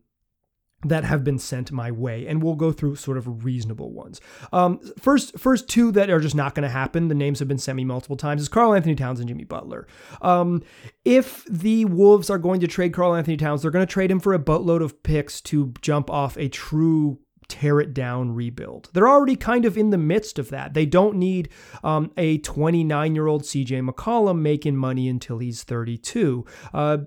that 0.84 1.04
have 1.04 1.24
been 1.24 1.38
sent 1.40 1.72
my 1.72 1.92
way, 1.92 2.26
and 2.28 2.42
we'll 2.42 2.56
go 2.56 2.72
through 2.72 2.96
sort 2.96 3.18
of 3.18 3.46
reasonable 3.46 3.92
ones. 3.92 4.20
Um, 4.52 4.80
first, 5.00 5.38
first 5.38 5.68
two 5.70 5.92
that 5.92 6.10
are 6.10 6.20
just 6.20 6.36
not 6.36 6.56
going 6.56 6.64
to 6.64 6.70
happen. 6.70 7.08
The 7.08 7.16
names 7.16 7.40
have 7.40 7.48
been 7.48 7.58
sent 7.58 7.76
me 7.76 7.86
multiple 7.86 8.18
times. 8.18 8.42
Is 8.42 8.48
Karl-Anthony 8.48 8.96
Towns 8.96 9.20
and 9.20 9.30
Jimmy 9.30 9.44
Butler. 9.44 9.88
Um, 10.22 10.64
if 11.06 11.46
the 11.46 11.86
Wolves 11.86 12.30
are 12.30 12.40
going 12.40 12.62
to 12.62 12.68
trade 12.68 12.94
Karl-Anthony 12.94 13.38
Towns, 13.38 13.62
they're 13.62 13.72
going 13.72 13.86
to 13.86 13.92
trade 13.92 14.12
him 14.12 14.20
for 14.20 14.34
a 14.34 14.40
boatload 14.40 14.82
of 14.82 15.04
picks 15.04 15.40
to 15.42 15.74
jump 15.82 16.10
off 16.10 16.38
a 16.38 16.50
true 16.50 17.20
tear 17.52 17.82
it 17.82 17.94
down 17.94 18.34
rebuild. 18.34 18.90
They're 18.94 19.10
already 19.10 19.36
kind 19.36 19.66
of 19.66 19.78
in 19.78 19.90
the 19.90 19.98
midst 19.98 20.40
of 20.40 20.50
that. 20.52 20.74
They 20.74 20.86
don't 20.86 21.18
need 21.18 21.50
um, 21.84 22.12
a 22.16 22.38
29 22.38 23.14
year 23.14 23.28
old 23.28 23.44
CJ 23.44 23.90
McCollum 23.90 24.40
making 24.40 24.78
money 24.78 25.10
until 25.10 25.40
he's 25.40 25.64
32. 25.64 26.46
Uh, 26.74 27.00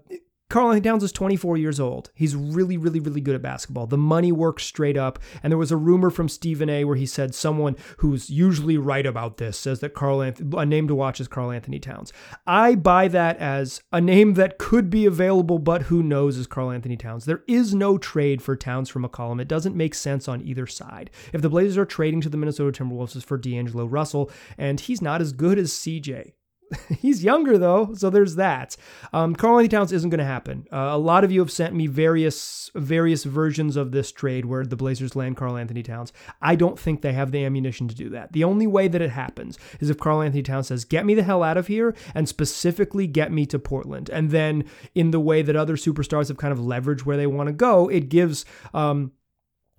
Karl-Anthony 0.54 0.88
Towns 0.88 1.02
is 1.02 1.10
24 1.10 1.56
years 1.56 1.80
old. 1.80 2.12
He's 2.14 2.36
really, 2.36 2.76
really, 2.76 3.00
really 3.00 3.20
good 3.20 3.34
at 3.34 3.42
basketball. 3.42 3.88
The 3.88 3.98
money 3.98 4.30
works 4.30 4.62
straight 4.62 4.96
up. 4.96 5.18
And 5.42 5.50
there 5.50 5.58
was 5.58 5.72
a 5.72 5.76
rumor 5.76 6.10
from 6.10 6.28
Stephen 6.28 6.70
A. 6.70 6.84
where 6.84 6.94
he 6.94 7.06
said 7.06 7.34
someone 7.34 7.74
who's 7.96 8.30
usually 8.30 8.78
right 8.78 9.04
about 9.04 9.38
this 9.38 9.58
says 9.58 9.80
that 9.80 9.94
Karl-Anthony, 9.94 10.56
a 10.56 10.64
name 10.64 10.86
to 10.86 10.94
watch 10.94 11.18
is 11.18 11.26
Karl-Anthony 11.26 11.80
Towns. 11.80 12.12
I 12.46 12.76
buy 12.76 13.08
that 13.08 13.36
as 13.38 13.82
a 13.90 14.00
name 14.00 14.34
that 14.34 14.58
could 14.58 14.90
be 14.90 15.06
available, 15.06 15.58
but 15.58 15.82
who 15.82 16.04
knows 16.04 16.36
is 16.36 16.46
Karl-Anthony 16.46 16.98
Towns. 16.98 17.24
There 17.24 17.42
is 17.48 17.74
no 17.74 17.98
trade 17.98 18.40
for 18.40 18.54
Towns 18.54 18.88
from 18.88 19.02
McCollum. 19.04 19.40
It 19.40 19.48
doesn't 19.48 19.74
make 19.74 19.96
sense 19.96 20.28
on 20.28 20.40
either 20.40 20.68
side. 20.68 21.10
If 21.32 21.42
the 21.42 21.50
Blazers 21.50 21.78
are 21.78 21.84
trading 21.84 22.20
to 22.20 22.28
the 22.28 22.36
Minnesota 22.36 22.80
Timberwolves, 22.80 23.24
for 23.24 23.38
D'Angelo 23.38 23.86
Russell, 23.86 24.30
and 24.56 24.78
he's 24.78 25.02
not 25.02 25.20
as 25.20 25.32
good 25.32 25.58
as 25.58 25.72
CJ. 25.72 26.34
He's 26.98 27.22
younger 27.22 27.58
though, 27.58 27.94
so 27.94 28.10
there's 28.10 28.36
that. 28.36 28.76
Um, 29.12 29.34
Karl-Anthony 29.34 29.68
Towns 29.68 29.92
isn't 29.92 30.10
going 30.10 30.18
to 30.18 30.24
happen. 30.24 30.66
Uh, 30.72 30.90
a 30.92 30.98
lot 30.98 31.24
of 31.24 31.32
you 31.32 31.40
have 31.40 31.50
sent 31.50 31.74
me 31.74 31.86
various 31.86 32.70
various 32.74 33.24
versions 33.24 33.76
of 33.76 33.92
this 33.92 34.10
trade 34.10 34.44
where 34.44 34.64
the 34.64 34.76
Blazers 34.76 35.14
land 35.14 35.36
Karl-Anthony 35.36 35.82
Towns. 35.82 36.12
I 36.42 36.56
don't 36.56 36.78
think 36.78 37.02
they 37.02 37.12
have 37.12 37.30
the 37.30 37.44
ammunition 37.44 37.88
to 37.88 37.94
do 37.94 38.08
that. 38.10 38.32
The 38.32 38.44
only 38.44 38.66
way 38.66 38.88
that 38.88 39.02
it 39.02 39.10
happens 39.10 39.58
is 39.80 39.90
if 39.90 39.98
Karl-Anthony 39.98 40.42
Towns 40.42 40.68
says, 40.68 40.84
"Get 40.84 41.06
me 41.06 41.14
the 41.14 41.22
hell 41.22 41.42
out 41.42 41.56
of 41.56 41.66
here," 41.66 41.94
and 42.14 42.28
specifically 42.28 43.06
get 43.06 43.32
me 43.32 43.46
to 43.46 43.58
Portland. 43.58 44.10
And 44.10 44.30
then, 44.30 44.64
in 44.94 45.10
the 45.10 45.20
way 45.20 45.42
that 45.42 45.56
other 45.56 45.76
superstars 45.76 46.28
have 46.28 46.36
kind 46.36 46.52
of 46.52 46.58
leveraged 46.58 47.02
where 47.02 47.16
they 47.16 47.26
want 47.26 47.48
to 47.48 47.52
go, 47.52 47.88
it 47.88 48.08
gives. 48.08 48.44
Um, 48.72 49.12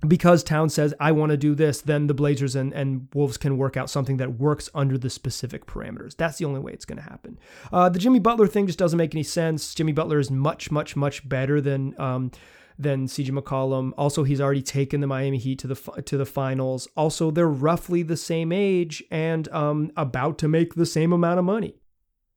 because 0.07 0.43
Town 0.43 0.69
says, 0.69 0.93
I 0.99 1.11
want 1.11 1.31
to 1.31 1.37
do 1.37 1.55
this, 1.55 1.81
then 1.81 2.07
the 2.07 2.13
Blazers 2.13 2.55
and, 2.55 2.73
and 2.73 3.07
Wolves 3.13 3.37
can 3.37 3.57
work 3.57 3.77
out 3.77 3.89
something 3.89 4.17
that 4.17 4.39
works 4.39 4.69
under 4.75 4.97
the 4.97 5.09
specific 5.09 5.65
parameters. 5.65 6.15
That's 6.15 6.37
the 6.37 6.45
only 6.45 6.59
way 6.59 6.73
it's 6.73 6.85
going 6.85 6.97
to 6.97 7.09
happen. 7.09 7.39
Uh, 7.71 7.89
the 7.89 7.99
Jimmy 7.99 8.19
Butler 8.19 8.47
thing 8.47 8.67
just 8.67 8.79
doesn't 8.79 8.97
make 8.97 9.15
any 9.15 9.23
sense. 9.23 9.73
Jimmy 9.73 9.93
Butler 9.93 10.19
is 10.19 10.29
much, 10.29 10.71
much, 10.71 10.95
much 10.95 11.27
better 11.27 11.61
than. 11.61 11.99
Um, 11.99 12.31
than 12.77 13.07
CJ 13.07 13.31
McCollum. 13.31 13.93
Also, 13.97 14.23
he's 14.23 14.41
already 14.41 14.61
taken 14.61 14.99
the 14.99 15.07
Miami 15.07 15.37
Heat 15.37 15.59
to 15.59 15.67
the 15.67 15.75
to 16.01 16.17
the 16.17 16.25
finals. 16.25 16.89
Also, 16.97 17.31
they're 17.31 17.47
roughly 17.47 18.03
the 18.03 18.17
same 18.17 18.51
age 18.51 19.01
and 19.09 19.47
um, 19.53 19.93
about 19.95 20.37
to 20.39 20.49
make 20.49 20.75
the 20.75 20.85
same 20.85 21.13
amount 21.13 21.39
of 21.39 21.45
money. 21.45 21.75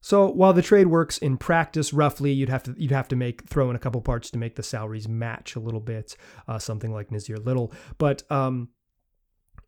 So 0.01 0.31
while 0.31 0.53
the 0.53 0.63
trade 0.63 0.87
works 0.87 1.19
in 1.19 1.37
practice, 1.37 1.93
roughly 1.93 2.33
you'd 2.33 2.49
have 2.49 2.63
to 2.65 2.75
you'd 2.79 2.93
have 2.93 3.09
to 3.09 3.17
make 3.17 3.49
throw 3.49 3.69
in 3.71 3.77
a 3.77 3.81
couple 3.81 4.01
parts 4.01 4.31
to 4.31 4.39
make 4.39 4.57
the 4.57 4.63
salaries 4.63 5.09
match 5.09 5.57
a 5.57 5.61
little 5.61 5.81
bit, 5.81 6.17
uh, 6.47 6.59
something 6.59 6.93
like 6.93 7.09
Nassir 7.09 7.45
Little. 7.45 7.73
But 7.99 8.31
um, 8.31 8.69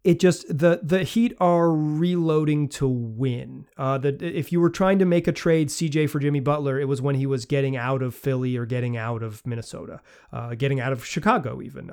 it 0.03 0.21
just 0.21 0.47
the 0.49 0.81
the 0.83 1.03
Heat 1.03 1.37
are 1.41 1.71
reloading 1.73 2.69
to 2.71 2.89
win. 2.89 3.67
Uh, 3.77 3.99
that 3.99 4.23
if 4.23 4.53
you 4.53 4.61
were 4.61 4.71
trying 4.71 4.99
to 5.01 5.05
make 5.05 5.27
a 5.27 5.33
trade 5.33 5.69
CJ 5.69 6.09
for 6.09 6.21
Jimmy 6.21 6.41
Butler, 6.41 6.81
it 6.81 6.87
was 6.87 7.03
when 7.03 7.17
he 7.17 7.27
was 7.27 7.45
getting 7.45 7.77
out 7.77 8.03
of 8.03 8.15
Philly 8.15 8.57
or 8.57 8.67
getting 8.67 8.97
out 8.97 9.23
of 9.23 9.45
Minnesota, 9.47 10.01
uh, 10.33 10.55
getting 10.55 10.81
out 10.81 10.93
of 10.93 11.05
Chicago 11.05 11.61
even. 11.61 11.91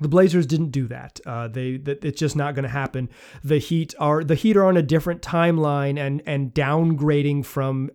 The 0.00 0.08
Blazers 0.08 0.46
didn't 0.46 0.70
do 0.70 0.88
that. 0.88 1.20
Uh, 1.26 1.48
they 1.48 1.76
that 1.78 2.04
it's 2.04 2.18
just 2.18 2.34
not 2.34 2.54
going 2.54 2.64
to 2.64 2.68
happen. 2.68 3.08
The 3.44 3.58
Heat 3.58 3.94
are 3.98 4.24
the 4.24 4.34
Heat 4.34 4.56
are 4.56 4.64
on 4.64 4.76
a 4.76 4.82
different 4.82 5.22
timeline, 5.22 5.98
and 5.98 6.22
and 6.26 6.52
downgrading 6.52 7.44
from 7.44 7.90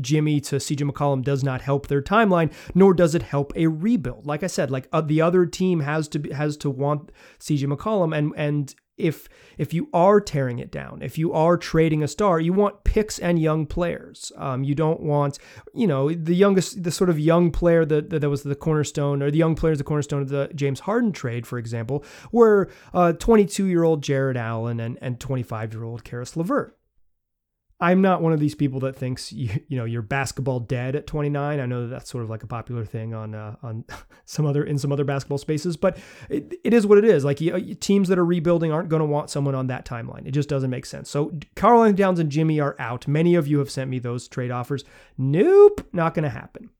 Jimmy 0.00 0.40
to 0.42 0.56
CJ 0.56 0.90
McCollum 0.90 1.22
does 1.22 1.42
not 1.42 1.62
help 1.62 1.86
their 1.86 2.02
timeline, 2.02 2.52
nor 2.74 2.94
does 2.94 3.14
it 3.14 3.22
help 3.22 3.52
a 3.56 3.66
rebuild. 3.66 4.26
Like 4.26 4.42
I 4.42 4.46
said, 4.46 4.70
like 4.70 4.88
uh, 4.92 5.00
the 5.00 5.20
other 5.20 5.46
team 5.46 5.80
has 5.80 6.08
to 6.08 6.22
has 6.34 6.56
to 6.58 6.70
want 6.70 7.12
CJ 7.40 7.64
McCollum, 7.64 8.16
and 8.16 8.32
and 8.36 8.74
if 8.98 9.28
if 9.56 9.74
you 9.74 9.88
are 9.92 10.20
tearing 10.20 10.58
it 10.60 10.70
down, 10.70 11.02
if 11.02 11.18
you 11.18 11.32
are 11.32 11.56
trading 11.56 12.02
a 12.02 12.08
star, 12.08 12.40
you 12.40 12.52
want 12.52 12.84
picks 12.84 13.18
and 13.18 13.40
young 13.40 13.66
players. 13.66 14.30
Um, 14.36 14.62
you 14.62 14.74
don't 14.74 15.00
want, 15.00 15.38
you 15.74 15.86
know, 15.86 16.12
the 16.12 16.34
youngest, 16.34 16.84
the 16.84 16.92
sort 16.92 17.10
of 17.10 17.18
young 17.18 17.50
player 17.50 17.84
that, 17.84 18.10
that, 18.10 18.28
was 18.30 18.44
the 18.44 18.54
cornerstone, 18.54 19.20
or 19.20 19.32
the 19.32 19.38
young 19.38 19.56
players, 19.56 19.78
the 19.78 19.84
cornerstone 19.84 20.22
of 20.22 20.28
the 20.28 20.48
James 20.54 20.80
Harden 20.80 21.10
trade, 21.10 21.44
for 21.44 21.58
example, 21.58 22.04
were 22.30 22.70
22 23.18 23.64
uh, 23.64 23.66
year 23.66 23.82
old 23.82 24.02
Jarrett 24.02 24.36
Allen 24.36 24.78
and 24.78 24.96
and 25.00 25.18
25 25.18 25.72
year 25.72 25.84
old 25.84 26.04
Caris 26.04 26.36
LeVert. 26.36 26.77
I'm 27.80 28.02
not 28.02 28.22
one 28.22 28.32
of 28.32 28.40
these 28.40 28.54
people 28.54 28.80
that 28.80 28.96
thinks 28.96 29.32
you, 29.32 29.50
you 29.68 29.76
know 29.76 29.84
you're 29.84 30.02
basketball 30.02 30.60
dead 30.60 30.96
at 30.96 31.06
29. 31.06 31.60
I 31.60 31.66
know 31.66 31.82
that 31.82 31.88
that's 31.88 32.10
sort 32.10 32.24
of 32.24 32.30
like 32.30 32.42
a 32.42 32.46
popular 32.46 32.84
thing 32.84 33.14
on 33.14 33.34
uh, 33.34 33.56
on 33.62 33.84
some 34.24 34.46
other 34.46 34.64
in 34.64 34.78
some 34.78 34.92
other 34.92 35.04
basketball 35.04 35.38
spaces, 35.38 35.76
but 35.76 35.98
it, 36.28 36.54
it 36.64 36.74
is 36.74 36.86
what 36.86 36.98
it 36.98 37.04
is. 37.04 37.24
Like 37.24 37.40
you, 37.40 37.74
teams 37.74 38.08
that 38.08 38.18
are 38.18 38.24
rebuilding 38.24 38.72
aren't 38.72 38.88
going 38.88 39.00
to 39.00 39.06
want 39.06 39.30
someone 39.30 39.54
on 39.54 39.68
that 39.68 39.84
timeline. 39.84 40.26
It 40.26 40.32
just 40.32 40.48
doesn't 40.48 40.70
make 40.70 40.86
sense. 40.86 41.10
So 41.10 41.32
Karl 41.56 41.92
Towns 41.94 42.18
and 42.18 42.30
Jimmy 42.30 42.60
are 42.60 42.76
out. 42.78 43.06
Many 43.08 43.34
of 43.34 43.46
you 43.46 43.58
have 43.58 43.70
sent 43.70 43.90
me 43.90 43.98
those 43.98 44.28
trade 44.28 44.50
offers. 44.50 44.84
Nope, 45.16 45.86
not 45.92 46.14
going 46.14 46.24
to 46.24 46.28
happen. 46.30 46.70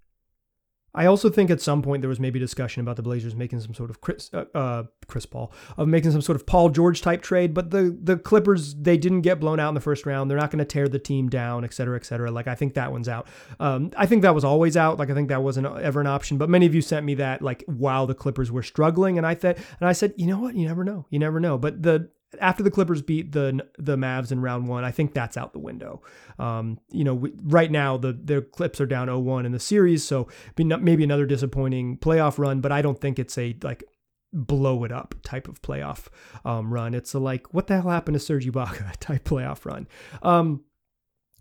I 0.94 1.07
also 1.07 1.29
think 1.31 1.51
at 1.51 1.61
some 1.61 1.83
point 1.83 2.03
there 2.03 2.09
was 2.09 2.18
maybe 2.18 2.38
discussion 2.38 2.81
about 2.81 2.96
the 2.96 3.02
Blazers 3.02 3.35
making 3.35 3.60
some 3.60 3.75
sort 3.75 3.90
of 3.90 4.00
Chris, 4.00 4.31
uh, 4.33 4.44
uh, 4.54 4.85
Chris 5.06 5.27
Paul 5.27 5.52
of 5.77 5.87
making 5.87 6.12
some 6.12 6.23
sort 6.23 6.37
of 6.37 6.46
Paul 6.46 6.71
George 6.71 7.02
type 7.02 7.23
trade, 7.23 7.54
but 7.54 7.71
the 7.71 7.96
the 8.02 8.17
Clippers 8.17 8.75
they 8.75 8.96
didn't 8.96 9.21
get 9.21 9.38
blown 9.38 9.60
out 9.60 9.69
in 9.69 9.75
the 9.75 9.81
first 9.81 10.06
round. 10.06 10.31
They're 10.31 10.38
not 10.38 10.50
going 10.50 10.60
to 10.60 10.65
tear 10.65 10.88
the 10.88 10.98
team 10.98 11.29
down, 11.29 11.65
et 11.65 11.73
cetera, 11.75 11.96
et 11.96 12.06
cetera. 12.06 12.31
Like 12.31 12.48
I 12.48 12.54
think 12.54 12.75
that 12.75 12.90
one's 12.90 13.08
out. 13.08 13.29
Um, 13.60 13.90
I 13.96 14.06
think 14.06 14.23
that 14.23 14.35
was 14.35 14.44
always 14.44 14.77
out. 14.77 14.98
Like 14.98 15.10
I 15.10 15.15
think 15.15 15.29
that 15.29 15.42
wasn't 15.42 15.67
ever 15.67 16.00
an 16.00 16.06
option. 16.06 16.38
But 16.38 16.48
many 16.48 16.67
of 16.67 16.75
you 16.75 16.83
sent 16.83 17.04
me 17.04 17.15
that 17.15 17.42
like 17.42 17.65
while 17.67 18.06
the 18.06 18.15
Clippers 18.15 18.50
were 18.50 18.62
struggling, 18.62 19.19
and 19.19 19.27
I 19.27 19.35
thought, 19.35 19.56
and 19.81 19.88
I 19.88 19.92
said, 19.92 20.15
you 20.17 20.27
know 20.27 20.38
what, 20.38 20.54
you 20.54 20.67
never 20.67 20.85
know, 20.85 21.06
you 21.10 21.19
never 21.19 21.38
know. 21.38 21.58
But 21.58 21.83
the 21.83 22.10
after 22.40 22.62
the 22.62 22.70
Clippers 22.70 23.02
beat 23.02 23.33
the 23.33 23.66
the 23.79 23.96
Mavs 23.96 24.31
in 24.31 24.40
round 24.40 24.68
one, 24.68 24.85
I 24.85 24.90
think 24.90 25.14
that's 25.14 25.37
out 25.37 25.52
the 25.52 25.58
window. 25.58 26.02
Um, 26.38 26.79
you 26.90 27.04
know, 27.04 27.14
we, 27.14 27.33
right 27.42 27.70
now 27.70 27.96
the 27.96 28.12
the 28.12 28.42
Clips 28.42 28.81
are 28.81 28.87
down 28.87 29.08
0-1 29.08 29.46
in 29.46 29.52
the 29.52 29.58
series, 29.58 30.04
so 30.04 30.29
maybe 30.56 31.04
another 31.04 31.26
disappointing 31.26 31.98
playoff 31.98 32.38
run. 32.38 32.60
But 32.60 32.72
I 32.72 32.83
don't 32.83 33.00
think 33.00 33.18
it's 33.18 33.38
a 33.38 33.56
like 33.62 33.85
blow 34.33 34.85
it 34.85 34.92
up 34.92 35.14
type 35.22 35.48
of 35.48 35.62
playoff 35.62 36.08
um, 36.44 36.72
run. 36.72 36.94
It's 36.94 37.14
a 37.14 37.18
like 37.18 37.52
what 37.54 37.66
the 37.66 37.81
hell 37.81 37.90
happened 37.90 38.14
to 38.14 38.20
Serge 38.20 38.46
Ibaka 38.46 38.96
type 39.00 39.24
playoff 39.24 39.64
run. 39.64 39.88
Um, 40.22 40.64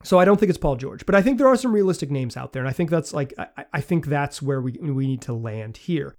so 0.04 0.20
I 0.20 0.26
don't 0.26 0.40
think 0.40 0.50
it's 0.50 0.60
Paul 0.60 0.76
George, 0.76 1.06
but 1.06 1.16
I 1.16 1.22
think 1.22 1.38
there 1.38 1.48
are 1.48 1.58
some 1.58 1.74
realistic 1.74 2.12
names 2.12 2.38
out 2.38 2.54
there, 2.54 2.62
and 2.62 2.70
I 2.70 2.74
think 2.74 2.90
that's 2.90 3.14
like 3.14 3.34
I, 3.38 3.66
I 3.74 3.82
think 3.82 4.06
that's 4.06 4.42
where 4.42 4.62
we 4.62 4.74
we 4.74 5.08
need 5.08 5.22
to 5.24 5.34
land 5.34 5.78
here. 5.78 6.16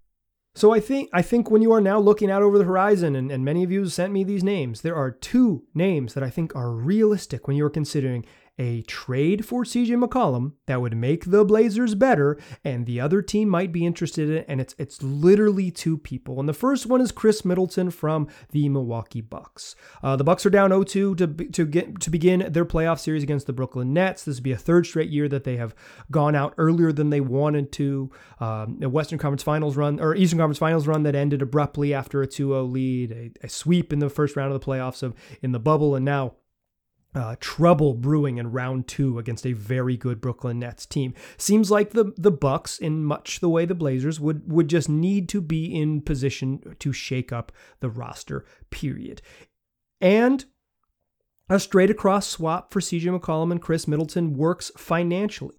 So 0.54 0.72
I 0.72 0.80
think 0.80 1.08
I 1.12 1.22
think 1.22 1.50
when 1.50 1.62
you 1.62 1.72
are 1.72 1.80
now 1.80 1.98
looking 1.98 2.30
out 2.30 2.42
over 2.42 2.58
the 2.58 2.64
horizon, 2.64 3.14
and, 3.14 3.30
and 3.30 3.44
many 3.44 3.62
of 3.62 3.70
you 3.70 3.88
sent 3.88 4.12
me 4.12 4.24
these 4.24 4.42
names, 4.42 4.80
there 4.80 4.96
are 4.96 5.10
two 5.10 5.64
names 5.74 6.14
that 6.14 6.22
I 6.24 6.30
think 6.30 6.54
are 6.56 6.72
realistic 6.72 7.46
when 7.46 7.56
you 7.56 7.64
are 7.64 7.70
considering 7.70 8.24
a 8.58 8.82
trade 8.82 9.44
for 9.44 9.64
CJ 9.64 10.02
McCollum 10.02 10.52
that 10.66 10.80
would 10.80 10.96
make 10.96 11.26
the 11.26 11.44
Blazers 11.44 11.94
better, 11.94 12.38
and 12.64 12.86
the 12.86 13.00
other 13.00 13.22
team 13.22 13.48
might 13.48 13.72
be 13.72 13.86
interested 13.86 14.28
in 14.28 14.36
it. 14.38 14.46
And 14.48 14.60
it's 14.60 14.74
it's 14.78 15.02
literally 15.02 15.70
two 15.70 15.96
people. 15.96 16.40
And 16.40 16.48
the 16.48 16.54
first 16.54 16.86
one 16.86 17.00
is 17.00 17.12
Khris 17.12 17.44
Middleton 17.44 17.90
from 17.90 18.28
the 18.50 18.68
Milwaukee 18.68 19.20
Bucks. 19.20 19.76
Uh, 20.02 20.16
the 20.16 20.24
Bucks 20.24 20.44
are 20.44 20.50
down 20.50 20.70
0-2 20.70 20.88
to 20.88 21.14
to 21.52 21.66
get 21.66 22.00
to 22.00 22.10
begin 22.10 22.46
their 22.50 22.64
playoff 22.64 22.98
series 22.98 23.22
against 23.22 23.46
the 23.46 23.52
Brooklyn 23.52 23.92
Nets. 23.92 24.24
This 24.24 24.36
would 24.36 24.44
be 24.44 24.52
a 24.52 24.56
third 24.56 24.86
straight 24.86 25.10
year 25.10 25.28
that 25.28 25.44
they 25.44 25.56
have 25.56 25.74
gone 26.10 26.34
out 26.34 26.54
earlier 26.58 26.92
than 26.92 27.10
they 27.10 27.20
wanted 27.20 27.72
to. 27.72 28.10
Um, 28.40 28.80
a 28.82 28.88
Western 28.88 29.18
Conference 29.18 29.42
Finals 29.42 29.76
run 29.76 30.00
or 30.00 30.14
Eastern 30.14 30.38
Conference 30.38 30.58
Finals 30.58 30.86
run 30.86 31.02
that 31.04 31.14
ended 31.14 31.42
abruptly 31.42 31.94
after 31.94 32.22
a 32.22 32.26
2-0 32.26 32.70
lead, 32.70 33.12
a, 33.12 33.46
a 33.46 33.48
sweep 33.48 33.92
in 33.92 33.98
the 33.98 34.10
first 34.10 34.36
round 34.36 34.52
of 34.52 34.60
the 34.60 34.64
playoffs 34.64 35.02
of 35.02 35.14
in 35.42 35.52
the 35.52 35.58
bubble, 35.58 35.94
and 35.94 36.04
now 36.04 36.34
uh, 37.18 37.36
trouble 37.40 37.94
brewing 37.94 38.38
in 38.38 38.52
round 38.52 38.86
two 38.86 39.18
against 39.18 39.44
a 39.44 39.52
very 39.52 39.96
good 39.96 40.20
Brooklyn 40.20 40.60
Nets 40.60 40.86
team. 40.86 41.12
Seems 41.36 41.70
like 41.70 41.90
the 41.90 42.12
the 42.16 42.30
Bucks, 42.30 42.78
in 42.78 43.04
much 43.04 43.40
the 43.40 43.48
way 43.48 43.64
the 43.64 43.74
Blazers 43.74 44.20
would 44.20 44.50
would 44.50 44.68
just 44.68 44.88
need 44.88 45.28
to 45.30 45.40
be 45.40 45.66
in 45.66 46.00
position 46.00 46.76
to 46.78 46.92
shake 46.92 47.32
up 47.32 47.52
the 47.80 47.90
roster. 47.90 48.44
Period. 48.70 49.20
And 50.00 50.44
a 51.48 51.58
straight 51.58 51.90
across 51.90 52.26
swap 52.26 52.72
for 52.72 52.80
CJ 52.80 53.18
McCollum 53.18 53.50
and 53.50 53.60
Khris 53.60 53.88
Middleton 53.88 54.34
works 54.34 54.70
financially. 54.76 55.57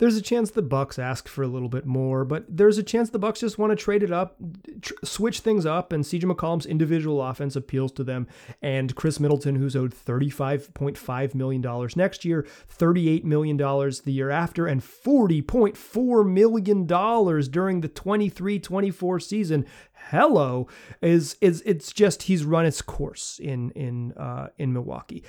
There's 0.00 0.16
a 0.16 0.22
chance 0.22 0.50
the 0.50 0.62
Bucks 0.62 0.98
ask 0.98 1.28
for 1.28 1.42
a 1.42 1.46
little 1.46 1.68
bit 1.68 1.84
more, 1.84 2.24
but 2.24 2.46
there's 2.48 2.78
a 2.78 2.82
chance 2.82 3.10
the 3.10 3.18
Bucks 3.18 3.40
just 3.40 3.58
want 3.58 3.70
to 3.70 3.76
trade 3.76 4.02
it 4.02 4.10
up, 4.10 4.34
tr- 4.80 4.94
switch 5.04 5.40
things 5.40 5.66
up, 5.66 5.92
and 5.92 6.02
CJ 6.02 6.22
McCollum's 6.22 6.64
individual 6.64 7.22
offense 7.22 7.54
appeals 7.54 7.92
to 7.92 8.02
them. 8.02 8.26
And 8.62 8.96
Khris 8.96 9.20
Middleton, 9.20 9.56
who's 9.56 9.76
owed 9.76 9.94
$35.5 9.94 11.34
million 11.34 11.88
next 11.96 12.24
year, 12.24 12.46
$38 12.78 13.24
million 13.24 13.58
the 13.58 14.00
year 14.06 14.30
after, 14.30 14.66
and 14.66 14.80
$40.4 14.80 16.26
million 16.26 16.86
during 16.86 17.82
the 17.82 17.88
23-24 17.90 19.22
season. 19.22 19.66
Hello, 20.08 20.66
is 21.02 21.36
is 21.42 21.62
it's 21.66 21.92
just 21.92 22.22
he's 22.22 22.42
run 22.42 22.64
its 22.64 22.80
course 22.80 23.38
in 23.38 23.70
in 23.72 24.12
uh, 24.12 24.48
in 24.56 24.72
Milwaukee. 24.72 25.22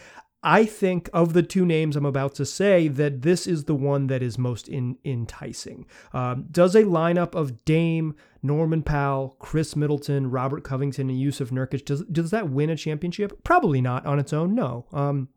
I 0.44 0.66
think 0.66 1.10
of 1.14 1.34
the 1.34 1.44
two 1.44 1.66
names 1.66 1.96
I'm 1.96 2.06
about 2.06 2.34
to 2.36 2.46
say 2.46 2.88
that 2.88 3.22
this 3.22 3.46
is 3.46 3.66
the 3.66 3.76
one 3.76 4.08
that 4.08 4.24
is 4.24 4.38
most 4.38 4.68
in, 4.68 4.98
enticing. 5.06 5.86
Um, 6.14 6.48
does 6.50 6.74
a 6.74 6.84
lineup 6.84 7.36
of 7.36 7.64
Dame, 7.64 8.16
Norman 8.42 8.82
Powell, 8.82 9.36
Khris 9.40 9.76
Middleton, 9.76 10.32
Robert 10.32 10.64
Covington, 10.64 11.10
and 11.10 11.20
Jusuf 11.20 11.52
Nurkic 11.52 11.86
does 11.86 12.04
does 12.06 12.32
that 12.32 12.50
win 12.50 12.72
a 12.72 12.76
championship? 12.76 13.44
Probably 13.44 13.82
not 13.82 14.06
on 14.06 14.18
its 14.18 14.34
own. 14.34 14.56
No. 14.56 14.88
Um, 14.92 15.30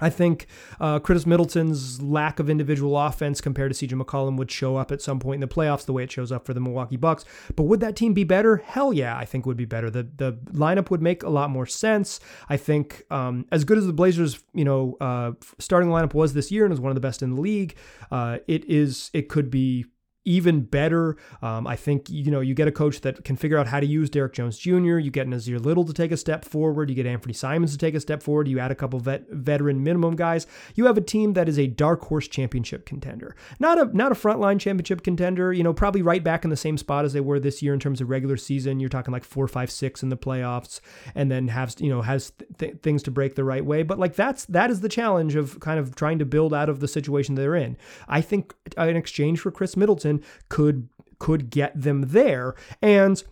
I 0.00 0.10
think 0.10 0.46
uh, 0.80 0.98
Middleton's 1.26 2.02
lack 2.02 2.40
of 2.40 2.50
individual 2.50 2.98
offense 2.98 3.40
compared 3.40 3.72
to 3.72 3.86
CJ 3.86 4.00
McCollum 4.00 4.36
would 4.36 4.50
show 4.50 4.76
up 4.76 4.90
at 4.90 5.00
some 5.00 5.20
point 5.20 5.42
in 5.42 5.48
the 5.48 5.54
playoffs 5.54 5.84
the 5.84 5.92
way 5.92 6.02
it 6.02 6.10
shows 6.10 6.32
up 6.32 6.44
for 6.44 6.54
the 6.54 6.60
Milwaukee 6.60 6.96
Bucks. 6.96 7.24
But 7.54 7.64
would 7.64 7.80
that 7.80 7.94
team 7.94 8.12
be 8.12 8.24
better? 8.24 8.56
Hell 8.56 8.92
yeah, 8.92 9.16
I 9.16 9.24
think 9.24 9.46
would 9.46 9.56
be 9.56 9.64
better. 9.64 9.90
The 9.90 10.02
the 10.16 10.32
lineup 10.52 10.90
would 10.90 11.02
make 11.02 11.22
a 11.22 11.28
lot 11.28 11.50
more 11.50 11.66
sense. 11.66 12.20
I 12.48 12.56
think 12.56 13.04
um, 13.10 13.46
as 13.52 13.64
good 13.64 13.78
as 13.78 13.86
the 13.86 13.92
Blazers, 13.92 14.42
you 14.54 14.64
know, 14.64 14.96
uh, 15.00 15.32
starting 15.58 15.90
lineup 15.90 16.14
was 16.14 16.34
this 16.34 16.50
year 16.50 16.64
and 16.64 16.72
was 16.72 16.80
one 16.80 16.90
of 16.90 16.96
the 16.96 17.00
best 17.00 17.22
in 17.22 17.34
the 17.34 17.40
league, 17.40 17.76
uh, 18.10 18.38
it 18.48 18.64
is 18.64 19.10
it 19.12 19.28
could 19.28 19.50
be 19.50 19.86
even 20.24 20.62
better. 20.62 21.16
Um, 21.40 21.66
I 21.66 21.76
think 21.76 22.08
you 22.08 22.30
know 22.30 22.40
you 22.40 22.54
get 22.54 22.68
a 22.68 22.72
coach 22.72 23.00
that 23.00 23.24
can 23.24 23.36
figure 23.36 23.58
out 23.58 23.66
how 23.66 23.80
to 23.80 23.86
use 23.86 24.10
Derrick 24.10 24.32
Jones 24.32 24.58
Jr. 24.58 24.98
You 24.98 25.10
get 25.10 25.26
Nassir 25.26 25.62
Little 25.62 25.84
to 25.84 25.92
take 25.92 26.12
a 26.12 26.16
step 26.16 26.44
forward. 26.44 26.90
You 26.90 26.96
get 26.96 27.06
Anfernee 27.06 27.34
Simons 27.34 27.72
to 27.72 27.78
take 27.78 27.94
a 27.94 28.00
step 28.00 28.22
forward. 28.22 28.48
You 28.48 28.58
add 28.58 28.70
a 28.70 28.74
couple 28.74 29.00
vet, 29.00 29.28
veteran 29.30 29.82
minimum 29.82 30.16
guys. 30.16 30.46
You 30.74 30.86
have 30.86 30.96
a 30.96 31.02
team 31.02 31.32
that 31.34 31.48
is 31.48 31.58
a 31.58 31.66
dark 31.66 32.02
horse 32.02 32.28
championship 32.28 32.86
contender, 32.86 33.34
not 33.58 33.78
a 33.78 33.96
not 33.96 34.12
a 34.12 34.14
frontline 34.14 34.60
championship 34.60 35.02
contender. 35.02 35.52
You 35.52 35.62
know, 35.62 35.72
probably 35.72 36.02
right 36.02 36.22
back 36.22 36.44
in 36.44 36.50
the 36.50 36.56
same 36.56 36.78
spot 36.78 37.04
as 37.04 37.12
they 37.12 37.20
were 37.20 37.40
this 37.40 37.62
year 37.62 37.74
in 37.74 37.80
terms 37.80 38.00
of 38.00 38.10
regular 38.10 38.36
season. 38.36 38.80
You're 38.80 38.88
talking 38.88 39.12
like 39.12 39.24
four, 39.24 39.48
five, 39.48 39.70
six 39.70 40.02
in 40.02 40.08
the 40.08 40.16
playoffs, 40.16 40.80
and 41.14 41.30
then 41.30 41.48
has 41.48 41.80
you 41.80 41.88
know 41.88 42.02
has 42.02 42.32
th- 42.58 42.76
things 42.82 43.02
to 43.04 43.10
break 43.10 43.34
the 43.34 43.44
right 43.44 43.64
way. 43.64 43.82
But 43.82 43.98
like 43.98 44.14
that's 44.14 44.44
that 44.46 44.70
is 44.70 44.80
the 44.80 44.88
challenge 44.88 45.34
of 45.34 45.58
kind 45.60 45.80
of 45.80 45.94
trying 45.96 46.18
to 46.20 46.24
build 46.24 46.54
out 46.54 46.68
of 46.68 46.80
the 46.80 46.88
situation 46.88 47.34
they're 47.34 47.56
in. 47.56 47.76
I 48.08 48.20
think 48.20 48.54
in 48.76 48.96
exchange 48.96 49.40
for 49.40 49.50
Khris 49.50 49.76
Middleton 49.76 50.11
could 50.48 50.88
could 51.18 51.50
get 51.50 51.80
them 51.80 52.08
there. 52.08 52.54
And 52.82 53.22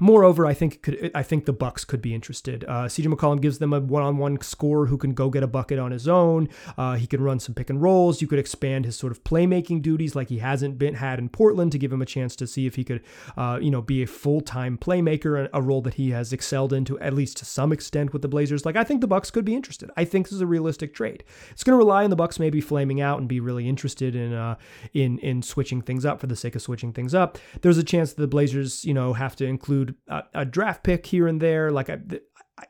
Moreover, 0.00 0.46
I 0.46 0.54
think 0.54 0.82
could, 0.82 1.10
I 1.14 1.22
think 1.22 1.44
the 1.44 1.52
Bucks 1.52 1.84
could 1.84 2.00
be 2.00 2.14
interested. 2.14 2.64
Uh, 2.64 2.86
CJ 2.86 3.12
McCollum 3.12 3.40
gives 3.40 3.58
them 3.58 3.72
a 3.72 3.80
one-on-one 3.80 4.40
scorer 4.40 4.86
who 4.86 4.96
can 4.96 5.12
go 5.12 5.28
get 5.28 5.42
a 5.42 5.46
bucket 5.46 5.78
on 5.78 5.92
his 5.92 6.08
own. 6.08 6.48
Uh, 6.78 6.94
he 6.96 7.06
can 7.06 7.22
run 7.22 7.38
some 7.38 7.54
pick 7.54 7.68
and 7.68 7.80
rolls. 7.80 8.22
You 8.22 8.26
could 8.26 8.38
expand 8.38 8.86
his 8.86 8.96
sort 8.96 9.12
of 9.12 9.22
playmaking 9.22 9.82
duties 9.82 10.16
like 10.16 10.28
he 10.28 10.38
hasn't 10.38 10.78
been 10.78 10.94
had 10.94 11.18
in 11.18 11.28
Portland 11.28 11.72
to 11.72 11.78
give 11.78 11.92
him 11.92 12.02
a 12.02 12.06
chance 12.06 12.34
to 12.36 12.46
see 12.46 12.66
if 12.66 12.74
he 12.74 12.84
could, 12.84 13.02
uh, 13.36 13.58
you 13.60 13.70
know, 13.70 13.82
be 13.82 14.02
a 14.02 14.06
full-time 14.06 14.78
playmaker, 14.78 15.48
a 15.52 15.62
role 15.62 15.82
that 15.82 15.94
he 15.94 16.10
has 16.10 16.32
excelled 16.32 16.72
into 16.72 16.98
at 17.00 17.12
least 17.12 17.36
to 17.36 17.44
some 17.44 17.70
extent 17.70 18.12
with 18.12 18.22
the 18.22 18.28
Blazers. 18.28 18.64
Like 18.64 18.76
I 18.76 18.84
think 18.84 19.02
the 19.02 19.06
Bucks 19.06 19.30
could 19.30 19.44
be 19.44 19.54
interested. 19.54 19.90
I 19.96 20.04
think 20.04 20.26
this 20.26 20.32
is 20.32 20.40
a 20.40 20.46
realistic 20.46 20.94
trade. 20.94 21.22
It's 21.50 21.62
going 21.62 21.74
to 21.74 21.78
rely 21.78 22.02
on 22.02 22.10
the 22.10 22.16
Bucks 22.16 22.40
maybe 22.40 22.62
flaming 22.62 23.00
out 23.00 23.18
and 23.18 23.28
be 23.28 23.40
really 23.40 23.68
interested 23.68 24.16
in 24.16 24.32
uh, 24.32 24.56
in 24.94 25.18
in 25.18 25.42
switching 25.42 25.82
things 25.82 26.04
up 26.04 26.18
for 26.18 26.26
the 26.26 26.36
sake 26.36 26.56
of 26.56 26.62
switching 26.62 26.92
things 26.92 27.14
up. 27.14 27.38
There's 27.60 27.78
a 27.78 27.84
chance 27.84 28.14
that 28.14 28.20
the 28.22 28.26
Blazers, 28.26 28.84
you 28.84 28.94
know, 28.94 29.12
have 29.12 29.36
to 29.36 29.44
include 29.44 29.81
a, 30.08 30.22
a 30.34 30.44
draft 30.44 30.82
pick 30.84 31.06
here 31.06 31.26
and 31.26 31.40
there. 31.40 31.70
Like 31.70 31.90
I, 31.90 31.98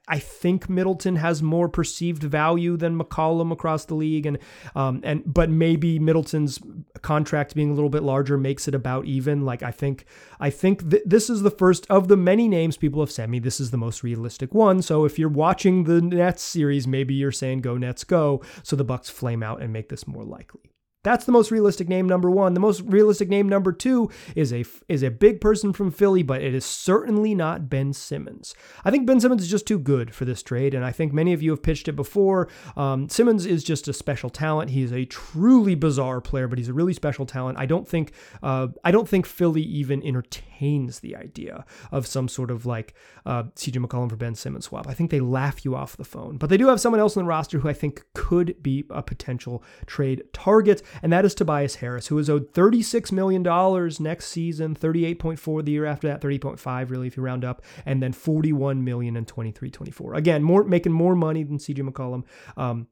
I 0.08 0.18
think 0.18 0.68
Middleton 0.68 1.16
has 1.16 1.42
more 1.42 1.68
perceived 1.68 2.22
value 2.22 2.76
than 2.76 2.98
McCollum 2.98 3.52
across 3.52 3.84
the 3.84 3.94
league, 3.94 4.26
and 4.26 4.38
um, 4.74 5.00
and 5.02 5.22
but 5.26 5.50
maybe 5.50 5.98
Middleton's 5.98 6.60
contract 7.02 7.54
being 7.54 7.70
a 7.70 7.74
little 7.74 7.90
bit 7.90 8.02
larger 8.02 8.38
makes 8.38 8.68
it 8.68 8.74
about 8.74 9.06
even. 9.06 9.44
Like 9.44 9.62
I 9.62 9.70
think 9.70 10.06
I 10.40 10.50
think 10.50 10.88
th- 10.90 11.02
this 11.04 11.28
is 11.28 11.42
the 11.42 11.50
first 11.50 11.86
of 11.90 12.08
the 12.08 12.16
many 12.16 12.48
names 12.48 12.76
people 12.76 13.00
have 13.00 13.10
sent 13.10 13.30
me. 13.30 13.38
This 13.38 13.60
is 13.60 13.70
the 13.70 13.76
most 13.76 14.02
realistic 14.02 14.54
one. 14.54 14.82
So 14.82 15.04
if 15.04 15.18
you're 15.18 15.28
watching 15.28 15.84
the 15.84 16.00
Nets 16.00 16.42
series, 16.42 16.86
maybe 16.86 17.14
you're 17.14 17.32
saying 17.32 17.60
go 17.60 17.76
Nets 17.76 18.04
go, 18.04 18.42
so 18.62 18.76
the 18.76 18.84
Bucks 18.84 19.10
flame 19.10 19.42
out 19.42 19.62
and 19.62 19.72
make 19.72 19.88
this 19.88 20.06
more 20.06 20.24
likely. 20.24 20.71
That's 21.04 21.24
the 21.24 21.32
most 21.32 21.50
realistic 21.50 21.88
name 21.88 22.06
number 22.06 22.30
1. 22.30 22.54
The 22.54 22.60
most 22.60 22.82
realistic 22.82 23.28
name 23.28 23.48
number 23.48 23.72
2 23.72 24.08
is 24.36 24.52
a 24.52 24.64
is 24.88 25.02
a 25.02 25.10
big 25.10 25.40
person 25.40 25.72
from 25.72 25.90
Philly, 25.90 26.22
but 26.22 26.42
it 26.42 26.54
is 26.54 26.64
certainly 26.64 27.34
not 27.34 27.68
Ben 27.68 27.92
Simmons. 27.92 28.54
I 28.84 28.90
think 28.92 29.06
Ben 29.06 29.18
Simmons 29.18 29.42
is 29.42 29.50
just 29.50 29.66
too 29.66 29.80
good 29.80 30.14
for 30.14 30.24
this 30.24 30.42
trade, 30.42 30.74
and 30.74 30.84
I 30.84 30.92
think 30.92 31.12
many 31.12 31.32
of 31.32 31.42
you 31.42 31.50
have 31.50 31.62
pitched 31.62 31.88
it 31.88 31.96
before. 31.96 32.48
Um, 32.76 33.08
Simmons 33.08 33.46
is 33.46 33.64
just 33.64 33.88
a 33.88 33.92
special 33.92 34.30
talent. 34.30 34.70
He's 34.70 34.92
a 34.92 35.04
truly 35.04 35.74
bizarre 35.74 36.20
player, 36.20 36.46
but 36.46 36.58
he's 36.58 36.68
a 36.68 36.72
really 36.72 36.94
special 36.94 37.26
talent. 37.26 37.58
I 37.58 37.66
don't 37.66 37.88
think 37.88 38.12
uh, 38.42 38.68
I 38.84 38.92
don't 38.92 39.08
think 39.08 39.26
Philly 39.26 39.62
even 39.62 40.04
entertains 40.04 41.00
the 41.00 41.16
idea 41.16 41.64
of 41.90 42.06
some 42.06 42.28
sort 42.28 42.52
of 42.52 42.64
like 42.64 42.94
uh, 43.26 43.44
CJ 43.56 43.84
McCollum 43.84 44.08
for 44.08 44.16
Ben 44.16 44.36
Simmons 44.36 44.66
swap. 44.66 44.86
I 44.86 44.94
think 44.94 45.10
they 45.10 45.20
laugh 45.20 45.64
you 45.64 45.74
off 45.74 45.96
the 45.96 46.04
phone, 46.04 46.36
but 46.36 46.48
they 46.48 46.56
do 46.56 46.68
have 46.68 46.80
someone 46.80 47.00
else 47.00 47.16
in 47.16 47.22
the 47.22 47.28
roster 47.28 47.58
who 47.58 47.68
I 47.68 47.72
think 47.72 48.04
could 48.14 48.62
be 48.62 48.84
a 48.88 49.02
potential 49.02 49.64
trade 49.86 50.22
target 50.32 50.82
and 51.02 51.12
that 51.12 51.24
is 51.24 51.34
Tobias 51.34 51.76
Harris, 51.76 52.08
who 52.08 52.18
is 52.18 52.28
owed 52.28 52.52
$36 52.52 53.12
million 53.12 53.42
next 54.00 54.26
season, 54.26 54.74
38.4 54.74 55.64
the 55.64 55.72
year 55.72 55.86
after 55.86 56.08
that, 56.08 56.20
30.5 56.20 56.90
really 56.90 57.06
if 57.06 57.16
you 57.16 57.22
round 57.22 57.44
up, 57.44 57.62
and 57.86 58.02
then 58.02 58.12
41 58.12 58.84
million 58.84 59.16
in 59.16 59.24
23-24. 59.24 60.16
Again, 60.16 60.42
more 60.42 60.64
making 60.64 60.92
more 60.92 61.14
money 61.14 61.42
than 61.42 61.58
CJ 61.58 61.88
McCollum. 61.88 62.24
Um, 62.56 62.88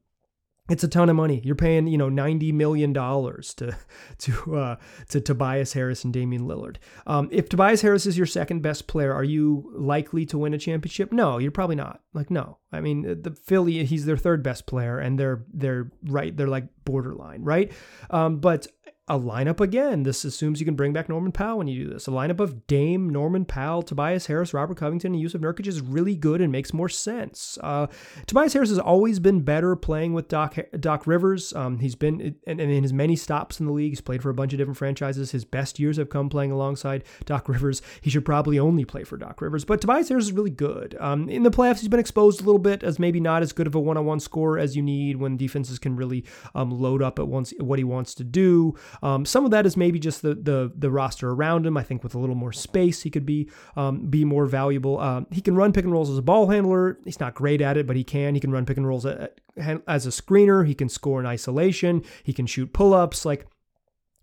it's 0.71 0.83
a 0.83 0.87
ton 0.87 1.09
of 1.09 1.15
money. 1.15 1.41
You're 1.43 1.55
paying, 1.55 1.87
you 1.87 1.97
know, 1.97 2.07
ninety 2.09 2.51
million 2.51 2.93
dollars 2.93 3.53
to 3.55 3.75
to 4.19 4.55
uh, 4.55 4.75
to 5.09 5.19
Tobias 5.19 5.73
Harris 5.73 6.03
and 6.05 6.13
Damian 6.13 6.43
Lillard. 6.43 6.77
Um, 7.05 7.27
if 7.31 7.49
Tobias 7.49 7.81
Harris 7.81 8.05
is 8.05 8.17
your 8.17 8.25
second 8.25 8.61
best 8.61 8.87
player, 8.87 9.13
are 9.13 9.23
you 9.23 9.71
likely 9.75 10.25
to 10.27 10.37
win 10.37 10.53
a 10.53 10.57
championship? 10.57 11.11
No, 11.11 11.37
you're 11.37 11.51
probably 11.51 11.75
not. 11.75 12.01
Like, 12.13 12.31
no. 12.31 12.57
I 12.71 12.79
mean, 12.79 13.01
the 13.01 13.31
Philly, 13.31 13.83
he's 13.83 14.05
their 14.05 14.17
third 14.17 14.43
best 14.43 14.65
player, 14.65 14.97
and 14.97 15.19
they're 15.19 15.43
they're 15.53 15.91
right. 16.03 16.35
They're 16.35 16.47
like 16.47 16.67
borderline, 16.85 17.43
right? 17.43 17.71
Um, 18.09 18.37
but 18.39 18.67
a 19.11 19.19
lineup 19.19 19.59
again. 19.59 20.03
This 20.03 20.23
assumes 20.23 20.61
you 20.61 20.65
can 20.65 20.75
bring 20.75 20.93
back 20.93 21.09
Norman 21.09 21.33
Powell 21.33 21.57
when 21.57 21.67
you 21.67 21.83
do 21.83 21.93
this. 21.93 22.07
A 22.07 22.11
lineup 22.11 22.39
of 22.39 22.65
Dame, 22.65 23.09
Norman 23.09 23.43
Powell, 23.43 23.81
Tobias 23.81 24.27
Harris, 24.27 24.53
Robert 24.53 24.77
Covington, 24.77 25.13
and 25.13 25.21
Jusuf 25.21 25.41
Nurkic 25.41 25.67
is 25.67 25.81
really 25.81 26.15
good 26.15 26.39
and 26.39 26.49
makes 26.49 26.73
more 26.73 26.87
sense. 26.87 27.57
Uh, 27.61 27.87
Tobias 28.25 28.53
Harris 28.53 28.69
has 28.69 28.79
always 28.79 29.19
been 29.19 29.41
better 29.41 29.75
playing 29.75 30.13
with 30.13 30.29
Doc 30.29 30.57
Doc 30.79 31.05
Rivers. 31.05 31.51
Um, 31.53 31.79
he's 31.79 31.95
been 31.95 32.35
and, 32.47 32.61
in 32.61 32.83
his 32.83 32.93
many 32.93 33.17
stops 33.17 33.59
in 33.59 33.65
the 33.65 33.73
league, 33.73 33.91
he's 33.91 33.99
played 33.99 34.23
for 34.23 34.29
a 34.29 34.33
bunch 34.33 34.53
of 34.53 34.57
different 34.57 34.77
franchises. 34.77 35.31
His 35.31 35.43
best 35.43 35.77
years 35.77 35.97
have 35.97 36.09
come 36.09 36.29
playing 36.29 36.51
alongside 36.51 37.03
Doc 37.25 37.49
Rivers. 37.49 37.81
He 37.99 38.09
should 38.09 38.23
probably 38.23 38.59
only 38.59 38.85
play 38.85 39.03
for 39.03 39.17
Doc 39.17 39.41
Rivers, 39.41 39.65
but 39.65 39.81
Tobias 39.81 40.07
Harris 40.07 40.25
is 40.25 40.31
really 40.31 40.51
good. 40.51 40.95
Um, 41.01 41.27
in 41.27 41.43
the 41.43 41.51
playoffs, 41.51 41.81
he's 41.81 41.89
been 41.89 41.99
exposed 41.99 42.39
a 42.39 42.45
little 42.45 42.59
bit 42.59 42.81
as 42.81 42.97
maybe 42.97 43.19
not 43.19 43.41
as 43.41 43.51
good 43.51 43.67
of 43.67 43.75
a 43.75 43.79
one-on-one 43.79 44.21
scorer 44.21 44.57
as 44.57 44.77
you 44.77 44.81
need 44.81 45.17
when 45.17 45.35
defenses 45.35 45.79
can 45.79 45.97
really 45.97 46.23
um, 46.55 46.71
load 46.71 47.01
up 47.01 47.19
at 47.19 47.27
once 47.27 47.53
what 47.59 47.77
he 47.77 47.83
wants 47.83 48.15
to 48.15 48.23
do. 48.23 48.73
Um, 49.03 49.25
some 49.25 49.45
of 49.45 49.51
that 49.51 49.65
is 49.65 49.75
maybe 49.75 49.99
just 49.99 50.21
the 50.21 50.35
the 50.35 50.71
the 50.75 50.91
roster 50.91 51.29
around 51.29 51.65
him. 51.65 51.77
I 51.77 51.83
think 51.83 52.03
with 52.03 52.15
a 52.15 52.19
little 52.19 52.35
more 52.35 52.53
space, 52.53 53.01
he 53.01 53.09
could 53.09 53.25
be 53.25 53.49
um, 53.75 54.07
be 54.07 54.25
more 54.25 54.45
valuable. 54.45 54.99
Uh, 54.99 55.21
he 55.31 55.41
can 55.41 55.55
run 55.55 55.73
pick 55.73 55.83
and 55.83 55.91
rolls 55.91 56.09
as 56.09 56.17
a 56.17 56.21
ball 56.21 56.49
handler. 56.49 56.99
He's 57.05 57.19
not 57.19 57.33
great 57.33 57.61
at 57.61 57.77
it, 57.77 57.87
but 57.87 57.95
he 57.95 58.03
can. 58.03 58.35
He 58.35 58.41
can 58.41 58.51
run 58.51 58.65
pick 58.65 58.77
and 58.77 58.87
rolls 58.87 59.05
as 59.05 60.05
a 60.05 60.09
screener. 60.09 60.65
He 60.65 60.75
can 60.75 60.89
score 60.89 61.19
in 61.19 61.25
isolation. 61.25 62.03
He 62.23 62.33
can 62.33 62.45
shoot 62.45 62.73
pull 62.73 62.93
ups. 62.93 63.25
Like 63.25 63.47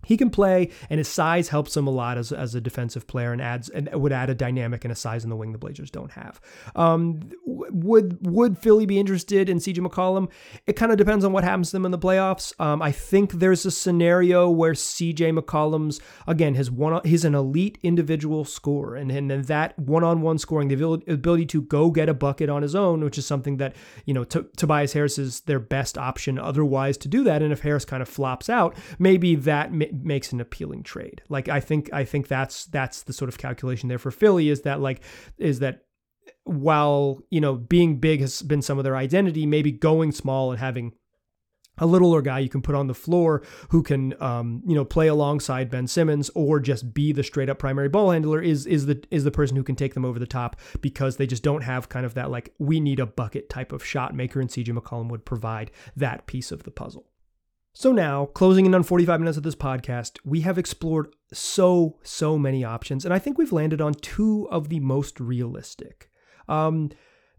he 0.06 0.16
can 0.16 0.30
play, 0.30 0.70
and 0.88 0.98
his 0.98 1.08
size 1.08 1.48
helps 1.48 1.76
him 1.76 1.86
a 1.86 1.90
lot 1.90 2.18
as, 2.18 2.32
as 2.32 2.54
a 2.54 2.60
defensive 2.60 3.06
player, 3.06 3.32
and 3.32 3.42
adds 3.42 3.68
and 3.68 3.90
would 3.92 4.12
add 4.12 4.30
a 4.30 4.34
dynamic 4.34 4.84
and 4.84 4.92
a 4.92 4.94
size 4.94 5.24
in 5.24 5.30
the 5.30 5.36
wing 5.36 5.52
the 5.52 5.58
Blazers 5.58 5.90
don't 5.90 6.12
have. 6.12 6.40
Um, 6.76 7.20
would 7.44 8.26
would 8.26 8.58
Philly 8.58 8.86
be 8.86 8.98
interested 8.98 9.48
in 9.48 9.58
CJ 9.58 9.78
McCollum? 9.78 10.30
It 10.66 10.74
kind 10.74 10.92
of 10.92 10.98
depends 10.98 11.24
on 11.24 11.32
what 11.32 11.44
happens 11.44 11.70
to 11.70 11.72
them 11.76 11.84
in 11.84 11.90
the 11.90 11.98
playoffs. 11.98 12.58
Um, 12.60 12.80
I 12.80 12.92
think 12.92 13.32
there's 13.32 13.66
a 13.66 13.70
scenario 13.70 14.48
where 14.48 14.72
CJ 14.72 15.36
McCollum's 15.38 16.00
again 16.26 16.54
his 16.54 16.70
one 16.70 17.00
he's 17.04 17.24
an 17.24 17.34
elite 17.34 17.78
individual 17.82 18.44
scorer, 18.44 18.96
and 18.96 19.10
and 19.10 19.30
that 19.30 19.78
one 19.78 20.04
on 20.04 20.22
one 20.22 20.38
scoring, 20.38 20.68
the 20.68 21.02
ability 21.08 21.46
to 21.46 21.62
go 21.62 21.90
get 21.90 22.08
a 22.08 22.14
bucket 22.14 22.48
on 22.48 22.62
his 22.62 22.74
own, 22.74 23.02
which 23.02 23.18
is 23.18 23.26
something 23.26 23.56
that 23.56 23.74
you 24.04 24.14
know 24.14 24.24
T- 24.24 24.46
Tobias 24.56 24.92
Harris 24.92 25.18
is 25.18 25.40
their 25.40 25.60
best 25.60 25.98
option 25.98 26.38
otherwise 26.38 26.96
to 26.98 27.08
do 27.08 27.24
that. 27.24 27.42
And 27.42 27.52
if 27.52 27.60
Harris 27.60 27.84
kind 27.84 28.02
of 28.02 28.08
flops 28.08 28.48
out, 28.48 28.76
maybe 28.98 29.34
that 29.34 29.72
makes 30.04 30.32
an 30.32 30.40
appealing 30.40 30.82
trade. 30.82 31.22
Like 31.28 31.48
I 31.48 31.60
think 31.60 31.90
I 31.92 32.04
think 32.04 32.28
that's 32.28 32.66
that's 32.66 33.02
the 33.02 33.12
sort 33.12 33.28
of 33.28 33.38
calculation 33.38 33.88
there 33.88 33.98
for 33.98 34.10
Philly 34.10 34.48
is 34.48 34.62
that 34.62 34.80
like 34.80 35.02
is 35.38 35.60
that 35.60 35.84
while 36.44 37.20
you 37.30 37.40
know 37.40 37.54
being 37.54 37.98
big 37.98 38.20
has 38.20 38.42
been 38.42 38.62
some 38.62 38.78
of 38.78 38.84
their 38.84 38.96
identity, 38.96 39.46
maybe 39.46 39.72
going 39.72 40.12
small 40.12 40.50
and 40.50 40.60
having 40.60 40.92
a 41.80 41.86
littler 41.86 42.22
guy 42.22 42.38
you 42.40 42.48
can 42.48 42.62
put 42.62 42.74
on 42.74 42.86
the 42.86 42.94
floor 42.94 43.42
who 43.70 43.82
can 43.82 44.20
um, 44.22 44.62
you 44.66 44.74
know 44.74 44.84
play 44.84 45.06
alongside 45.06 45.70
Ben 45.70 45.86
Simmons 45.86 46.30
or 46.34 46.60
just 46.60 46.92
be 46.92 47.12
the 47.12 47.22
straight 47.22 47.48
up 47.48 47.58
primary 47.58 47.88
ball 47.88 48.10
handler 48.10 48.42
is 48.42 48.66
is 48.66 48.86
the 48.86 49.02
is 49.10 49.24
the 49.24 49.30
person 49.30 49.56
who 49.56 49.62
can 49.62 49.76
take 49.76 49.94
them 49.94 50.04
over 50.04 50.18
the 50.18 50.26
top 50.26 50.56
because 50.80 51.16
they 51.16 51.26
just 51.26 51.42
don't 51.42 51.62
have 51.62 51.88
kind 51.88 52.04
of 52.04 52.14
that 52.14 52.30
like 52.30 52.54
we 52.58 52.80
need 52.80 53.00
a 53.00 53.06
bucket 53.06 53.48
type 53.48 53.72
of 53.72 53.84
shot 53.84 54.14
maker 54.14 54.40
and 54.40 54.50
CJ 54.50 54.76
McCollum 54.76 55.08
would 55.10 55.24
provide 55.24 55.70
that 55.96 56.26
piece 56.26 56.52
of 56.52 56.64
the 56.64 56.70
puzzle. 56.70 57.06
So 57.72 57.92
now, 57.92 58.26
closing 58.26 58.66
in 58.66 58.74
on 58.74 58.82
45 58.82 59.20
minutes 59.20 59.36
of 59.36 59.44
this 59.44 59.54
podcast, 59.54 60.18
we 60.24 60.40
have 60.40 60.58
explored 60.58 61.14
so, 61.32 61.98
so 62.02 62.36
many 62.36 62.64
options, 62.64 63.04
and 63.04 63.14
I 63.14 63.18
think 63.18 63.38
we've 63.38 63.52
landed 63.52 63.80
on 63.80 63.94
two 63.94 64.48
of 64.50 64.68
the 64.68 64.80
most 64.80 65.20
realistic. 65.20 66.10
Um, 66.48 66.90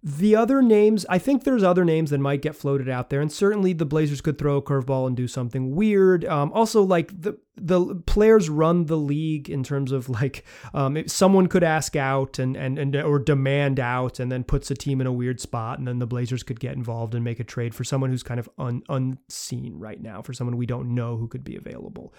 the 0.01 0.35
other 0.35 0.61
names, 0.61 1.05
I 1.09 1.17
think 1.17 1.43
there's 1.43 1.63
other 1.63 1.83
names 1.83 2.11
that 2.11 2.19
might 2.19 2.41
get 2.41 2.55
floated 2.55 2.87
out 2.87 3.09
there, 3.09 3.19
and 3.19 3.31
certainly 3.31 3.73
the 3.73 3.85
Blazers 3.85 4.21
could 4.21 4.37
throw 4.37 4.57
a 4.57 4.61
curveball 4.61 5.07
and 5.07 5.15
do 5.15 5.27
something 5.27 5.75
weird. 5.75 6.23
Um, 6.23 6.51
also, 6.53 6.81
like 6.81 7.21
the 7.21 7.37
the 7.57 7.95
players 8.05 8.49
run 8.49 8.85
the 8.85 8.95
league 8.95 9.49
in 9.49 9.63
terms 9.63 9.91
of 9.91 10.07
like 10.07 10.45
um, 10.73 11.05
someone 11.07 11.47
could 11.47 11.63
ask 11.63 11.97
out 11.97 12.39
and, 12.39 12.55
and 12.55 12.79
and 12.79 12.95
or 12.95 13.19
demand 13.19 13.79
out, 13.79 14.19
and 14.19 14.31
then 14.31 14.45
puts 14.45 14.71
a 14.71 14.75
team 14.75 15.01
in 15.01 15.07
a 15.07 15.11
weird 15.11 15.41
spot, 15.41 15.79
and 15.79 15.87
then 15.87 15.99
the 15.99 16.07
Blazers 16.07 16.43
could 16.43 16.61
get 16.61 16.75
involved 16.75 17.13
and 17.13 17.23
make 17.23 17.41
a 17.41 17.43
trade 17.43 17.75
for 17.75 17.83
someone 17.83 18.09
who's 18.09 18.23
kind 18.23 18.39
of 18.39 18.49
un, 18.57 18.81
unseen 18.87 19.77
right 19.77 20.01
now, 20.01 20.21
for 20.21 20.31
someone 20.31 20.55
we 20.55 20.65
don't 20.65 20.95
know 20.95 21.17
who 21.17 21.27
could 21.27 21.43
be 21.43 21.57
available. 21.57 22.13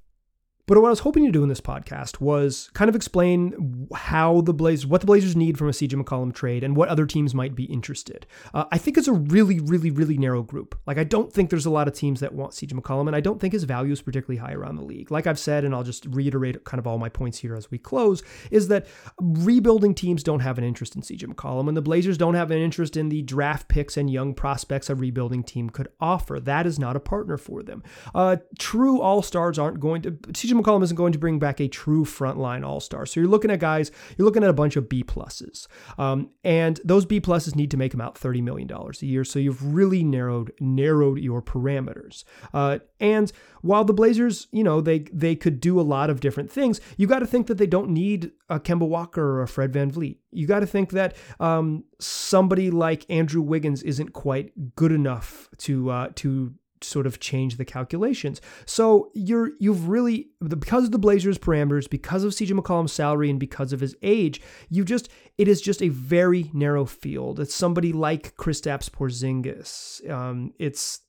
But 0.70 0.80
what 0.80 0.86
I 0.86 0.90
was 0.90 1.00
hoping 1.00 1.26
to 1.26 1.32
do 1.32 1.42
in 1.42 1.48
this 1.48 1.60
podcast 1.60 2.20
was 2.20 2.70
kind 2.74 2.88
of 2.88 2.94
explain 2.94 3.88
how 3.92 4.42
the 4.42 4.54
Blazers, 4.54 4.86
what 4.86 5.00
the 5.00 5.06
Blazers 5.08 5.34
need 5.34 5.58
from 5.58 5.68
a 5.68 5.72
CJ 5.72 6.00
McCollum 6.00 6.32
trade, 6.32 6.62
and 6.62 6.76
what 6.76 6.88
other 6.88 7.06
teams 7.06 7.34
might 7.34 7.56
be 7.56 7.64
interested. 7.64 8.24
Uh, 8.54 8.66
I 8.70 8.78
think 8.78 8.96
it's 8.96 9.08
a 9.08 9.12
really, 9.12 9.58
really, 9.58 9.90
really 9.90 10.16
narrow 10.16 10.44
group. 10.44 10.78
Like 10.86 10.96
I 10.96 11.02
don't 11.02 11.32
think 11.32 11.50
there's 11.50 11.66
a 11.66 11.70
lot 11.70 11.88
of 11.88 11.94
teams 11.94 12.20
that 12.20 12.34
want 12.34 12.52
CJ 12.52 12.74
McCollum, 12.74 13.08
and 13.08 13.16
I 13.16 13.20
don't 13.20 13.40
think 13.40 13.52
his 13.52 13.64
value 13.64 13.92
is 13.92 14.00
particularly 14.00 14.36
high 14.36 14.52
around 14.52 14.76
the 14.76 14.84
league. 14.84 15.10
Like 15.10 15.26
I've 15.26 15.40
said, 15.40 15.64
and 15.64 15.74
I'll 15.74 15.82
just 15.82 16.06
reiterate 16.06 16.62
kind 16.62 16.78
of 16.78 16.86
all 16.86 16.98
my 16.98 17.08
points 17.08 17.38
here 17.38 17.56
as 17.56 17.68
we 17.72 17.78
close, 17.78 18.22
is 18.52 18.68
that 18.68 18.86
rebuilding 19.20 19.92
teams 19.92 20.22
don't 20.22 20.38
have 20.38 20.56
an 20.56 20.62
interest 20.62 20.94
in 20.94 21.02
CJ 21.02 21.34
McCollum, 21.34 21.66
and 21.66 21.76
the 21.76 21.82
Blazers 21.82 22.16
don't 22.16 22.34
have 22.34 22.52
an 22.52 22.58
interest 22.58 22.96
in 22.96 23.08
the 23.08 23.22
draft 23.22 23.66
picks 23.66 23.96
and 23.96 24.08
young 24.08 24.34
prospects 24.34 24.88
a 24.88 24.94
rebuilding 24.94 25.42
team 25.42 25.68
could 25.68 25.88
offer. 26.00 26.38
That 26.38 26.64
is 26.64 26.78
not 26.78 26.94
a 26.94 27.00
partner 27.00 27.36
for 27.36 27.64
them. 27.64 27.82
Uh, 28.14 28.36
true 28.56 29.00
all 29.00 29.20
stars 29.20 29.58
aren't 29.58 29.80
going 29.80 30.02
to. 30.02 30.12
CJ 30.12 30.59
McCollum 30.62 30.82
isn't 30.82 30.96
going 30.96 31.12
to 31.12 31.18
bring 31.18 31.38
back 31.38 31.60
a 31.60 31.68
true 31.68 32.04
frontline 32.04 32.64
all 32.66 32.80
star. 32.80 33.06
So 33.06 33.20
you're 33.20 33.28
looking 33.28 33.50
at 33.50 33.60
guys, 33.60 33.90
you're 34.16 34.24
looking 34.24 34.44
at 34.44 34.50
a 34.50 34.54
bunch 34.54 34.76
of 34.76 34.88
B 34.88 35.02
pluses. 35.02 35.66
Um, 35.98 36.30
and 36.44 36.80
those 36.84 37.04
B 37.04 37.20
pluses 37.20 37.54
need 37.54 37.70
to 37.70 37.76
make 37.76 37.94
about 37.94 38.14
$30 38.14 38.42
million 38.42 38.70
a 38.70 39.04
year. 39.04 39.24
So 39.24 39.38
you've 39.38 39.74
really 39.74 40.02
narrowed 40.02 40.52
narrowed 40.60 41.18
your 41.18 41.42
parameters. 41.42 42.24
Uh, 42.52 42.78
and 42.98 43.32
while 43.62 43.84
the 43.84 43.92
Blazers, 43.92 44.48
you 44.52 44.64
know, 44.64 44.80
they 44.80 45.00
they 45.12 45.36
could 45.36 45.60
do 45.60 45.80
a 45.80 45.82
lot 45.82 46.10
of 46.10 46.20
different 46.20 46.50
things, 46.50 46.80
you 46.96 47.06
got 47.06 47.20
to 47.20 47.26
think 47.26 47.46
that 47.46 47.58
they 47.58 47.66
don't 47.66 47.90
need 47.90 48.32
a 48.48 48.58
Kemba 48.58 48.86
Walker 48.86 49.22
or 49.22 49.42
a 49.42 49.48
Fred 49.48 49.72
VanVleet. 49.72 50.16
You 50.32 50.46
got 50.46 50.60
to 50.60 50.66
think 50.66 50.90
that 50.90 51.16
um, 51.38 51.84
somebody 51.98 52.70
like 52.70 53.04
Andrew 53.10 53.42
Wiggins 53.42 53.82
isn't 53.82 54.12
quite 54.12 54.74
good 54.76 54.92
enough 54.92 55.48
to 55.58 55.90
uh, 55.90 56.08
to 56.16 56.54
sort 56.82 57.06
of 57.06 57.20
change 57.20 57.56
the 57.56 57.64
calculations. 57.64 58.40
So 58.66 59.10
you're 59.14 59.50
you've 59.58 59.88
really 59.88 60.30
because 60.46 60.84
of 60.84 60.92
the 60.92 60.98
Blazers 60.98 61.38
parameters, 61.38 61.88
because 61.88 62.24
of 62.24 62.32
CJ 62.32 62.58
McCollum's 62.58 62.92
salary, 62.92 63.30
and 63.30 63.38
because 63.38 63.72
of 63.72 63.80
his 63.80 63.96
age, 64.02 64.40
you 64.68 64.84
just 64.84 65.08
it 65.38 65.48
is 65.48 65.60
just 65.60 65.82
a 65.82 65.88
very 65.88 66.50
narrow 66.52 66.84
field. 66.84 67.40
It's 67.40 67.54
somebody 67.54 67.92
like 67.92 68.36
Kristaps 68.36 68.90
Porzingis. 68.90 70.08
Um, 70.10 70.52
it's 70.58 71.00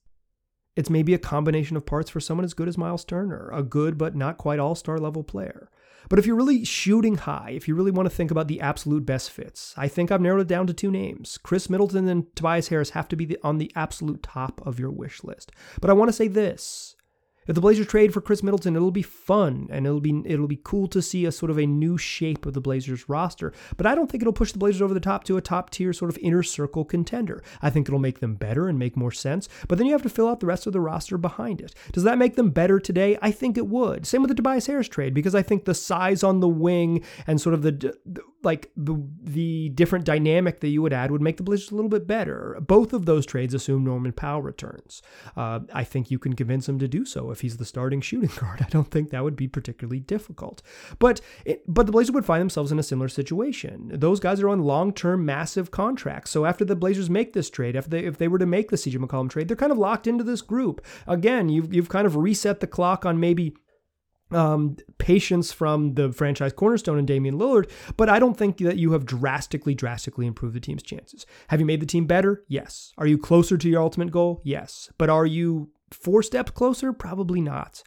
it's 0.76 0.90
maybe 0.90 1.14
a 1.14 1.18
combination 1.18 1.76
of 1.76 1.84
parts 1.84 2.10
for 2.10 2.20
someone 2.20 2.44
as 2.44 2.54
good 2.54 2.68
as 2.68 2.78
Miles 2.78 3.04
Turner, 3.04 3.50
a 3.52 3.62
good 3.62 3.98
but 3.98 4.16
not 4.16 4.38
quite 4.38 4.58
all 4.58 4.74
star 4.74 4.98
level 4.98 5.22
player. 5.22 5.70
But 6.08 6.18
if 6.18 6.26
you're 6.26 6.36
really 6.36 6.64
shooting 6.64 7.16
high, 7.16 7.52
if 7.54 7.68
you 7.68 7.74
really 7.74 7.90
want 7.90 8.08
to 8.08 8.14
think 8.14 8.30
about 8.30 8.48
the 8.48 8.60
absolute 8.60 9.06
best 9.06 9.30
fits, 9.30 9.74
I 9.76 9.88
think 9.88 10.10
I've 10.10 10.20
narrowed 10.20 10.42
it 10.42 10.48
down 10.48 10.66
to 10.66 10.74
two 10.74 10.90
names. 10.90 11.38
Khris 11.38 11.70
Middleton 11.70 12.08
and 12.08 12.34
Tobias 12.36 12.68
Harris 12.68 12.90
have 12.90 13.08
to 13.08 13.16
be 13.16 13.36
on 13.42 13.58
the 13.58 13.72
absolute 13.74 14.22
top 14.22 14.60
of 14.66 14.78
your 14.78 14.90
wish 14.90 15.24
list. 15.24 15.52
But 15.80 15.90
I 15.90 15.94
want 15.94 16.08
to 16.08 16.12
say 16.12 16.28
this 16.28 16.96
if 17.46 17.54
the 17.54 17.60
Blazers 17.60 17.86
trade 17.86 18.12
for 18.12 18.20
Khris 18.20 18.42
Middleton, 18.42 18.76
it'll 18.76 18.90
be 18.90 19.02
fun 19.02 19.68
and 19.70 19.86
it'll 19.86 20.00
be 20.00 20.22
it'll 20.24 20.46
be 20.46 20.60
cool 20.62 20.86
to 20.88 21.02
see 21.02 21.26
a 21.26 21.32
sort 21.32 21.50
of 21.50 21.58
a 21.58 21.66
new 21.66 21.98
shape 21.98 22.46
of 22.46 22.54
the 22.54 22.60
Blazers 22.60 23.08
roster. 23.08 23.52
But 23.76 23.86
I 23.86 23.94
don't 23.94 24.10
think 24.10 24.22
it'll 24.22 24.32
push 24.32 24.52
the 24.52 24.58
Blazers 24.58 24.82
over 24.82 24.94
the 24.94 25.00
top 25.00 25.24
to 25.24 25.36
a 25.36 25.40
top 25.40 25.70
tier 25.70 25.92
sort 25.92 26.10
of 26.10 26.18
inner 26.18 26.42
circle 26.42 26.84
contender. 26.84 27.42
I 27.60 27.70
think 27.70 27.88
it'll 27.88 27.98
make 27.98 28.20
them 28.20 28.34
better 28.34 28.68
and 28.68 28.78
make 28.78 28.96
more 28.96 29.12
sense. 29.12 29.48
But 29.68 29.78
then 29.78 29.86
you 29.86 29.92
have 29.92 30.02
to 30.02 30.08
fill 30.08 30.28
out 30.28 30.40
the 30.40 30.46
rest 30.46 30.66
of 30.66 30.72
the 30.72 30.80
roster 30.80 31.18
behind 31.18 31.60
it. 31.60 31.74
Does 31.92 32.04
that 32.04 32.18
make 32.18 32.36
them 32.36 32.50
better 32.50 32.78
today? 32.78 33.18
I 33.20 33.30
think 33.30 33.56
it 33.58 33.66
would. 33.66 34.06
Same 34.06 34.22
with 34.22 34.28
the 34.28 34.34
Tobias 34.34 34.66
Harris 34.66 34.88
trade 34.88 35.14
because 35.14 35.34
I 35.34 35.42
think 35.42 35.64
the 35.64 35.74
size 35.74 36.22
on 36.22 36.40
the 36.40 36.48
wing 36.48 37.04
and 37.26 37.40
sort 37.40 37.54
of 37.54 37.62
the, 37.62 37.72
the 37.72 38.22
like 38.44 38.70
the 38.76 38.96
the 39.22 39.70
different 39.70 40.04
dynamic 40.04 40.60
that 40.60 40.68
you 40.68 40.82
would 40.82 40.92
add 40.92 41.10
would 41.10 41.22
make 41.22 41.36
the 41.36 41.42
Blazers 41.42 41.70
a 41.70 41.74
little 41.74 41.88
bit 41.88 42.06
better. 42.06 42.58
Both 42.60 42.92
of 42.92 43.06
those 43.06 43.26
trades 43.26 43.54
assume 43.54 43.84
Norman 43.84 44.12
Powell 44.12 44.42
returns. 44.42 45.02
Uh, 45.36 45.60
I 45.72 45.84
think 45.84 46.10
you 46.10 46.18
can 46.18 46.34
convince 46.34 46.68
him 46.68 46.78
to 46.78 46.88
do 46.88 47.04
so 47.04 47.30
if 47.30 47.40
he's 47.40 47.56
the 47.56 47.64
starting 47.64 48.00
shooting 48.00 48.30
guard. 48.40 48.62
I 48.62 48.68
don't 48.68 48.90
think 48.90 49.10
that 49.10 49.24
would 49.24 49.36
be 49.36 49.48
particularly 49.48 50.00
difficult. 50.00 50.62
But 50.98 51.20
it, 51.44 51.62
but 51.66 51.86
the 51.86 51.92
Blazers 51.92 52.12
would 52.12 52.26
find 52.26 52.40
themselves 52.40 52.72
in 52.72 52.78
a 52.78 52.82
similar 52.82 53.08
situation. 53.08 53.90
Those 53.92 54.20
guys 54.20 54.40
are 54.40 54.48
on 54.48 54.60
long 54.60 54.92
term, 54.92 55.24
massive 55.24 55.70
contracts. 55.70 56.30
So 56.30 56.44
after 56.44 56.64
the 56.64 56.76
Blazers 56.76 57.10
make 57.10 57.32
this 57.32 57.50
trade, 57.50 57.76
if 57.76 57.88
they 57.88 58.00
if 58.00 58.18
they 58.18 58.28
were 58.28 58.38
to 58.38 58.46
make 58.46 58.70
the 58.70 58.76
CJ 58.76 58.96
McCollum 58.96 59.30
trade, 59.30 59.48
they're 59.48 59.56
kind 59.56 59.72
of 59.72 59.78
locked 59.78 60.06
into 60.06 60.24
this 60.24 60.42
group. 60.42 60.84
Again, 61.06 61.48
you've 61.48 61.72
you've 61.72 61.88
kind 61.88 62.06
of 62.06 62.16
reset 62.16 62.60
the 62.60 62.66
clock 62.66 63.04
on 63.04 63.20
maybe 63.20 63.54
um, 64.34 64.76
patience 64.98 65.52
from 65.52 65.94
the 65.94 66.12
franchise 66.12 66.52
cornerstone 66.52 66.98
and 66.98 67.06
Damian 67.06 67.38
Lillard, 67.38 67.70
but 67.96 68.08
I 68.08 68.18
don't 68.18 68.36
think 68.36 68.58
that 68.58 68.76
you 68.76 68.92
have 68.92 69.06
drastically, 69.06 69.74
drastically 69.74 70.26
improved 70.26 70.54
the 70.54 70.60
team's 70.60 70.82
chances. 70.82 71.26
Have 71.48 71.60
you 71.60 71.66
made 71.66 71.80
the 71.80 71.86
team 71.86 72.06
better? 72.06 72.44
Yes. 72.48 72.92
Are 72.98 73.06
you 73.06 73.18
closer 73.18 73.56
to 73.56 73.68
your 73.68 73.82
ultimate 73.82 74.10
goal? 74.10 74.40
Yes. 74.44 74.90
But 74.98 75.10
are 75.10 75.26
you 75.26 75.70
four 75.90 76.22
steps 76.22 76.50
closer? 76.52 76.92
Probably 76.92 77.40
not 77.40 77.82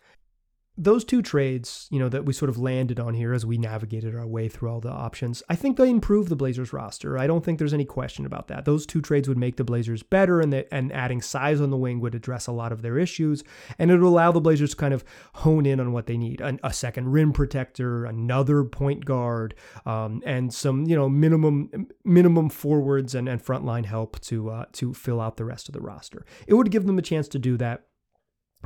those 0.78 1.06
two 1.06 1.22
trades, 1.22 1.88
you 1.90 2.00
know, 2.00 2.10
that 2.10 2.26
we 2.26 2.34
sort 2.34 2.50
of 2.50 2.58
landed 2.58 3.00
on 3.00 3.14
here 3.14 3.34
as 3.34 3.46
we 3.46 3.58
navigated 3.58 4.16
our 4.16 4.28
way 4.28 4.50
through 4.50 4.70
all 4.70 4.82
the 4.82 4.92
options, 4.92 5.42
I 5.48 5.56
think 5.56 5.78
they 5.78 5.90
improve 5.90 6.28
the 6.28 6.36
Blazers 6.36 6.74
roster. 6.74 7.18
I 7.18 7.28
don't 7.28 7.46
think 7.46 7.60
there's 7.60 7.74
any 7.74 7.86
question 7.86 8.26
about 8.26 8.50
that. 8.50 8.66
Those 8.66 8.86
two 8.86 9.02
trades 9.02 9.30
would 9.30 9.38
make 9.38 9.56
the 9.56 9.64
Blazers 9.64 10.04
better, 10.04 10.42
and 10.42 10.52
the, 10.52 10.74
and 10.74 10.92
adding 10.92 11.22
size 11.22 11.62
on 11.62 11.70
the 11.70 11.78
wing 11.78 12.02
would 12.02 12.14
address 12.14 12.48
a 12.48 12.52
lot 12.52 12.74
of 12.74 12.82
their 12.82 12.98
issues, 12.98 13.44
and 13.80 13.90
it 13.90 13.94
would 13.94 14.08
allow 14.08 14.34
the 14.34 14.42
Blazers 14.42 14.72
to 14.72 14.76
kind 14.76 14.94
of 14.94 15.06
hone 15.36 15.66
in 15.66 15.80
on 15.80 15.94
what 15.94 16.08
they 16.08 16.18
need: 16.18 16.42
a, 16.42 16.58
a 16.64 16.74
second 16.74 17.12
rim 17.12 17.32
protector, 17.32 18.06
another 18.06 18.66
point 18.66 19.06
guard, 19.06 19.56
um, 19.86 20.22
and 20.26 20.54
some 20.54 20.86
you 20.86 20.96
know 20.96 21.08
minimum 21.08 21.88
minimum 22.04 22.50
forwards 22.50 23.16
and 23.16 23.30
and 23.30 23.44
frontline 23.44 23.86
help 23.86 24.20
to 24.22 24.50
uh, 24.50 24.66
to 24.74 24.94
fill 24.94 25.22
out 25.22 25.38
the 25.38 25.46
rest 25.46 25.70
of 25.70 25.74
the 25.74 25.82
roster. 25.82 26.26
It 26.48 26.54
would 26.56 26.70
give 26.70 26.86
them 26.86 26.98
a 26.98 27.02
chance 27.02 27.30
to 27.30 27.40
do 27.40 27.56
that 27.58 27.86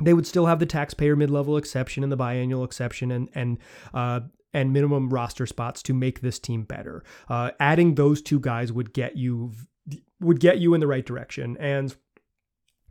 they 0.02 0.14
would 0.14 0.26
still 0.26 0.46
have 0.46 0.58
the 0.58 0.66
taxpayer 0.66 1.16
mid-level 1.16 1.56
exception 1.56 2.02
and 2.02 2.12
the 2.12 2.16
biannual 2.16 2.64
exception 2.64 3.10
and 3.10 3.28
and 3.34 3.58
uh, 3.94 4.20
and 4.52 4.72
minimum 4.72 5.10
roster 5.10 5.46
spots 5.46 5.82
to 5.82 5.94
make 5.94 6.20
this 6.20 6.38
team 6.38 6.64
better. 6.64 7.04
Uh, 7.28 7.50
adding 7.60 7.94
those 7.94 8.20
two 8.20 8.40
guys 8.40 8.72
would 8.72 8.92
get 8.92 9.16
you 9.16 9.52
would 10.20 10.40
get 10.40 10.58
you 10.58 10.74
in 10.74 10.80
the 10.80 10.86
right 10.86 11.06
direction, 11.06 11.56
and 11.58 11.96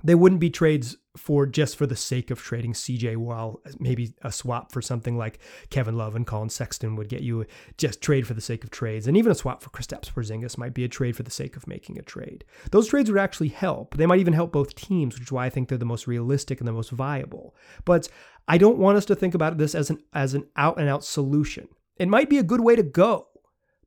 they 0.03 0.15
wouldn't 0.15 0.41
be 0.41 0.49
trades 0.49 0.97
for 1.17 1.45
just 1.45 1.75
for 1.75 1.85
the 1.85 1.95
sake 1.95 2.31
of 2.31 2.39
trading 2.39 2.73
CJ 2.73 3.17
while 3.17 3.61
maybe 3.79 4.13
a 4.21 4.31
swap 4.31 4.71
for 4.71 4.81
something 4.81 5.17
like 5.17 5.39
Kevin 5.69 5.97
Love 5.97 6.15
and 6.15 6.25
Collin 6.25 6.49
Sexton 6.49 6.95
would 6.95 7.09
get 7.09 7.21
you 7.21 7.45
just 7.77 8.01
trade 8.01 8.25
for 8.25 8.33
the 8.33 8.41
sake 8.41 8.63
of 8.63 8.69
trades. 8.69 9.07
And 9.07 9.17
even 9.17 9.31
a 9.31 9.35
swap 9.35 9.61
for 9.61 9.69
Kristaps 9.69 10.11
Porzingis 10.11 10.57
might 10.57 10.73
be 10.73 10.83
a 10.83 10.89
trade 10.89 11.15
for 11.15 11.23
the 11.23 11.31
sake 11.31 11.55
of 11.55 11.67
making 11.67 11.97
a 11.97 12.03
trade. 12.03 12.45
Those 12.71 12.87
trades 12.87 13.09
would 13.11 13.19
actually 13.19 13.49
help. 13.49 13.97
They 13.97 14.05
might 14.05 14.19
even 14.19 14.33
help 14.33 14.51
both 14.51 14.75
teams, 14.75 15.15
which 15.15 15.27
is 15.27 15.31
why 15.31 15.45
I 15.45 15.49
think 15.49 15.67
they're 15.67 15.77
the 15.77 15.85
most 15.85 16.07
realistic 16.07 16.59
and 16.59 16.67
the 16.67 16.73
most 16.73 16.91
viable. 16.91 17.55
But 17.85 18.07
I 18.47 18.57
don't 18.57 18.77
want 18.77 18.97
us 18.97 19.05
to 19.05 19.15
think 19.15 19.33
about 19.33 19.57
this 19.57 19.75
as 19.75 19.89
an 19.89 19.99
as 20.13 20.33
an 20.33 20.45
out 20.55 20.79
and 20.79 20.87
out 20.89 21.03
solution. 21.03 21.67
It 21.97 22.07
might 22.07 22.29
be 22.29 22.37
a 22.37 22.43
good 22.43 22.61
way 22.61 22.75
to 22.75 22.83
go 22.83 23.28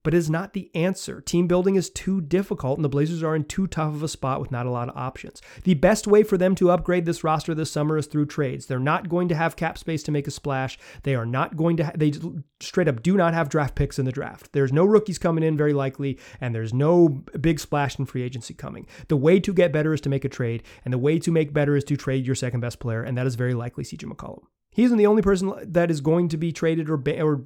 but 0.03 0.15
is 0.15 0.31
not 0.31 0.53
the 0.53 0.71
answer. 0.75 1.21
Team 1.21 1.47
building 1.47 1.75
is 1.75 1.91
too 1.91 2.21
difficult, 2.21 2.79
and 2.79 2.85
the 2.85 2.89
Blazers 2.89 3.23
are 3.23 3.37
in 3.37 3.45
too 3.45 3.67
tough 3.67 3.95
of 3.95 4.03
a 4.03 4.09
spot 4.09 4.41
with 4.41 4.51
not 4.51 4.67
a 4.67 4.71
lot 4.71 4.89
of 4.89 4.97
options. 4.97 5.41
The 5.65 5.75
best 5.75 6.07
way 6.07 6.23
for 6.23 6.37
them 6.37 6.55
to 6.57 6.71
upgrade 6.71 7.07
this 7.07 7.25
roster 7.25 7.55
this 7.55 7.71
summer 7.71 7.97
is 7.97 8.07
through 8.07 8.27
trades. 8.27 8.67
They're 8.67 8.79
not 8.79 9.09
going 9.09 9.29
to 9.29 9.35
have 9.35 9.57
cap 9.57 9.79
space 9.79 10.03
to 10.05 10.13
make 10.13 10.27
a 10.27 10.31
splash. 10.31 10.79
They 11.03 11.15
are 11.15 11.27
not 11.27 11.57
going 11.57 11.77
to, 11.79 11.85
ha- 11.85 11.93
they 11.95 12.13
straight 12.61 12.89
up 12.89 13.03
do 13.03 13.17
not 13.17 13.35
have 13.35 13.49
draft 13.49 13.75
picks 13.75 13.99
in 13.99 14.05
the 14.05 14.13
draft. 14.13 14.53
There's 14.53 14.73
no 14.73 14.85
rookies 14.85 15.19
coming 15.19 15.45
in, 15.45 15.57
very 15.57 15.73
likely, 15.73 16.19
and 16.41 16.55
there's 16.55 16.75
no 16.75 17.09
big 17.41 17.61
splash 17.61 17.99
in 17.99 18.07
free 18.07 18.23
agency 18.23 18.55
coming. 18.55 18.87
The 19.09 19.17
way 19.17 19.41
to 19.41 19.53
get 19.53 19.73
better 19.73 19.93
is 19.93 20.01
to 20.03 20.09
make 20.09 20.25
a 20.25 20.29
trade, 20.29 20.63
and 20.85 20.93
the 20.93 20.99
way 20.99 21.19
to 21.19 21.31
make 21.31 21.53
better 21.53 21.77
is 21.77 21.85
to 21.85 21.97
trade 21.97 22.27
your 22.27 22.35
second 22.35 22.61
best 22.61 22.81
player, 22.81 23.03
and 23.03 23.17
that 23.17 23.27
is 23.27 23.35
very 23.35 23.55
likely 23.55 23.85
CJ 23.85 24.05
McCollum. 24.05 24.43
He 24.73 24.85
isn't 24.85 24.99
the 24.99 25.07
only 25.07 25.23
person 25.23 25.53
that 25.63 25.91
is 25.91 26.01
going 26.01 26.29
to 26.29 26.37
be 26.37 26.53
traded 26.53 26.89
or, 26.89 27.03
or 27.21 27.43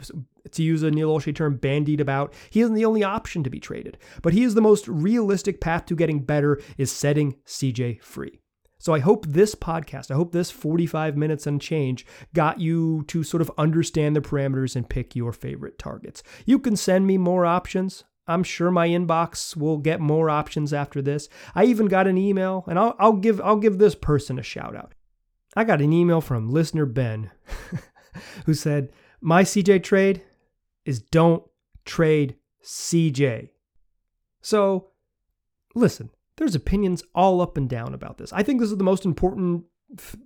to 0.52 0.62
use 0.62 0.82
a 0.82 0.90
Neil 0.90 1.10
Olshey 1.10 1.34
term, 1.34 1.56
bandied 1.56 2.00
about. 2.00 2.32
He 2.50 2.60
isn't 2.60 2.74
the 2.74 2.84
only 2.84 3.02
option 3.02 3.42
to 3.44 3.50
be 3.50 3.60
traded, 3.60 3.98
but 4.22 4.32
he 4.32 4.44
is 4.44 4.54
the 4.54 4.60
most 4.60 4.86
realistic 4.88 5.60
path 5.60 5.86
to 5.86 5.96
getting 5.96 6.20
better 6.20 6.60
is 6.78 6.92
setting 6.92 7.36
CJ 7.46 8.02
free. 8.02 8.40
So 8.78 8.94
I 8.94 9.00
hope 9.00 9.26
this 9.26 9.54
podcast, 9.54 10.10
I 10.10 10.14
hope 10.14 10.32
this 10.32 10.50
45 10.50 11.16
minutes 11.16 11.46
and 11.46 11.60
change 11.60 12.06
got 12.34 12.60
you 12.60 13.04
to 13.08 13.24
sort 13.24 13.40
of 13.40 13.50
understand 13.58 14.14
the 14.14 14.20
parameters 14.20 14.76
and 14.76 14.88
pick 14.88 15.16
your 15.16 15.32
favorite 15.32 15.78
targets. 15.78 16.22
You 16.44 16.58
can 16.58 16.76
send 16.76 17.06
me 17.06 17.18
more 17.18 17.46
options. 17.46 18.04
I'm 18.28 18.42
sure 18.42 18.70
my 18.70 18.88
inbox 18.88 19.56
will 19.56 19.78
get 19.78 20.00
more 20.00 20.28
options 20.28 20.72
after 20.72 21.00
this. 21.00 21.28
I 21.54 21.64
even 21.64 21.86
got 21.86 22.06
an 22.06 22.18
email, 22.18 22.64
and 22.66 22.78
I'll, 22.78 22.96
I'll 22.98 23.12
give 23.12 23.40
I'll 23.40 23.56
give 23.56 23.78
this 23.78 23.94
person 23.94 24.38
a 24.38 24.42
shout 24.42 24.76
out. 24.76 24.94
I 25.56 25.64
got 25.64 25.80
an 25.80 25.92
email 25.92 26.20
from 26.20 26.50
listener 26.50 26.86
Ben 26.86 27.30
who 28.46 28.54
said, 28.54 28.90
My 29.20 29.42
CJ 29.42 29.82
trade 29.82 30.22
is 30.84 31.00
don't 31.00 31.42
trade 31.84 32.36
CJ. 32.62 33.48
So, 34.42 34.88
listen, 35.74 36.10
there's 36.36 36.54
opinions 36.54 37.02
all 37.14 37.40
up 37.40 37.56
and 37.56 37.68
down 37.68 37.94
about 37.94 38.18
this. 38.18 38.32
I 38.32 38.42
think 38.42 38.60
this 38.60 38.70
is 38.70 38.76
the 38.76 38.84
most 38.84 39.04
important 39.04 39.64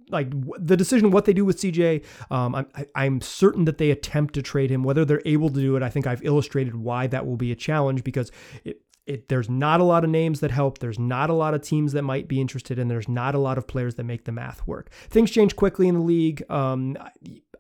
like 0.09 0.31
the 0.59 0.77
decision 0.77 1.11
what 1.11 1.27
they 1.27 1.33
do 1.33 1.45
with 1.45 1.59
CJ. 1.59 2.05
Um, 2.31 2.55
I'm, 2.55 2.67
I'm 2.95 3.21
certain 3.21 3.67
that 3.67 3.79
they 3.79 3.91
attempt 3.91 4.35
to 4.35 4.43
trade 4.43 4.71
him. 4.71 4.83
Whether 4.83 5.05
they're 5.05 5.23
able 5.27 5.51
to 5.51 5.61
do 5.61 5.77
it, 5.77 5.83
I 5.83 5.91
think 5.91 6.07
I've 6.07 6.25
illustrated 6.25 6.77
why 6.77 7.07
that 7.09 7.27
will 7.27 7.37
be 7.37 7.53
a 7.53 7.57
challenge 7.57 8.03
because 8.03 8.33
it, 8.65 8.81
it, 9.11 9.29
there's 9.29 9.51
not 9.51 9.81
a 9.81 9.85
lot 9.85 10.05
of 10.05 10.11
names 10.11 10.41
that 10.41 10.53
help. 10.53 10.79
There's 10.79 10.99
not 10.99 11.31
a 11.31 11.35
lot 11.35 11.53
of 11.53 11.63
teams 11.63 11.93
that 11.93 12.03
might 12.03 12.29
be 12.29 12.41
interested, 12.41 12.79
and 12.79 12.91
there's 12.91 13.09
not 13.09 13.35
a 13.35 13.39
lot 13.39 13.59
of 13.59 13.67
players 13.67 13.97
that 13.97 14.05
make 14.05 14.25
the 14.25 14.33
math 14.33 14.67
work. 14.67 14.91
Things 15.09 15.31
change 15.31 15.57
quickly 15.57 15.89
in 15.89 15.95
the 15.95 16.01
league. 16.01 16.43
Um, 16.49 16.97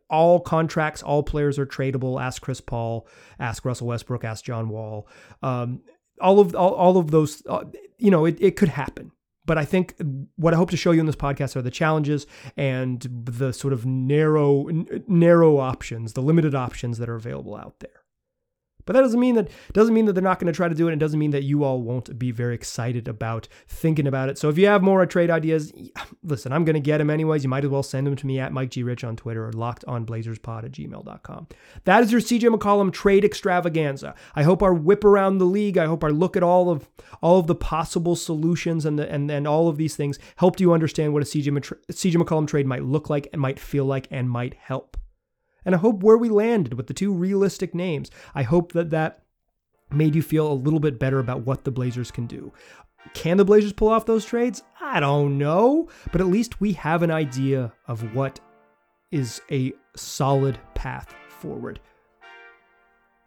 all 0.08 0.38
contracts, 0.40 1.02
all 1.02 1.22
players 1.22 1.58
are 1.58 1.66
tradable. 1.66 2.22
Ask 2.22 2.40
Chris 2.40 2.60
Paul, 2.60 3.06
ask 3.38 3.64
Russell 3.64 3.88
Westbrook, 3.88 4.24
ask 4.24 4.44
John 4.44 4.68
Wall. 4.68 5.08
Um, 5.42 5.82
all 6.20 6.38
of 6.38 6.54
all, 6.54 6.74
all 6.74 6.96
of 6.98 7.10
those, 7.10 7.42
uh, 7.48 7.64
you 7.98 8.10
know, 8.10 8.24
it, 8.24 8.36
it 8.40 8.56
could 8.56 8.68
happen. 8.68 9.10
But 9.46 9.58
I 9.58 9.64
think 9.64 9.96
what 10.36 10.54
I 10.54 10.56
hope 10.56 10.70
to 10.70 10.76
show 10.76 10.92
you 10.92 11.00
in 11.00 11.06
this 11.06 11.16
podcast 11.16 11.56
are 11.56 11.62
the 11.62 11.70
challenges 11.70 12.26
and 12.56 13.04
the 13.24 13.52
sort 13.52 13.72
of 13.72 13.84
narrow 13.86 14.66
narrow 15.08 15.58
options, 15.58 16.12
the 16.12 16.22
limited 16.22 16.54
options 16.54 16.98
that 16.98 17.08
are 17.08 17.16
available 17.16 17.56
out 17.56 17.80
there. 17.80 17.99
But 18.86 18.94
that 18.94 19.02
doesn't 19.02 19.20
mean 19.20 19.34
that 19.34 19.50
doesn't 19.72 19.94
mean 19.94 20.06
that 20.06 20.12
they're 20.12 20.22
not 20.22 20.38
going 20.38 20.52
to 20.52 20.56
try 20.56 20.68
to 20.68 20.74
do 20.74 20.88
it. 20.88 20.92
It 20.92 20.98
doesn't 20.98 21.18
mean 21.18 21.30
that 21.32 21.44
you 21.44 21.64
all 21.64 21.82
won't 21.82 22.18
be 22.18 22.30
very 22.30 22.54
excited 22.54 23.08
about 23.08 23.48
thinking 23.66 24.06
about 24.06 24.28
it. 24.28 24.38
So 24.38 24.48
if 24.48 24.58
you 24.58 24.66
have 24.66 24.82
more 24.82 25.04
trade 25.06 25.30
ideas, 25.30 25.72
listen, 26.22 26.52
I'm 26.52 26.64
going 26.64 26.74
to 26.74 26.80
get 26.80 26.98
them 26.98 27.10
anyways. 27.10 27.42
You 27.42 27.50
might 27.50 27.64
as 27.64 27.70
well 27.70 27.82
send 27.82 28.06
them 28.06 28.16
to 28.16 28.26
me 28.26 28.38
at 28.38 28.52
Mike 28.52 28.70
G. 28.70 28.82
Rich 28.82 29.04
on 29.04 29.16
Twitter 29.16 29.46
or 29.46 29.52
locked 29.52 29.84
lockedonblazerspod 29.86 30.64
at 30.64 30.72
gmail.com. 30.72 31.48
That 31.84 32.02
is 32.02 32.12
your 32.12 32.20
CJ 32.20 32.54
McCollum 32.54 32.92
trade 32.92 33.24
extravaganza. 33.24 34.14
I 34.34 34.42
hope 34.42 34.62
our 34.62 34.74
whip 34.74 35.04
around 35.04 35.38
the 35.38 35.44
league, 35.44 35.78
I 35.78 35.86
hope 35.86 36.04
our 36.04 36.12
look 36.12 36.36
at 36.36 36.42
all 36.42 36.70
of 36.70 36.88
all 37.20 37.38
of 37.38 37.46
the 37.46 37.54
possible 37.54 38.16
solutions 38.16 38.84
and 38.84 38.98
the, 38.98 39.10
and, 39.10 39.30
and 39.30 39.46
all 39.46 39.68
of 39.68 39.76
these 39.76 39.96
things 39.96 40.18
helped 40.36 40.60
you 40.60 40.72
understand 40.72 41.12
what 41.12 41.22
a 41.22 41.26
CJ, 41.26 41.48
CJ 41.90 42.16
McCollum 42.16 42.46
trade 42.46 42.66
might 42.66 42.84
look 42.84 43.10
like 43.10 43.28
and 43.32 43.40
might 43.40 43.58
feel 43.58 43.84
like 43.84 44.08
and 44.10 44.30
might 44.30 44.54
help. 44.54 44.96
And 45.64 45.74
I 45.74 45.78
hope 45.78 46.02
where 46.02 46.18
we 46.18 46.28
landed 46.28 46.74
with 46.74 46.86
the 46.86 46.94
two 46.94 47.12
realistic 47.12 47.74
names, 47.74 48.10
I 48.34 48.42
hope 48.42 48.72
that 48.72 48.90
that 48.90 49.22
made 49.92 50.14
you 50.14 50.22
feel 50.22 50.50
a 50.50 50.54
little 50.54 50.80
bit 50.80 50.98
better 50.98 51.18
about 51.18 51.46
what 51.46 51.64
the 51.64 51.70
Blazers 51.70 52.10
can 52.10 52.26
do. 52.26 52.52
Can 53.14 53.36
the 53.36 53.44
Blazers 53.44 53.72
pull 53.72 53.88
off 53.88 54.06
those 54.06 54.24
trades? 54.24 54.62
I 54.80 55.00
don't 55.00 55.38
know, 55.38 55.88
but 56.12 56.20
at 56.20 56.26
least 56.26 56.60
we 56.60 56.72
have 56.74 57.02
an 57.02 57.10
idea 57.10 57.72
of 57.88 58.14
what 58.14 58.40
is 59.10 59.40
a 59.50 59.72
solid 59.96 60.58
path 60.74 61.14
forward. 61.28 61.80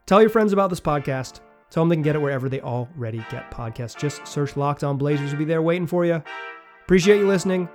Tell 0.06 0.22
your 0.22 0.30
friends 0.30 0.54
about 0.54 0.70
this 0.70 0.80
podcast. 0.80 1.40
Tell 1.70 1.82
them 1.82 1.90
they 1.90 1.96
can 1.96 2.04
get 2.04 2.16
it 2.16 2.20
wherever 2.20 2.50
they 2.50 2.62
already 2.62 3.26
get 3.32 3.50
podcasts. 3.50 3.98
Just 3.98 4.28
search 4.28 4.56
Locked 4.56 4.84
On 4.84 4.98
Blazers 4.98 5.32
will 5.32 5.40
be 5.40 5.46
there 5.46 5.62
waiting 5.62 5.88
for 5.88 6.06
you. 6.06 6.22
Appreciate 6.84 7.18
you 7.18 7.28
listening. 7.28 7.68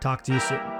Talk 0.00 0.22
to 0.24 0.32
you 0.32 0.40
soon. 0.40 0.79